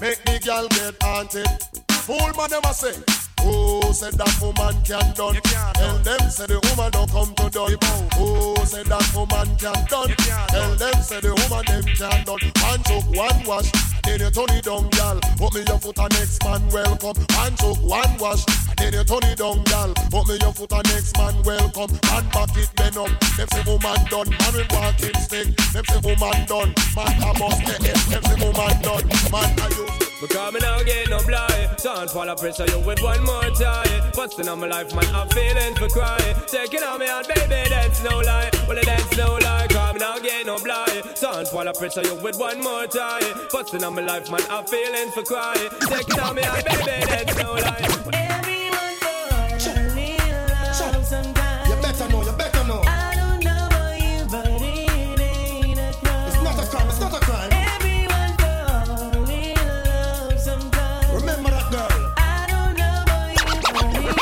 Make 0.00 0.24
the 0.24 0.40
girl 0.44 0.68
get 0.68 1.00
haunted. 1.00 1.81
Fool 2.02 2.32
man 2.36 2.52
a 2.52 2.74
say. 2.74 2.98
Who 3.42 3.80
said 3.92 4.14
that 4.14 4.34
woman 4.42 4.74
can 4.82 5.14
done? 5.14 5.38
Tell 5.74 5.98
them 5.98 6.30
say 6.30 6.46
the 6.46 6.58
woman 6.58 6.90
don't 6.90 7.10
come 7.10 7.32
to 7.34 7.46
done. 7.50 7.78
Who 8.18 8.56
said 8.66 8.86
that 8.86 9.06
woman 9.14 9.46
can 9.54 9.86
done? 9.86 10.10
Tell 10.50 10.74
them 10.74 10.94
say 10.98 11.20
the 11.20 11.30
woman 11.30 11.62
them 11.70 11.86
can 11.94 12.24
done. 12.26 12.42
One 12.58 12.82
took 12.82 13.06
one 13.14 13.38
wash, 13.46 13.70
then 14.04 14.20
you 14.20 14.30
turn 14.30 14.50
it 14.50 14.64
down, 14.64 14.88
gal. 14.90 15.18
Put 15.38 15.54
me 15.54 15.64
your 15.66 15.78
foot 15.78 15.98
on 15.98 16.08
next 16.10 16.42
man 16.44 16.62
welcome. 16.70 17.16
One 17.36 17.54
took 17.56 17.78
one 17.82 18.18
wash, 18.18 18.44
then 18.76 18.92
you 18.92 19.04
turn 19.04 19.24
it 19.24 19.38
down, 19.38 19.62
gal. 19.64 19.94
Put 20.10 20.28
me 20.28 20.38
your 20.40 20.52
foot 20.52 20.72
on 20.72 20.82
next 20.84 21.16
man 21.16 21.42
welcome. 21.42 21.90
And 22.12 22.30
back 22.32 22.56
it 22.56 22.70
bend 22.76 22.96
up. 22.96 23.10
Them 23.36 23.48
say 23.48 23.62
woman 23.66 24.00
done, 24.10 24.30
man 24.30 24.52
we 24.54 24.64
walking 24.70 25.18
stick. 25.20 25.56
Them 25.72 25.84
say 25.84 26.00
woman 26.02 26.46
done, 26.46 26.74
man 26.96 27.14
I 27.22 27.32
must 27.38 27.60
get 27.66 27.84
it. 27.84 27.96
Them 28.10 28.22
say 28.22 28.36
woman 28.40 28.82
done, 28.82 29.06
man 29.30 29.60
I 29.60 29.68
use. 29.68 30.12
Because 30.22 30.54
me 30.54 30.60
now 30.60 30.80
get 30.84 31.10
no 31.10 31.18
blind 31.26 31.76
Don't 31.82 32.08
fall 32.08 32.28
a 32.28 32.36
pressure 32.36 32.64
you 32.66 32.78
with 32.86 33.02
one 33.02 33.24
more 33.24 33.50
time 33.58 34.12
Busting 34.14 34.48
on 34.48 34.60
my 34.60 34.68
life 34.68 34.94
man 34.94 35.12
I'm 35.12 35.28
feeling 35.30 35.74
for 35.74 35.88
crying 35.88 36.36
Taking 36.46 36.84
on 36.84 37.00
me 37.00 37.08
out 37.08 37.26
baby 37.26 37.68
dance 37.68 38.00
no 38.04 38.20
lie 38.20 38.48
Well 38.68 38.78
it 38.78 38.84
dance 38.86 39.16
no 39.16 39.34
lie 39.42 39.66
Cause 39.68 39.94
me 39.94 39.98
now 39.98 40.20
get 40.20 40.46
no 40.46 40.58
blind 40.58 41.02
Don't 41.20 41.48
fall 41.48 41.66
a 41.66 41.72
pressure 41.74 42.02
you 42.02 42.14
with 42.22 42.38
one 42.38 42.62
more 42.62 42.86
time 42.86 43.24
Busting 43.50 43.82
on 43.82 43.91
my 43.94 44.02
life 44.02 44.30
man 44.30 44.40
I'm 44.48 44.64
feeling 44.64 45.10
for 45.10 45.22
crying 45.22 45.68
Taking 45.80 46.20
on 46.20 46.34
me 46.36 46.42
out 46.44 46.64
baby 46.64 46.84
dance 46.84 47.36
no 47.36 47.52
lie 47.52 47.80
Everyone 48.12 48.96
falls 49.02 49.66
a 49.66 49.68
little 49.94 50.46
love 50.48 51.04
sometimes. 51.04 51.68
You 51.68 51.76
better 51.82 52.08
know, 52.08 52.22
you 52.24 52.32
better 52.32 52.64
know. 52.64 52.82
I 52.86 53.14
don't 53.14 53.44
know 53.44 53.66
about 53.66 54.00
you, 54.00 54.24
but 54.30 54.46
it 54.46 55.20
ain't 55.20 55.78
a 55.78 55.92
crime. 56.00 56.28
It's 56.28 56.42
not 56.42 56.58
a 56.58 56.66
crime, 56.70 56.88
it's 56.88 57.00
not 57.00 57.12
a 57.14 57.20
crime. 57.20 57.50
Everyone 57.52 58.34
falls 58.42 58.88
a 58.88 59.18
little 59.20 59.66
love 59.84 60.38
sometimes. 60.40 61.20
Remember 61.20 61.50
that 61.50 61.70
girl. 61.70 62.14
I 62.16 62.46
don't 62.48 62.76
know 62.80 63.02
about 63.04 63.28
you, 63.36 63.44
but 63.76 63.92
it 63.92 64.16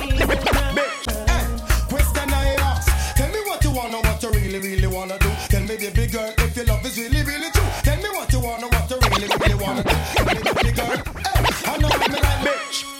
ain't 0.00 0.22
a 0.22 0.36
crime. 0.48 0.76
Hey, 1.28 1.44
question 1.88 2.28
I 2.32 2.56
ask. 2.60 2.88
Tell 3.16 3.28
me 3.30 3.40
what 3.46 3.62
you 3.64 3.70
wanna, 3.72 3.98
what 3.98 4.22
you 4.22 4.30
really, 4.30 4.60
really 4.60 4.86
wanna 4.88 5.18
do. 5.18 5.30
Tell 5.48 5.62
me, 5.62 5.76
baby 5.76 6.06
girl, 6.06 6.32
if 6.38 6.56
your 6.56 6.66
love 6.66 6.84
is 6.86 6.98
really, 6.98 7.13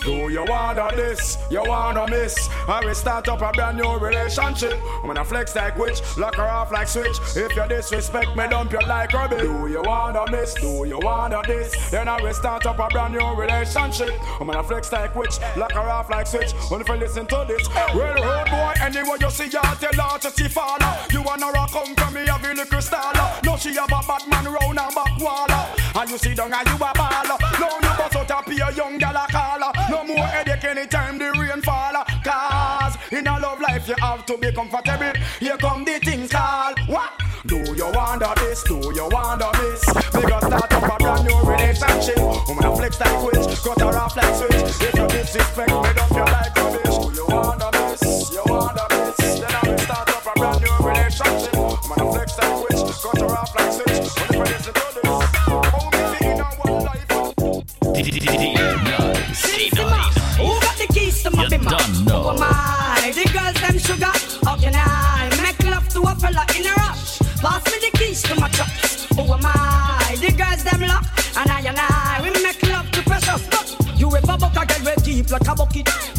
Do 0.05 0.29
you 0.29 0.45
wanna 0.47 0.91
this? 0.95 1.39
You 1.51 1.63
wanna 1.65 2.07
miss? 2.09 2.37
I 2.69 2.85
will 2.85 2.95
start 2.95 3.27
up 3.29 3.41
a 3.41 3.51
brand 3.53 3.79
new 3.79 3.97
relationship. 3.97 4.79
I'm 5.03 5.07
gonna 5.07 5.25
flex 5.25 5.57
like 5.57 5.79
witch, 5.79 6.01
lock 6.19 6.35
her 6.35 6.43
off 6.43 6.71
like 6.71 6.89
switch. 6.89 7.17
If 7.35 7.57
you 7.57 7.67
disrespect 7.67 8.37
me, 8.37 8.47
dump 8.49 8.73
you 8.73 8.81
like 8.87 9.15
rubbish. 9.15 9.41
Do 9.41 9.67
you 9.67 9.83
wanna 9.83 10.31
miss? 10.31 10.53
Do 10.55 10.85
you 10.85 10.99
wanna 10.99 11.41
this? 11.47 11.91
Then 11.91 12.09
I 12.09 12.21
will 12.21 12.35
start 12.35 12.67
up 12.67 12.79
a 12.79 12.89
brand 12.89 13.15
new 13.15 13.35
relationship. 13.35 14.11
I'm 14.41 14.47
gonna 14.47 14.63
flex 14.63 14.93
like 14.93 15.17
witch, 15.17 15.39
lock 15.57 15.73
her 15.73 15.81
off 15.81 16.11
like 16.11 16.27
switch. 16.27 16.53
Only 16.71 16.83
if 16.83 16.89
you 16.89 16.97
listen 16.97 17.27
to 17.27 17.45
this. 17.49 17.67
Well, 17.95 18.15
road 18.15 18.51
boy, 18.51 18.75
anyway 18.83 19.17
you 19.19 19.31
see 19.31 19.45
her, 19.45 19.75
tell 19.81 20.11
her 20.11 20.19
to 20.19 20.31
see. 20.31 20.45
You 21.13 21.23
wanna 21.23 21.51
rock 21.51 21.71
come 21.71 21.95
from 21.95 22.13
me, 22.13 22.27
have 22.27 22.45
a 22.45 22.53
little 22.53 22.83
star. 22.83 23.13
No, 23.43 23.57
she 23.57 23.75
have 23.75 23.87
a 23.87 24.01
bad 24.07 24.29
man 24.29 24.53
round 24.53 24.79
her 24.79 24.91
back 24.95 25.19
wall. 25.19 25.51
And 25.97 26.11
you 26.11 26.19
see 26.19 26.31
and 26.31 26.39
you 26.39 26.77
a 26.77 26.93
baller. 26.93 27.39
No, 27.61 27.69
you 27.81 27.97
bust 27.97 28.17
out 28.17 28.31
a 28.31 28.51
pure 28.51 28.71
young 28.73 28.99
gal 28.99 29.17
a 29.17 29.27
caller. 29.31 29.73
No 29.95 30.03
more 30.03 30.27
headache 30.27 30.65
anytime 30.65 31.19
the 31.19 31.31
rain 31.39 31.63
fall. 31.63 31.95
Cause 32.25 32.97
in 33.13 33.29
a 33.29 33.39
love 33.39 33.61
life 33.61 33.87
you 33.87 33.95
have 34.01 34.27
to 34.27 34.37
be 34.37 34.51
comfortable. 34.51 35.13
Here 35.39 35.57
come 35.57 35.85
the 35.85 36.01
things 36.01 36.33
called 36.33 36.81
what? 36.89 37.13
Do 37.47 37.59
you 37.77 37.93
wonder 37.95 38.33
this? 38.39 38.65
Do 38.65 38.91
you 38.93 39.09
wonder? 39.13 39.47
We 40.15 40.23
got 40.23 40.43
start 40.43 40.73
up 40.73 40.83
a 40.83 40.97
brand 40.99 41.29
new 41.29 41.39
relationship. 41.49 42.19
I'm 42.19 42.59
gonna 42.59 42.75
flex 42.77 42.99
like 42.99 43.23
witch, 43.23 43.57
cut 43.63 43.81
her 43.81 43.97
off 43.97 44.17
like 44.17 44.35
switch. 44.35 44.65
If 44.83 44.97
you 44.99 45.07
disrespect 45.07 45.71
me, 45.71 45.93
don't 45.95 46.09
feel 46.11 46.27
like 46.27 46.57
rubbish. 46.57 46.99
Do 46.99 47.13
you 47.15 47.27
wonder 47.29 47.71
miss? 47.79 48.03
You 48.35 48.43
wonder 48.47 48.87
miss? 48.91 49.17
Then 49.39 49.55
I 49.55 49.63
will 49.63 49.79
start 49.79 50.11
up 50.11 50.27
a 50.27 50.33
brand 50.41 50.61
new 50.61 50.75
relationship. 50.83 51.55
I'm 51.55 51.79
gonna 51.87 52.11
flex 52.11 52.37
like 52.37 52.51
witch, 52.67 52.83
cut 52.99 53.21
her 53.21 53.31
off 53.31 53.55
like 53.55 53.71
switch. 53.71 54.11
Only 54.19 54.43
for 54.43 54.51
listen 54.51 54.75
to 54.75 54.91
this. 54.91 55.07
Oh, 55.47 55.63
me 55.93 56.03
thinking 56.19 56.41
I 56.41 56.51
one 56.67 56.83
life. 56.83 57.07
Who 61.45 61.59
got 61.59 61.59
the 61.59 61.59
keys 61.59 61.59
to 61.59 61.59
my 61.59 61.73
bimmer? 61.73 62.23
Who 62.23 62.29
am 62.31 62.43
I? 62.43 63.13
The 63.15 63.25
girls 63.33 63.61
them 63.61 63.79
sugar. 63.79 64.13
How 64.45 64.57
can 64.57 64.75
I 64.75 65.29
make 65.43 65.63
love 65.71 65.89
to 65.91 66.01
a 66.03 66.15
fella 66.15 66.47
in 66.57 66.67
a 66.67 66.73
rush? 66.73 67.19
Pass 67.41 67.65
me 67.67 67.79
the 67.81 67.99
keys 67.99 68.23
to 68.23 68.35
my 68.41 68.49
truck. 68.49 68.69
Who 69.17 69.33
am 69.33 69.45
I? 69.45 70.17
The 70.21 70.33
girls 70.33 70.65
them 70.65 70.81
lock. 70.89 71.05
And 71.37 71.51
I 71.51 71.61
and 71.61 71.79
I 71.79 72.21
we 72.23 72.31
make 72.43 72.63
love 72.63 72.91
to 72.93 73.03
precious. 73.03 73.47
But 73.49 73.77
you 73.99 74.09
ever 74.17 74.39
buck 74.39 74.57
a 74.57 74.67
girl 74.67 74.85
with 74.85 75.05
deep 75.05 75.31
like 75.31 75.49
a 75.49 75.55
bucket? 75.55 75.74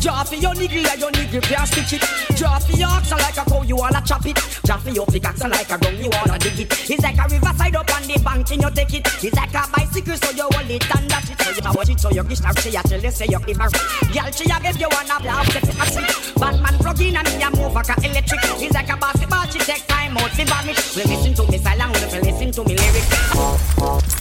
Draw 0.06 0.24
for 0.24 0.36
your 0.36 0.53
niggle 0.53 0.86
and 0.86 1.01
your 1.01 1.10
niggle 1.10 1.41
can't 1.41 1.68
stitch 1.68 1.93
it. 1.93 2.38
Draw 2.38 2.60
for 2.60 2.78
your 2.78 2.89
ox 2.89 3.10
like 3.10 3.38
a 3.38 3.49
cow 3.49 3.64
you 3.64 3.76
wanna 3.76 3.99
chop 4.06 4.24
it. 4.28 4.38
Draw 4.64 4.78
for 4.78 4.91
your 4.91 5.06
pickaxe 5.08 5.41
like 5.41 5.72
a 5.72 5.80
gun 5.80 5.97
you 5.97 6.12
wanna 6.14 6.38
dig 6.38 6.60
it. 6.60 6.70
It's 6.91 7.01
like 7.01 7.18
a 7.18 7.26
riverside 7.26 7.76
up 7.76 7.89
on 7.89 8.03
the 8.06 8.22
bank 8.22 8.51
and 8.51 8.62
you 8.62 8.70
take 8.70 8.93
it. 8.93 9.01
It's 9.26 9.34
like 9.34 9.49
a 9.49 9.66
bicycle 9.74 10.14
so 10.14 10.30
you 10.30 10.45
hold 10.53 10.70
it 10.70 10.86
and 10.95 11.10
dash 11.10 11.32
it. 11.32 11.41
So 11.41 11.49
you 11.49 11.62
a 11.66 11.74
watch 11.74 11.89
it 11.89 11.99
so 11.99 12.12
you 12.12 12.24
gish 12.24 12.41
now 12.41 12.53
she 12.53 12.70
a 12.76 12.84
tell 12.86 13.01
you 13.01 13.10
say 13.10 13.26
you 13.26 13.39
give 13.49 13.58
her. 13.58 13.70
Girl 14.14 14.30
she 14.30 14.45
a 14.45 14.58
give 14.62 14.78
you 14.78 14.89
wanna 14.93 15.18
blow 15.26 15.41
set 15.49 15.66
it 15.66 15.74
a 15.74 15.86
shit. 15.89 16.38
Batman 16.38 16.78
plug 16.86 17.01
in 17.01 17.18
and 17.18 17.26
me 17.26 17.41
a 17.41 17.49
move 17.49 17.74
like 17.74 17.89
a 17.89 17.95
electric. 18.06 18.41
It's 18.62 18.76
like 18.78 18.89
a 18.93 18.97
basketball 19.01 19.49
she 19.49 19.58
take 19.58 19.88
time 19.89 20.18
out 20.22 20.30
to 20.30 20.45
vomit. 20.45 20.78
Well 20.93 21.10
listen 21.10 21.34
to 21.34 21.49
me 21.49 21.58
silent, 21.58 21.97
well 21.97 22.22
listen 22.22 22.51
to 22.53 22.62
me 22.62 22.78
lyrics. 22.78 24.14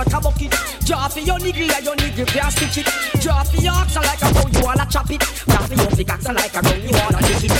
Like 0.00 0.14
a 0.14 0.20
bucket? 0.20 0.52
Draw 0.86 1.08
for 1.08 1.20
your 1.20 1.38
niggle 1.38 1.70
and 1.70 1.84
your 1.84 1.96
niggle 1.96 2.24
can't 2.26 2.52
stitch 2.52 2.78
it. 2.78 3.20
Draw 3.20 3.44
for 3.44 3.60
your 3.60 3.72
ox 3.72 3.96
like 3.96 4.22
a 4.22 4.32
cow 4.32 4.48
you 4.48 4.64
wanna 4.64 4.86
chop 4.88 5.10
it. 5.10 5.20
Draw 5.20 5.66
for 5.66 5.74
your 5.74 5.90
pickaxe 5.92 6.28
like 6.28 6.54
a 6.54 6.62
gun 6.62 6.80
you 6.80 6.92
wanna 6.96 7.20
dig 7.28 7.44
it. 7.44 7.50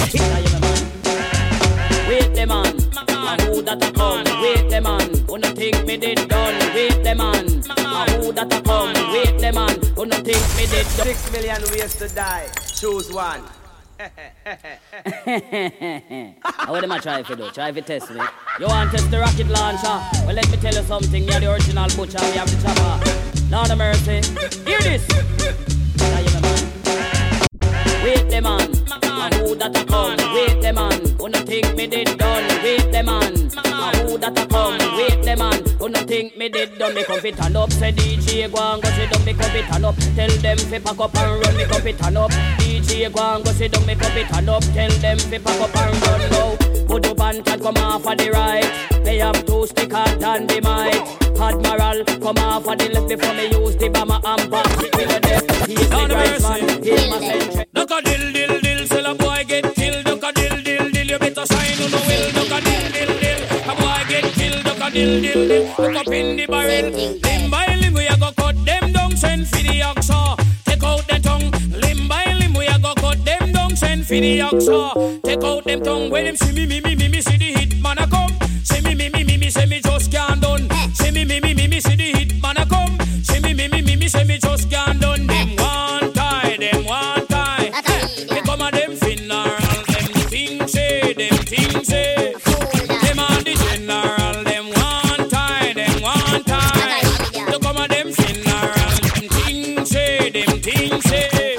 Wait 2.08 2.34
the 2.34 2.46
man, 2.46 2.74
and 3.08 3.42
who 3.42 3.62
that 3.62 3.84
a 3.84 3.92
come? 3.92 4.24
Wait 4.42 4.68
the 4.70 4.80
man, 4.80 5.10
no 5.28 5.48
think 5.54 5.86
me 5.86 5.96
did 5.96 6.28
done? 6.28 6.58
Wait 6.74 7.04
the 7.04 7.14
man, 7.14 7.46
and 7.46 8.24
who 8.24 8.32
that 8.32 8.52
a 8.52 8.60
come? 8.62 8.94
Wait 9.12 9.38
the 9.38 9.52
man, 9.52 9.76
no 9.96 10.16
think 10.24 10.44
me 10.56 10.66
did 10.66 10.86
done? 10.96 11.06
Six 11.06 11.30
million 11.32 11.62
ways 11.70 11.94
to 11.96 12.08
die. 12.08 12.48
Choose 12.74 13.12
one. 13.12 13.42
What 16.66 16.84
am 16.84 16.92
I 16.92 16.98
trying 16.98 17.24
to 17.24 17.36
do? 17.36 17.50
Try 17.50 17.68
if 17.68 17.74
to 17.76 17.82
test 17.82 18.10
me. 18.10 18.20
You 18.58 18.66
want 18.66 18.90
to 18.90 18.96
test 18.96 19.10
the 19.10 19.18
rocket 19.18 19.48
launcher? 19.48 20.00
Well, 20.24 20.34
let 20.34 20.48
me 20.50 20.56
tell 20.56 20.74
you 20.74 20.82
something. 20.82 21.24
You're 21.24 21.40
the 21.40 21.52
original 21.52 21.88
butcher. 21.96 22.18
We 22.20 22.38
have 22.38 22.50
the 22.50 22.56
chopper. 22.62 22.98
Lord 23.50 23.70
of 23.70 23.78
mercy. 23.78 24.20
Hear 24.64 24.80
this. 24.80 25.79
Wait 28.02 28.30
the 28.30 28.40
man, 28.40 28.70
a 29.02 29.34
who 29.36 29.54
that 29.56 29.76
a 29.76 29.84
come? 29.84 30.16
Wait 30.34 30.62
the 30.62 30.72
man, 30.72 31.00
who 31.18 31.28
no 31.28 31.38
think 31.40 31.76
me 31.76 31.86
did 31.86 32.16
done? 32.16 32.48
Wait 32.62 32.90
the 32.90 33.02
man, 33.02 33.34
a 33.34 34.08
who 34.08 34.16
that 34.16 34.38
a 34.38 34.46
come? 34.46 34.78
Wait 34.96 35.22
the 35.22 35.36
man, 35.36 35.62
who 35.78 35.88
no 35.88 36.00
think 36.04 36.36
me 36.36 36.48
did 36.48 36.78
done? 36.78 36.94
Me 36.94 37.04
come 37.04 37.20
fit 37.20 37.36
turn 37.36 37.56
up, 37.56 37.70
say 37.72 37.92
DJ 37.92 38.50
go 38.50 38.58
and 38.72 38.82
go 38.82 38.88
sit 38.90 39.10
down, 39.10 39.24
me 39.24 39.34
come 39.34 39.50
fit 39.50 39.66
turn 39.66 39.84
up. 39.84 39.96
Tell 39.96 40.30
them 40.30 40.58
fi 40.58 40.78
pack 40.78 40.98
up 40.98 41.14
and 41.14 41.44
run, 41.44 41.56
me 41.56 41.64
come 41.64 41.82
fit 41.82 41.98
turn 41.98 42.16
up. 42.16 42.30
DJ 42.58 43.12
go 43.12 43.22
and 43.22 43.44
go 43.44 43.52
sit 43.52 43.72
down, 43.72 43.86
me 43.86 43.94
come 43.94 44.12
fit 44.12 44.28
turn 44.28 44.48
up. 44.48 44.62
Tell 44.62 44.90
them 44.90 45.18
fi 45.18 45.38
pack 45.38 45.60
up 45.60 45.76
and 45.76 46.02
run 46.02 46.30
now. 46.30 46.56
Put 46.86 47.06
up 47.06 47.20
and 47.20 47.44
can 47.44 47.60
come 47.60 47.76
off 47.76 48.06
of 48.06 48.16
the 48.16 48.30
right. 48.30 48.88
They 49.04 49.18
have 49.18 49.44
two 49.44 49.66
stick 49.66 49.92
hard 49.92 50.22
and 50.22 50.48
the 50.48 50.60
mic. 50.60 51.20
Admiral, 51.38 52.04
come 52.20 52.38
off 52.38 52.66
of 52.66 52.78
the 52.78 52.88
left 52.88 53.08
before 53.08 53.34
me 53.34 53.46
use 53.50 53.76
the 53.76 53.88
bomber 53.88 54.20
and 54.24 54.50
box 54.50 54.70
it 54.82 54.96
with 54.96 55.08
the 55.08 55.20
death. 55.20 55.66
He's 55.66 55.88
the 55.88 55.96
right 55.96 56.42
man, 56.42 56.82
he's 56.82 57.08
my 57.08 57.18
century. 57.18 57.64
A 57.92 58.00
dill 58.02 58.32
dill 58.32 58.86
sell 58.86 59.06
a 59.06 59.14
boy 59.14 59.44
get 59.48 59.74
killed. 59.74 60.06
A 60.06 60.32
dill 60.32 60.62
dill 60.62 61.06
you 61.10 61.18
better 61.18 61.44
shine 61.46 61.82
on 61.82 61.90
the 61.90 62.00
will. 62.06 62.26
A 62.56 62.60
dill 62.60 63.18
dill 63.18 63.42
a 63.68 63.74
boy 63.74 64.02
get 64.08 64.24
killed. 64.34 64.66
A 64.66 64.90
dill 64.90 65.20
dill 65.20 65.66
hook 65.74 65.96
up 65.96 66.08
in 66.08 66.36
the 66.36 66.46
barrel. 66.46 66.90
Limb 66.90 67.50
by 67.50 67.66
limb 67.74 67.94
we 67.94 68.06
a 68.06 68.16
go 68.16 68.30
cut 68.36 68.56
them 68.64 68.92
down, 68.92 69.16
send 69.16 69.48
for 69.48 69.56
the 69.56 69.80
oxa. 69.80 70.36
Take 70.64 70.84
out 70.84 71.06
the 71.08 71.18
tongue. 71.20 71.50
Limb 71.80 72.08
by 72.08 72.32
limb 72.34 72.54
we 72.54 72.66
a 72.66 72.78
go 72.78 72.94
cut 72.94 73.24
them 73.24 73.52
down, 73.52 73.74
send 73.74 74.06
for 74.06 74.14
the 74.14 74.38
oxa. 74.38 75.22
Take 75.22 75.42
out 75.42 75.64
them 75.64 75.82
tongue 75.82 76.10
when 76.10 76.26
them 76.26 76.36
see 76.36 76.52
me 76.52 76.66
me 76.66 76.80
me 76.80 76.94
me 76.94 77.08
me 77.08 77.20
see 77.20 77.36
the 77.36 77.52
hit 77.58 77.82
man 77.82 77.98
a 77.98 78.06
come. 78.06 78.32
See 78.62 78.80
me 78.82 78.94
me 78.94 79.08
me 79.08 79.24
me 79.24 79.36
me 79.36 79.50
say 79.50 79.66
me 79.66 79.80
just 79.80 80.12
can't 80.12 80.40
done. 80.40 80.68
See 80.94 81.10
me 81.10 81.24
me 81.24 81.40
me 81.40 81.54
me 81.54 81.66
me 81.66 81.80
see 81.80 81.96
the 81.96 82.12
hit 82.12 82.40
man 82.40 82.56
a 82.56 82.66
come. 82.66 82.96
See 83.24 83.40
me 83.40 83.52
me 83.52 83.68
me 83.68 83.82
me 83.82 83.96
me 83.96 84.08
say 84.08 84.24
me 84.24 84.38
just 84.38 84.70
can't 84.70 85.00
done. 85.00 85.26
Them 85.26 85.56
one 85.56 86.12
tie, 86.12 86.56
them 86.56 86.84
one 86.84 87.19
say, 100.88 101.49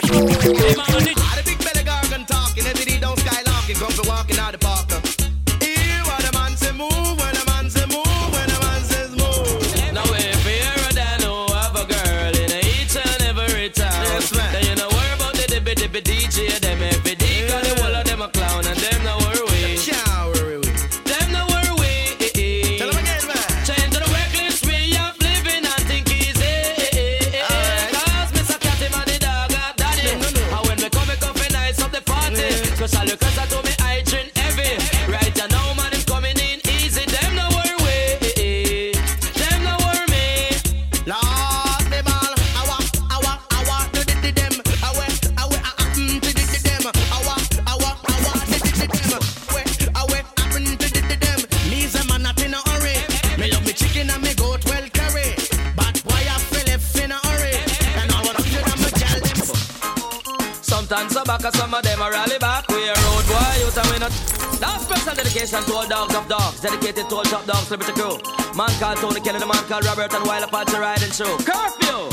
The 69.71 69.79
Robert, 69.87 70.13
and 70.13 70.27
while 70.27 70.43
Apache 70.43 70.77
riding 70.77 71.11
through. 71.15 71.37
Curfew! 71.47 72.11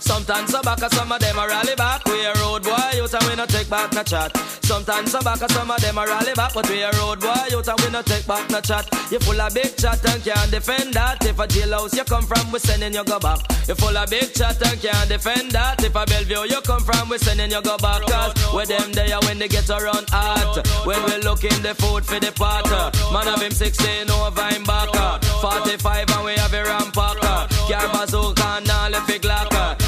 Sometimes 0.00 0.50
some 0.50 0.60
back, 0.60 0.82
and 0.82 0.92
some 0.92 1.10
of 1.10 1.18
them 1.18 1.38
are 1.38 1.48
rally 1.48 1.74
back. 1.76 2.04
We 2.04 2.26
a 2.26 2.34
road 2.44 2.62
boy, 2.62 2.92
you 2.92 3.08
tell 3.08 3.26
we 3.26 3.34
not 3.36 3.48
take 3.48 3.70
back 3.70 3.94
no 3.94 4.02
chat. 4.02 4.36
Sometimes 4.60 5.12
some 5.12 5.24
back, 5.24 5.40
and 5.40 5.50
some 5.50 5.70
of 5.70 5.80
them 5.80 5.96
are 5.96 6.06
rally 6.06 6.34
back, 6.34 6.52
but 6.52 6.68
we 6.68 6.82
a 6.82 6.90
road 7.00 7.20
boy, 7.20 7.48
you 7.48 7.62
tell 7.62 7.76
we 7.78 7.88
not 7.88 8.04
take 8.04 8.26
back 8.26 8.50
no 8.50 8.60
chat. 8.60 8.86
You 9.10 9.18
full 9.20 9.40
of 9.40 9.54
big 9.54 9.78
chat 9.78 10.04
and 10.04 10.22
can't 10.22 10.50
defend 10.50 10.92
that. 10.92 11.24
If 11.24 11.38
a 11.38 11.46
jailhouse 11.48 11.96
you 11.96 12.04
come 12.04 12.26
from, 12.26 12.52
we 12.52 12.58
sending 12.58 12.92
you 12.92 13.04
go 13.04 13.18
back. 13.18 13.40
You 13.66 13.74
full 13.74 13.96
of 13.96 14.10
big 14.10 14.34
chat 14.34 14.60
and 14.60 14.78
can't 14.78 15.08
defend 15.08 15.52
that. 15.52 15.82
If 15.82 15.96
a 15.96 16.04
Bellevue 16.04 16.52
you 16.52 16.60
come 16.60 16.84
from, 16.84 17.08
we 17.08 17.16
sending 17.16 17.50
you 17.50 17.62
go 17.62 17.78
back. 17.78 18.02
Cause 18.02 18.34
with 18.52 18.68
them 18.68 18.92
there 18.92 19.18
when 19.24 19.38
they 19.38 19.48
get 19.48 19.70
around 19.70 20.04
hot. 20.10 20.60
When 20.84 21.02
we 21.04 21.16
looking 21.24 21.62
the 21.62 21.74
food 21.80 22.04
for 22.04 22.20
the 22.20 22.30
pot. 22.32 22.68
Man 23.10 23.32
of 23.32 23.40
him 23.40 23.52
16 23.52 24.10
over 24.10 24.48
him 24.52 24.64
back. 24.64 25.21
45 25.42 26.08
and 26.08 26.24
we 26.24 26.34
have 26.34 26.54
a 26.54 26.62
rampacker. 26.62 27.50
Car 27.66 27.88
bazooka 27.90 28.46
and 28.62 28.70
all 28.70 28.94
if 28.94 29.10
it. 29.10 29.24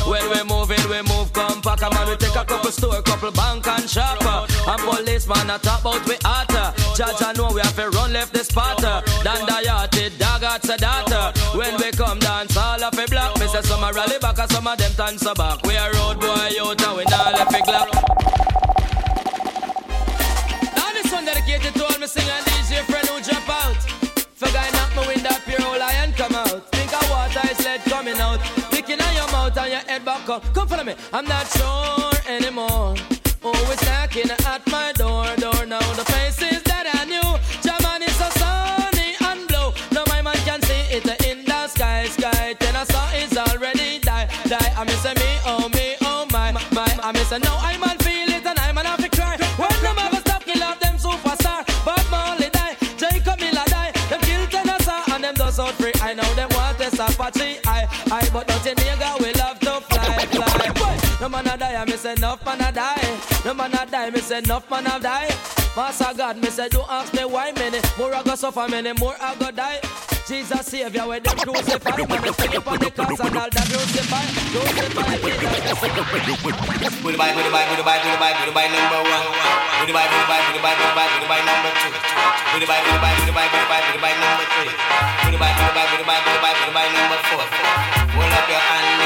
When 0.04 0.26
we 0.30 0.42
moving, 0.42 0.82
we 0.90 1.00
move 1.06 1.32
compact. 1.32 1.80
Man, 1.80 2.08
we 2.08 2.16
take 2.16 2.34
a 2.34 2.44
couple 2.44 2.72
store, 2.72 3.00
couple 3.02 3.30
bank 3.30 3.64
and 3.68 3.88
shop. 3.88 4.18
And 4.66 4.82
policeman 4.82 5.50
a 5.50 5.58
talk 5.58 5.80
about 5.80 6.04
we 6.08 6.16
hotter. 6.24 6.74
Judge 6.96 7.22
I 7.22 7.32
know 7.36 7.54
we 7.54 7.60
have 7.60 7.76
to 7.76 7.88
run 7.90 8.12
left 8.12 8.32
the 8.32 8.42
spot. 8.42 8.82
Dan 8.82 9.46
yachted 9.46 10.18
dog 10.18 10.42
at 10.42 10.62
the 10.62 10.76
data. 10.76 11.32
When 11.56 11.76
we 11.78 11.92
come 11.92 12.18
dance 12.18 12.56
all 12.56 12.82
of 12.82 12.98
a 12.98 13.06
block. 13.06 13.38
Me 13.38 13.46
say 13.46 13.62
some 13.62 13.84
a 13.84 13.92
rally 13.92 14.18
back 14.18 14.38
and 14.38 14.50
some 14.50 14.66
of 14.66 14.76
them 14.76 14.92
dance 14.96 15.22
back. 15.22 15.62
We 15.62 15.76
a 15.76 15.86
road 15.92 16.18
boy 16.18 16.50
out 16.66 16.83
up. 30.34 30.54
Come 30.54 30.68
follow 30.68 30.84
me. 30.84 30.94
I'm 31.12 31.24
not 31.26 31.46
sure 31.56 32.12
anymore. 32.28 32.94
Always 33.42 33.82
knocking 33.86 34.30
at 34.30 34.62
my 34.70 34.92
door, 34.92 35.26
door 35.36 35.66
now. 35.66 35.86
The 35.98 36.04
faces 36.12 36.62
that 36.70 36.86
I 36.98 37.04
knew. 37.12 37.30
German 37.62 38.02
is 38.02 38.14
so 38.20 38.28
sunny 38.40 39.14
and 39.28 39.46
blue. 39.48 39.70
No 39.92 40.02
my 40.08 40.20
man 40.22 40.38
can 40.48 40.60
see 40.62 40.82
it 40.96 41.06
in 41.30 41.44
the 41.44 41.68
sky, 41.68 42.06
sky. 42.06 42.54
Then 42.58 42.74
I 42.74 42.84
saw 42.84 43.06
it's 43.12 43.36
already 43.36 43.98
die, 44.00 44.28
die. 44.46 44.72
I 44.76 44.82
miss 44.84 45.04
me, 45.04 45.30
oh 45.46 45.68
me, 45.76 45.96
oh 46.02 46.26
my, 46.32 46.50
my. 46.72 46.88
I 47.02 47.12
miss 47.12 47.30
no 47.30 47.52
I 47.70 47.76
man 47.78 47.96
feel 47.98 48.30
it 48.36 48.46
and 48.46 48.58
I 48.58 48.72
man 48.72 48.86
have 48.86 49.02
to 49.06 49.10
cry. 49.16 49.36
When 49.60 49.76
them 49.84 49.98
ever 49.98 50.20
stop 50.26 50.42
kill 50.44 50.62
off 50.62 50.80
them 50.80 50.96
superstar. 50.96 51.62
Bob 51.84 52.04
Marley 52.10 52.50
die, 52.50 52.76
Jacob 52.96 53.38
Miller 53.38 53.66
die. 53.68 53.92
Them 54.10 54.20
kill 54.20 54.46
Tennessee 54.48 55.12
and 55.12 55.22
them 55.22 55.34
does 55.34 55.60
out 55.60 55.74
free. 55.74 55.94
I 56.00 56.14
know 56.14 56.30
them 56.34 56.48
want 56.56 56.78
to 56.78 56.88
Apache. 56.88 57.60
I, 57.66 57.86
I, 58.10 58.28
but 58.32 58.48
nothing 58.48 58.74
nigga 58.76 59.20
we 59.20 59.33
I 62.04 62.12
miss 62.12 62.18
enough 62.18 62.44
man 62.44 62.60
a 62.60 62.72
die. 62.72 63.20
No 63.44 63.54
man 63.54 63.72
a 63.72 63.86
die, 63.86 64.10
me 64.10 64.20
say 64.20 64.38
enough 64.38 64.68
man 64.70 64.86
a 64.86 65.00
die. 65.00 65.28
Master 65.76 66.12
God, 66.16 66.36
me 66.36 66.50
say 66.50 66.68
don't 66.68 66.88
ask 66.90 67.14
me 67.14 67.24
why 67.24 67.52
many 67.52 67.80
more 67.96 68.14
I 68.14 68.22
go 68.22 68.34
suffer, 68.34 68.68
many 68.68 68.92
more 68.92 69.14
I 69.20 69.34
go 69.36 69.50
die. 69.50 69.80
Jesus 70.28 70.66
Savior, 70.66 71.06
when 71.06 71.22
them 71.22 71.36
crucify, 71.36 71.96
man, 71.96 72.20
they 72.20 72.32
fill 72.32 72.56
up 72.60 72.66
on 72.68 72.78
the 72.78 72.90
cross 72.90 73.20
and 73.20 73.36
all 73.36 73.48
that 73.48 73.66
crucify, 73.72 74.24
crucify. 74.52 75.16
With 77.04 77.12
the 77.12 77.20
Bible, 77.20 77.40
with 77.40 77.56
the 77.56 77.84
number 77.84 79.00
one. 79.04 79.24
With 79.80 79.88
the 79.88 79.96
Bible, 79.96 80.20
with 80.20 80.56
the 80.56 80.60
number 80.60 81.72
two. 81.80 81.92
With 82.52 82.60
the 82.60 82.68
Bible, 82.68 82.84
with 82.84 83.24
the 83.24 83.40
number 84.12 84.46
three. 84.52 84.72
With 85.24 85.32
the 85.32 85.40
Bible, 85.40 85.64
with 85.64 86.04
the 86.04 86.84
number 86.92 87.18
four. 87.32 87.44
Hold 88.12 88.32
up 88.32 88.48
your 88.48 88.60
hand 88.60 89.03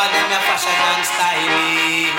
love 0.00 0.12
them, 0.16 0.32
your 0.32 0.40
fashion 0.48 0.72
and 0.72 1.04
styling. 1.04 2.16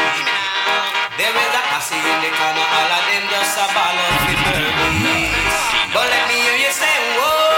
There 1.17 1.33
is 1.33 1.53
a 1.57 1.63
posse 1.73 1.97
in 1.97 2.17
the 2.21 2.29
corner, 2.37 2.65
all 2.77 2.91
of 2.93 3.03
them 3.09 3.25
just 3.33 3.57
a 3.57 3.65
ball 3.73 3.97
of 4.05 4.13
fifties. 4.29 5.57
But 5.89 6.05
let 6.13 6.23
me 6.29 6.37
hear 6.45 6.57
you 6.61 6.71
say, 6.77 6.93
whoa, 7.17 7.50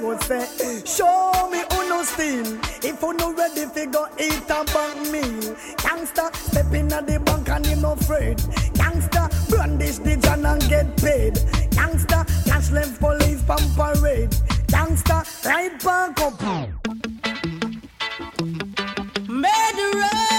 Say, 0.00 0.82
show 0.86 1.48
me 1.52 1.62
who 1.70 1.88
no 1.90 2.02
steal. 2.02 2.46
If 2.82 3.02
you 3.02 3.12
no 3.12 3.34
ready 3.34 3.66
eat 4.18 4.48
a 4.48 4.64
bank 4.64 5.10
meal. 5.12 5.54
Gangsta 5.76 6.34
step 6.34 6.72
in 6.72 6.90
at 6.90 7.06
the 7.06 7.20
bank 7.20 7.48
and 7.50 7.66
him 7.66 7.82
no 7.82 7.92
afraid. 7.92 8.38
Gangsta 8.80 9.28
brandish 9.50 9.98
the 9.98 10.16
gun 10.16 10.46
and 10.46 10.62
get 10.70 10.96
paid. 10.96 11.34
Gangsta 11.76 12.24
cash 12.46 12.70
left 12.70 12.98
police 12.98 13.42
pump 13.42 13.76
parade. 13.76 14.30
Gangsta 14.68 15.22
ride 15.44 15.78
back 15.84 16.18
up. 16.22 16.40
Murderer, 19.28 20.29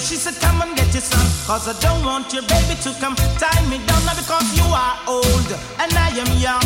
she 0.00 0.16
said, 0.16 0.34
Come 0.40 0.62
and 0.62 0.76
get 0.76 0.92
your 0.92 1.02
son. 1.02 1.26
Cause 1.46 1.66
I 1.66 1.74
don't 1.80 2.04
want 2.04 2.32
your 2.32 2.42
baby 2.42 2.74
to 2.82 2.90
come 3.00 3.16
tie 3.38 3.62
me 3.68 3.78
down. 3.86 4.04
Now 4.06 4.14
because 4.14 4.46
you 4.54 4.66
are 4.70 4.96
old 5.08 5.50
and 5.82 5.92
I 5.92 6.10
am 6.14 6.30
young. 6.38 6.62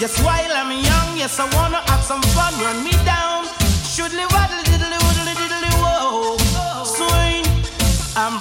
Yes, 0.00 0.20
while 0.22 0.52
I'm 0.52 0.70
young, 0.72 1.16
yes, 1.16 1.38
I 1.40 1.46
wanna 1.56 1.80
have 1.88 2.02
some 2.02 2.22
fun. 2.36 2.52
Run 2.60 2.84
me 2.84 2.92
down. 3.04 3.46
Shoodly 3.88 4.26
waddly 4.34 4.62
diddly 4.68 4.98
woodly 5.00 5.34
diddly 5.38 5.72
whoa. 5.80 6.36
Swing. 6.84 7.44
I'm 8.16 8.38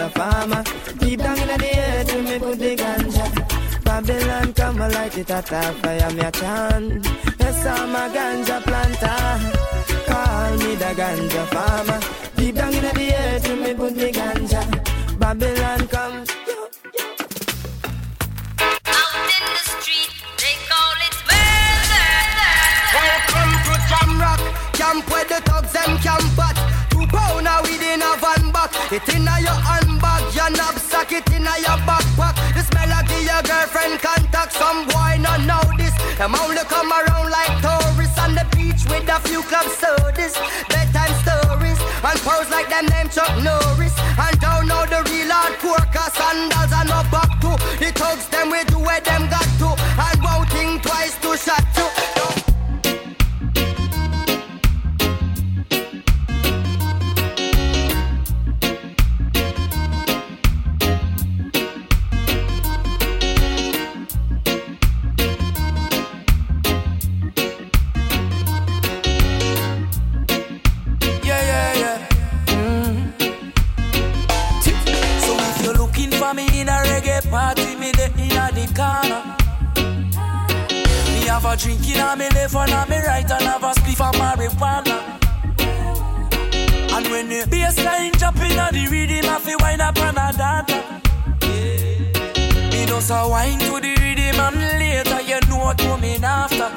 the 0.00 0.08
farmer. 0.10 0.62
Deep 0.98 1.18
down 1.20 1.38
in 1.38 1.48
the 1.64 1.72
earth, 1.86 2.14
me 2.24 2.38
put 2.38 2.58
the 2.58 2.76
ganja. 2.76 3.26
Babylon 3.84 4.52
come 4.54 4.80
a 4.80 4.88
light 4.88 5.18
it 5.18 5.30
at 5.30 5.52
a 5.52 5.62
fire, 5.80 6.10
me 6.16 6.20
a 6.20 6.30
chant. 6.30 7.06
Yes, 7.40 7.66
I'm 7.66 7.94
a 8.00 8.04
ganja 8.14 8.56
planter. 8.66 9.20
Call 10.08 10.52
me 10.60 10.70
the 10.82 10.90
ganja 11.00 11.44
farmer. 11.52 12.00
Deep 12.36 12.54
down 12.54 12.74
in 12.74 12.82
the 12.82 13.06
earth, 13.22 13.48
me 13.62 13.74
put 13.74 13.94
the 13.94 14.10
ganja. 14.18 14.62
Babylon 15.18 15.80
come. 15.88 16.24
Welcome 22.96 23.52
to 23.66 23.74
Jamrock, 23.90 24.42
camp 24.78 25.10
where 25.10 25.24
the 25.24 25.40
thugs 25.48 25.74
and 25.82 25.98
camp 26.00 26.38
at. 26.46 26.59
It 28.90 29.06
in 29.14 29.26
a 29.28 29.38
your 29.40 29.54
handbag, 29.54 30.34
your 30.34 30.50
knapsack, 30.50 31.12
it 31.12 31.26
in 31.32 31.46
a 31.46 31.54
your 31.62 31.78
backpack. 31.86 32.34
This 32.54 32.68
melody 32.74 33.22
your 33.22 33.42
girlfriend 33.42 34.00
contact. 34.00 34.52
Some 34.52 34.86
boy 34.86 35.18
not 35.20 35.40
know 35.46 35.62
this. 35.78 35.94
Them 36.18 36.34
only 36.34 36.64
come 36.66 36.90
around 36.92 37.30
like 37.30 37.54
tourists 37.62 38.18
on 38.18 38.34
the 38.34 38.44
beach 38.56 38.82
with 38.90 39.08
a 39.08 39.18
few 39.28 39.42
club 39.46 39.66
sodas, 39.70 40.34
bedtime 40.68 41.14
stories, 41.22 41.80
and 41.80 42.18
pose 42.26 42.50
like 42.50 42.68
them 42.68 42.86
name 42.86 43.08
Chuck 43.08 43.30
Norris. 43.42 43.94
And 44.18 44.36
don't 44.40 44.66
know 44.66 44.84
the 44.86 45.00
real 45.08 45.30
hardcore 45.30 45.86
cause 45.94 46.12
sandals 46.12 46.72
and 46.74 46.88
no 46.90 47.00
back 47.14 47.30
to. 47.40 47.50
The 47.78 47.92
thugs 47.94 48.26
them 48.28 48.50
we 48.50 48.64
do 48.64 48.78
where 48.78 49.00
them 49.00 49.30
got 49.30 49.48
to, 49.62 49.70
and 49.78 50.18
won't 50.22 50.50
think 50.50 50.82
twice 50.82 51.16
to 51.22 51.36
shot 51.36 51.64
to. 51.78 51.99
A 81.52 81.56
drink 81.56 81.88
in 81.88 82.00
a 82.00 82.16
me 82.16 82.28
left 82.30 82.54
and 82.54 82.70
a 82.70 82.86
me 82.88 82.98
right 83.06 83.30
and 83.30 83.42
have 83.42 83.62
a 83.62 83.72
spliff 83.72 84.00
of 84.00 84.14
marijuana. 84.14 84.96
And 86.92 87.06
when 87.08 87.28
the 87.28 87.44
bassline 87.50 88.16
jump 88.18 88.36
in 88.36 88.58
a 88.58 88.70
the 88.70 88.86
rhythm, 88.90 89.28
I 89.28 89.38
feel 89.40 89.58
wind 89.58 89.82
up 89.82 89.98
and 89.98 90.18
a 90.18 90.32
dance. 90.36 90.72
Me 92.72 92.86
just 92.86 93.10
a 93.10 93.28
wine 93.28 93.58
to 93.58 93.80
the 93.80 93.96
rhythm 94.00 94.40
and 94.40 94.78
later 94.78 95.20
you 95.22 95.40
know 95.48 95.64
what 95.64 95.78
coming 95.78 96.22
after. 96.22 96.70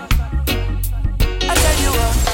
I 1.50 1.56
tell 1.56 1.82
you 1.84 1.92
what. 1.92 2.33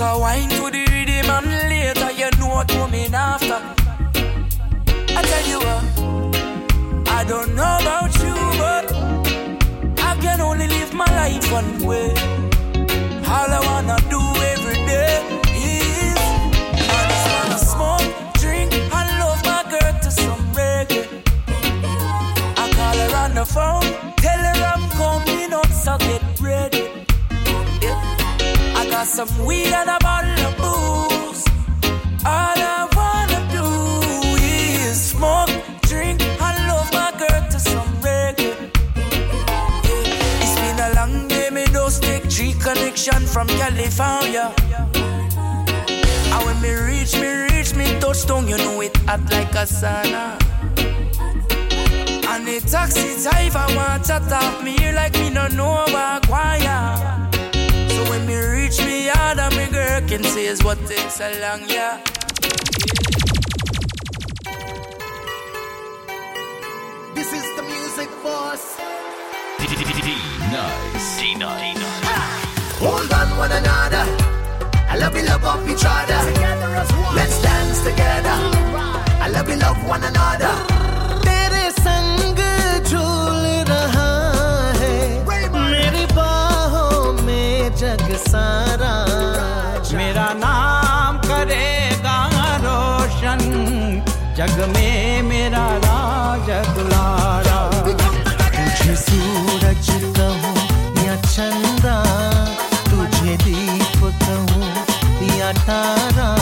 A 0.00 0.16
wine 0.16 0.48
to 0.50 0.70
the 0.70 0.86
rhythm 0.92 1.28
and 1.28 1.46
later 1.68 2.12
you 2.12 2.30
know 2.38 2.54
what 2.54 2.68
coming 2.68 3.12
after. 3.12 3.60
I 5.08 5.22
tell 5.22 5.46
you 5.48 5.58
what, 5.58 7.08
I 7.08 7.24
don't 7.26 7.56
know 7.56 7.78
about 7.80 8.14
you, 8.22 8.34
but 8.58 8.92
I 9.98 10.16
can 10.20 10.40
only 10.40 10.68
live 10.68 10.94
my 10.94 11.04
life 11.04 11.50
one 11.50 11.84
way. 11.84 12.10
All 13.26 13.50
I 13.50 13.60
wanna 13.66 13.98
do 14.08 14.20
every 14.52 14.78
day 14.86 15.18
is 15.56 16.16
I 16.78 17.02
just 17.10 17.26
wanna 17.34 17.58
smoke, 17.58 18.34
drink, 18.34 18.72
and 18.72 19.08
love 19.18 19.42
my 19.44 19.64
girl 19.68 19.92
to 20.00 20.10
some 20.12 20.40
reggae. 20.54 21.08
I 22.56 22.70
call 22.70 22.96
her 22.96 23.16
on 23.16 23.34
the 23.34 23.44
phone, 23.44 23.82
some 29.18 29.46
weed 29.46 29.72
and 29.72 29.90
a 29.90 29.98
bottle 29.98 30.46
of 30.46 30.56
booze. 30.58 31.44
All 32.24 32.54
I 32.54 32.86
wanna 32.94 33.40
do 33.50 33.66
is 34.40 35.10
smoke, 35.10 35.50
drink, 35.82 36.22
and 36.22 36.56
love 36.68 36.88
my 36.92 37.10
girl 37.18 37.42
to 37.50 37.58
some 37.58 37.90
reggae. 38.00 38.54
It's 40.40 40.54
been 40.60 40.78
a 40.78 40.94
long 40.94 41.26
day, 41.26 41.50
me 41.50 41.64
just 41.66 42.00
take 42.00 42.30
three 42.30 42.52
connection 42.52 43.26
from 43.26 43.48
California. 43.48 44.54
And 46.32 46.44
when 46.46 46.60
me 46.62 46.70
reach, 46.70 47.14
me 47.14 47.28
reach, 47.50 47.74
me 47.74 47.98
touchdown, 47.98 48.46
you 48.46 48.56
know 48.58 48.80
it 48.82 48.96
hot 48.98 49.22
like 49.32 49.50
a 49.50 49.66
sauna. 49.66 50.38
And 52.30 52.46
the 52.46 52.60
taxi 52.70 53.20
driver 53.20 53.66
want 53.74 54.04
to 54.04 54.20
talk 54.30 54.62
me 54.62 54.92
like 54.92 55.14
me 55.14 55.30
no 55.30 55.48
know 55.48 55.82
about 55.86 56.28
choir. 56.28 57.27
So 58.70 58.82
when 58.82 58.90
me 58.90 58.96
reach 58.96 59.00
me 59.00 59.06
yard 59.06 59.38
and 59.38 59.56
me 59.56 59.66
girl 59.66 60.00
can 60.08 60.24
say 60.24 60.46
is 60.46 60.62
what 60.62 60.78
takes 60.86 61.20
a 61.20 61.40
long 61.40 61.62
yeah. 61.68 62.02
This 67.14 67.32
is 67.32 67.44
the 67.56 67.62
music 67.62 68.10
boss. 68.22 68.78
Nice. 69.58 71.20
D-Nice. 71.20 71.78
Hold 72.80 73.12
on 73.12 73.38
one 73.38 73.52
another. 73.52 74.04
I 74.88 74.96
love 74.98 75.14
we 75.14 75.22
love 75.22 75.44
up 75.44 75.66
each 75.68 75.84
other. 75.84 76.20
Let's 77.14 77.42
dance 77.42 77.82
together. 77.84 78.36
I 79.20 79.28
love 79.32 79.46
we 79.46 79.56
love 79.56 79.88
one 79.88 80.02
another. 80.04 80.87
सारा। 88.18 88.94
मेरा 89.98 90.28
नाम 90.36 91.18
करेगा 91.18 92.18
रोशन। 92.64 93.40
जग 94.38 94.56
में 94.74 95.22
मेरा 95.22 95.66
राज 95.84 96.50
दुलारा 96.74 97.60
तुझे 98.56 98.94
सूरज 98.96 99.88
कहूँ 100.18 100.56
या 101.06 101.16
चंदा 101.22 101.96
तुझे 102.90 103.36
दीप 103.44 104.00
कहूँ 104.22 104.68
या 105.38 105.52
तारा। 105.66 106.37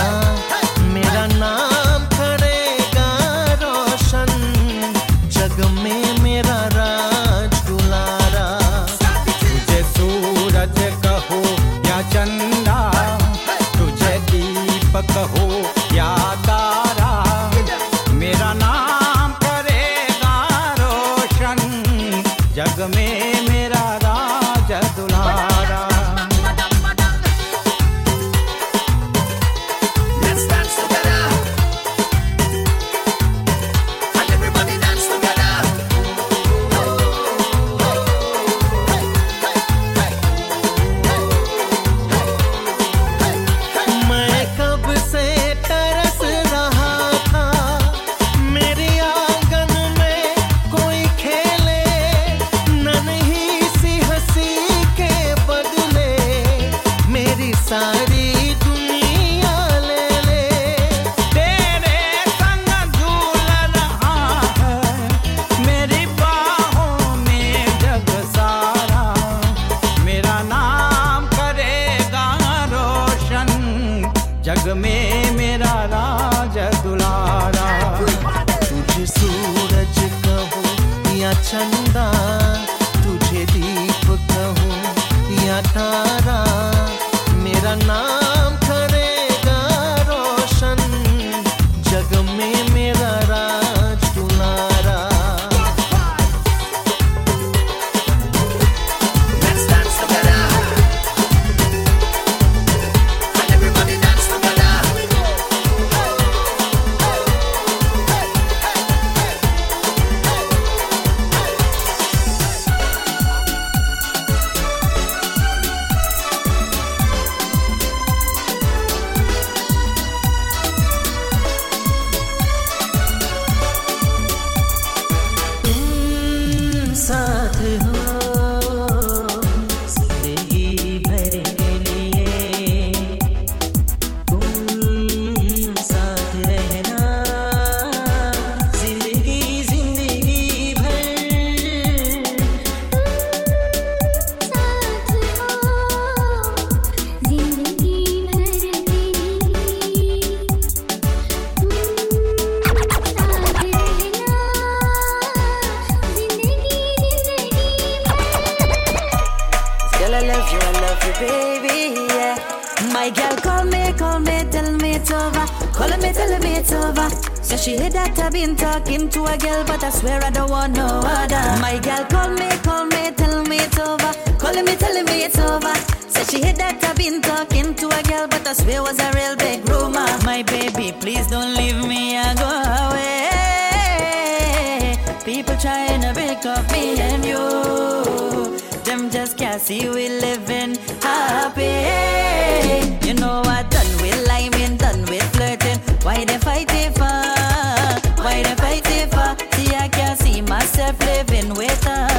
Living 201.16 201.54
with 201.54 201.86
you. 201.86 202.15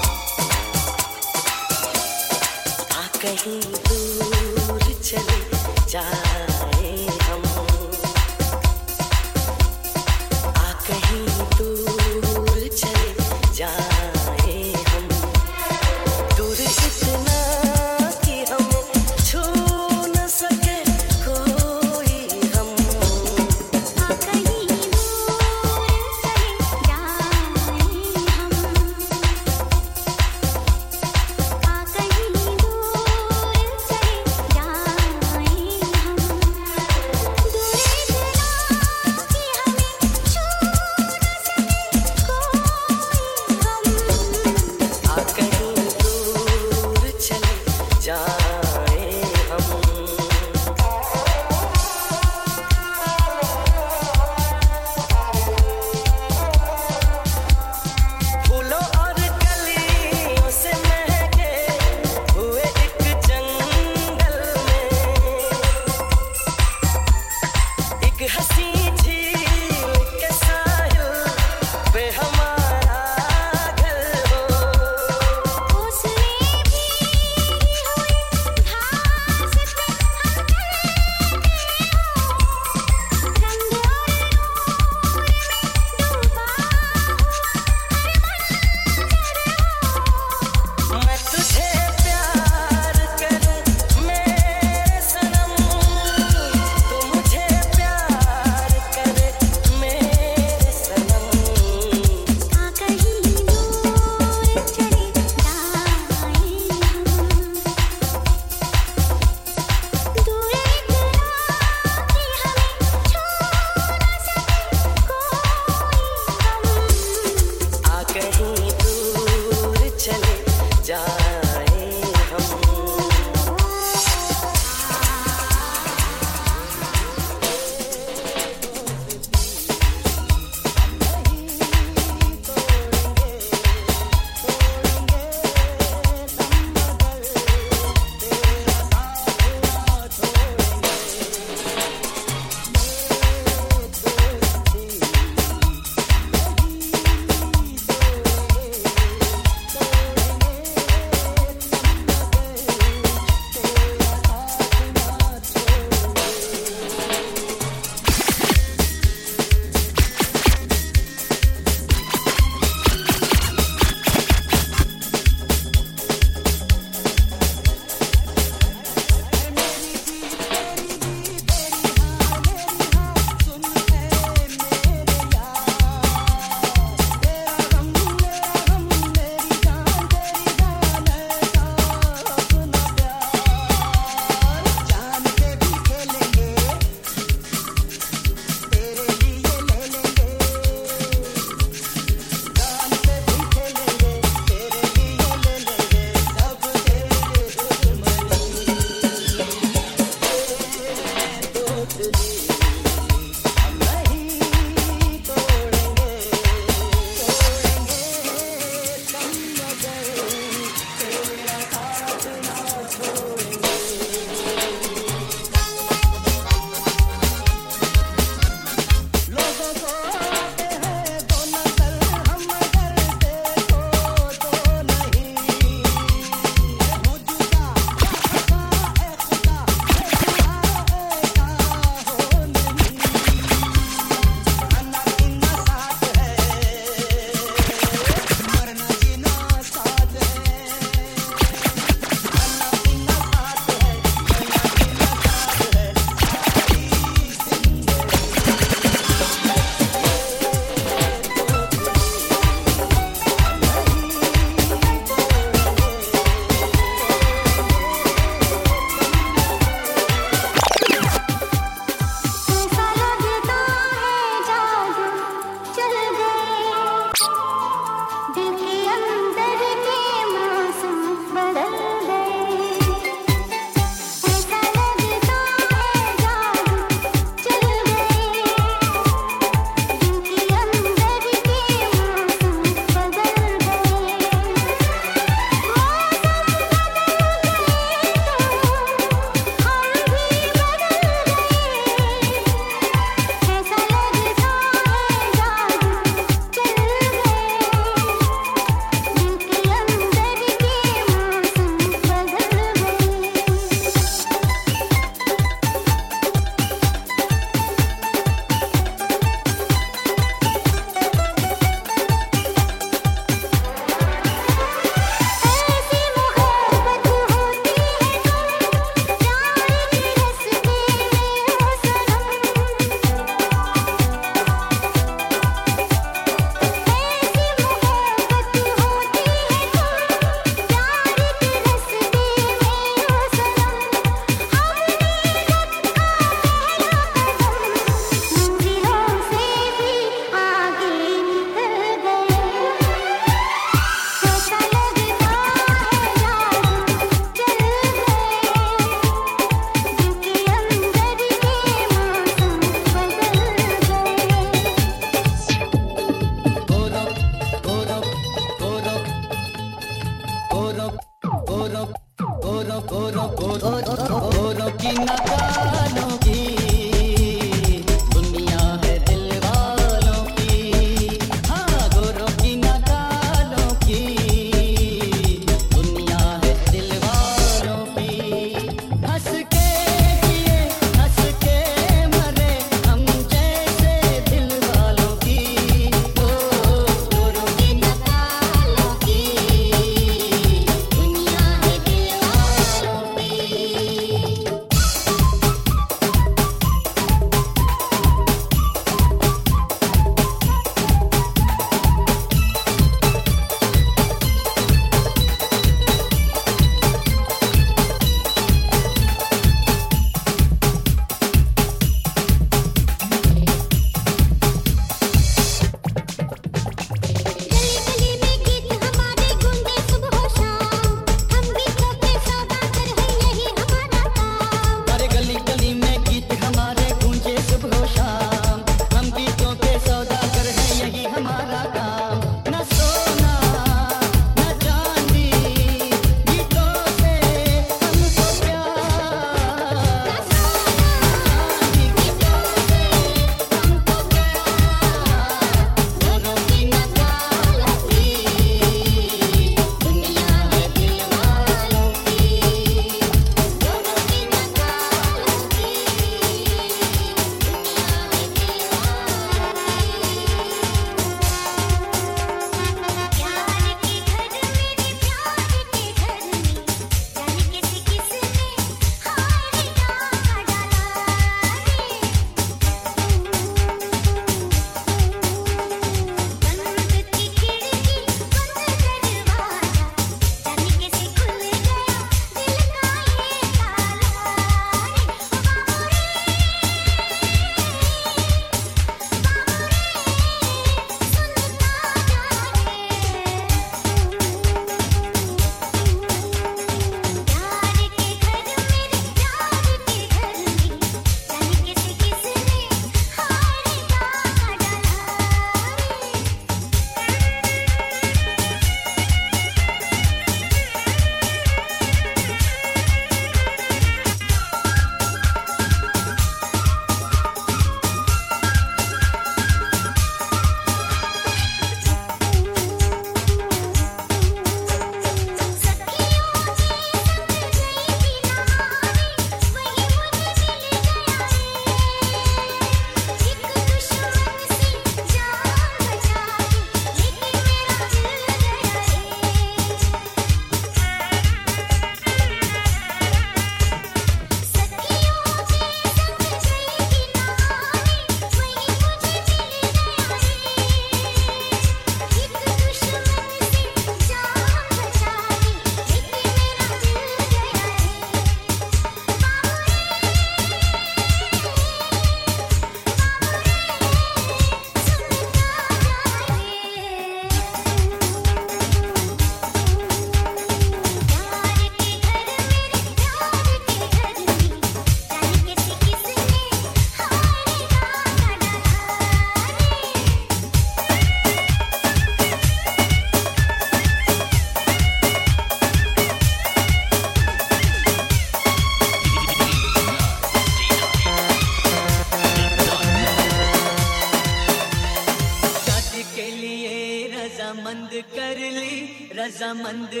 வந்து 599.68 600.00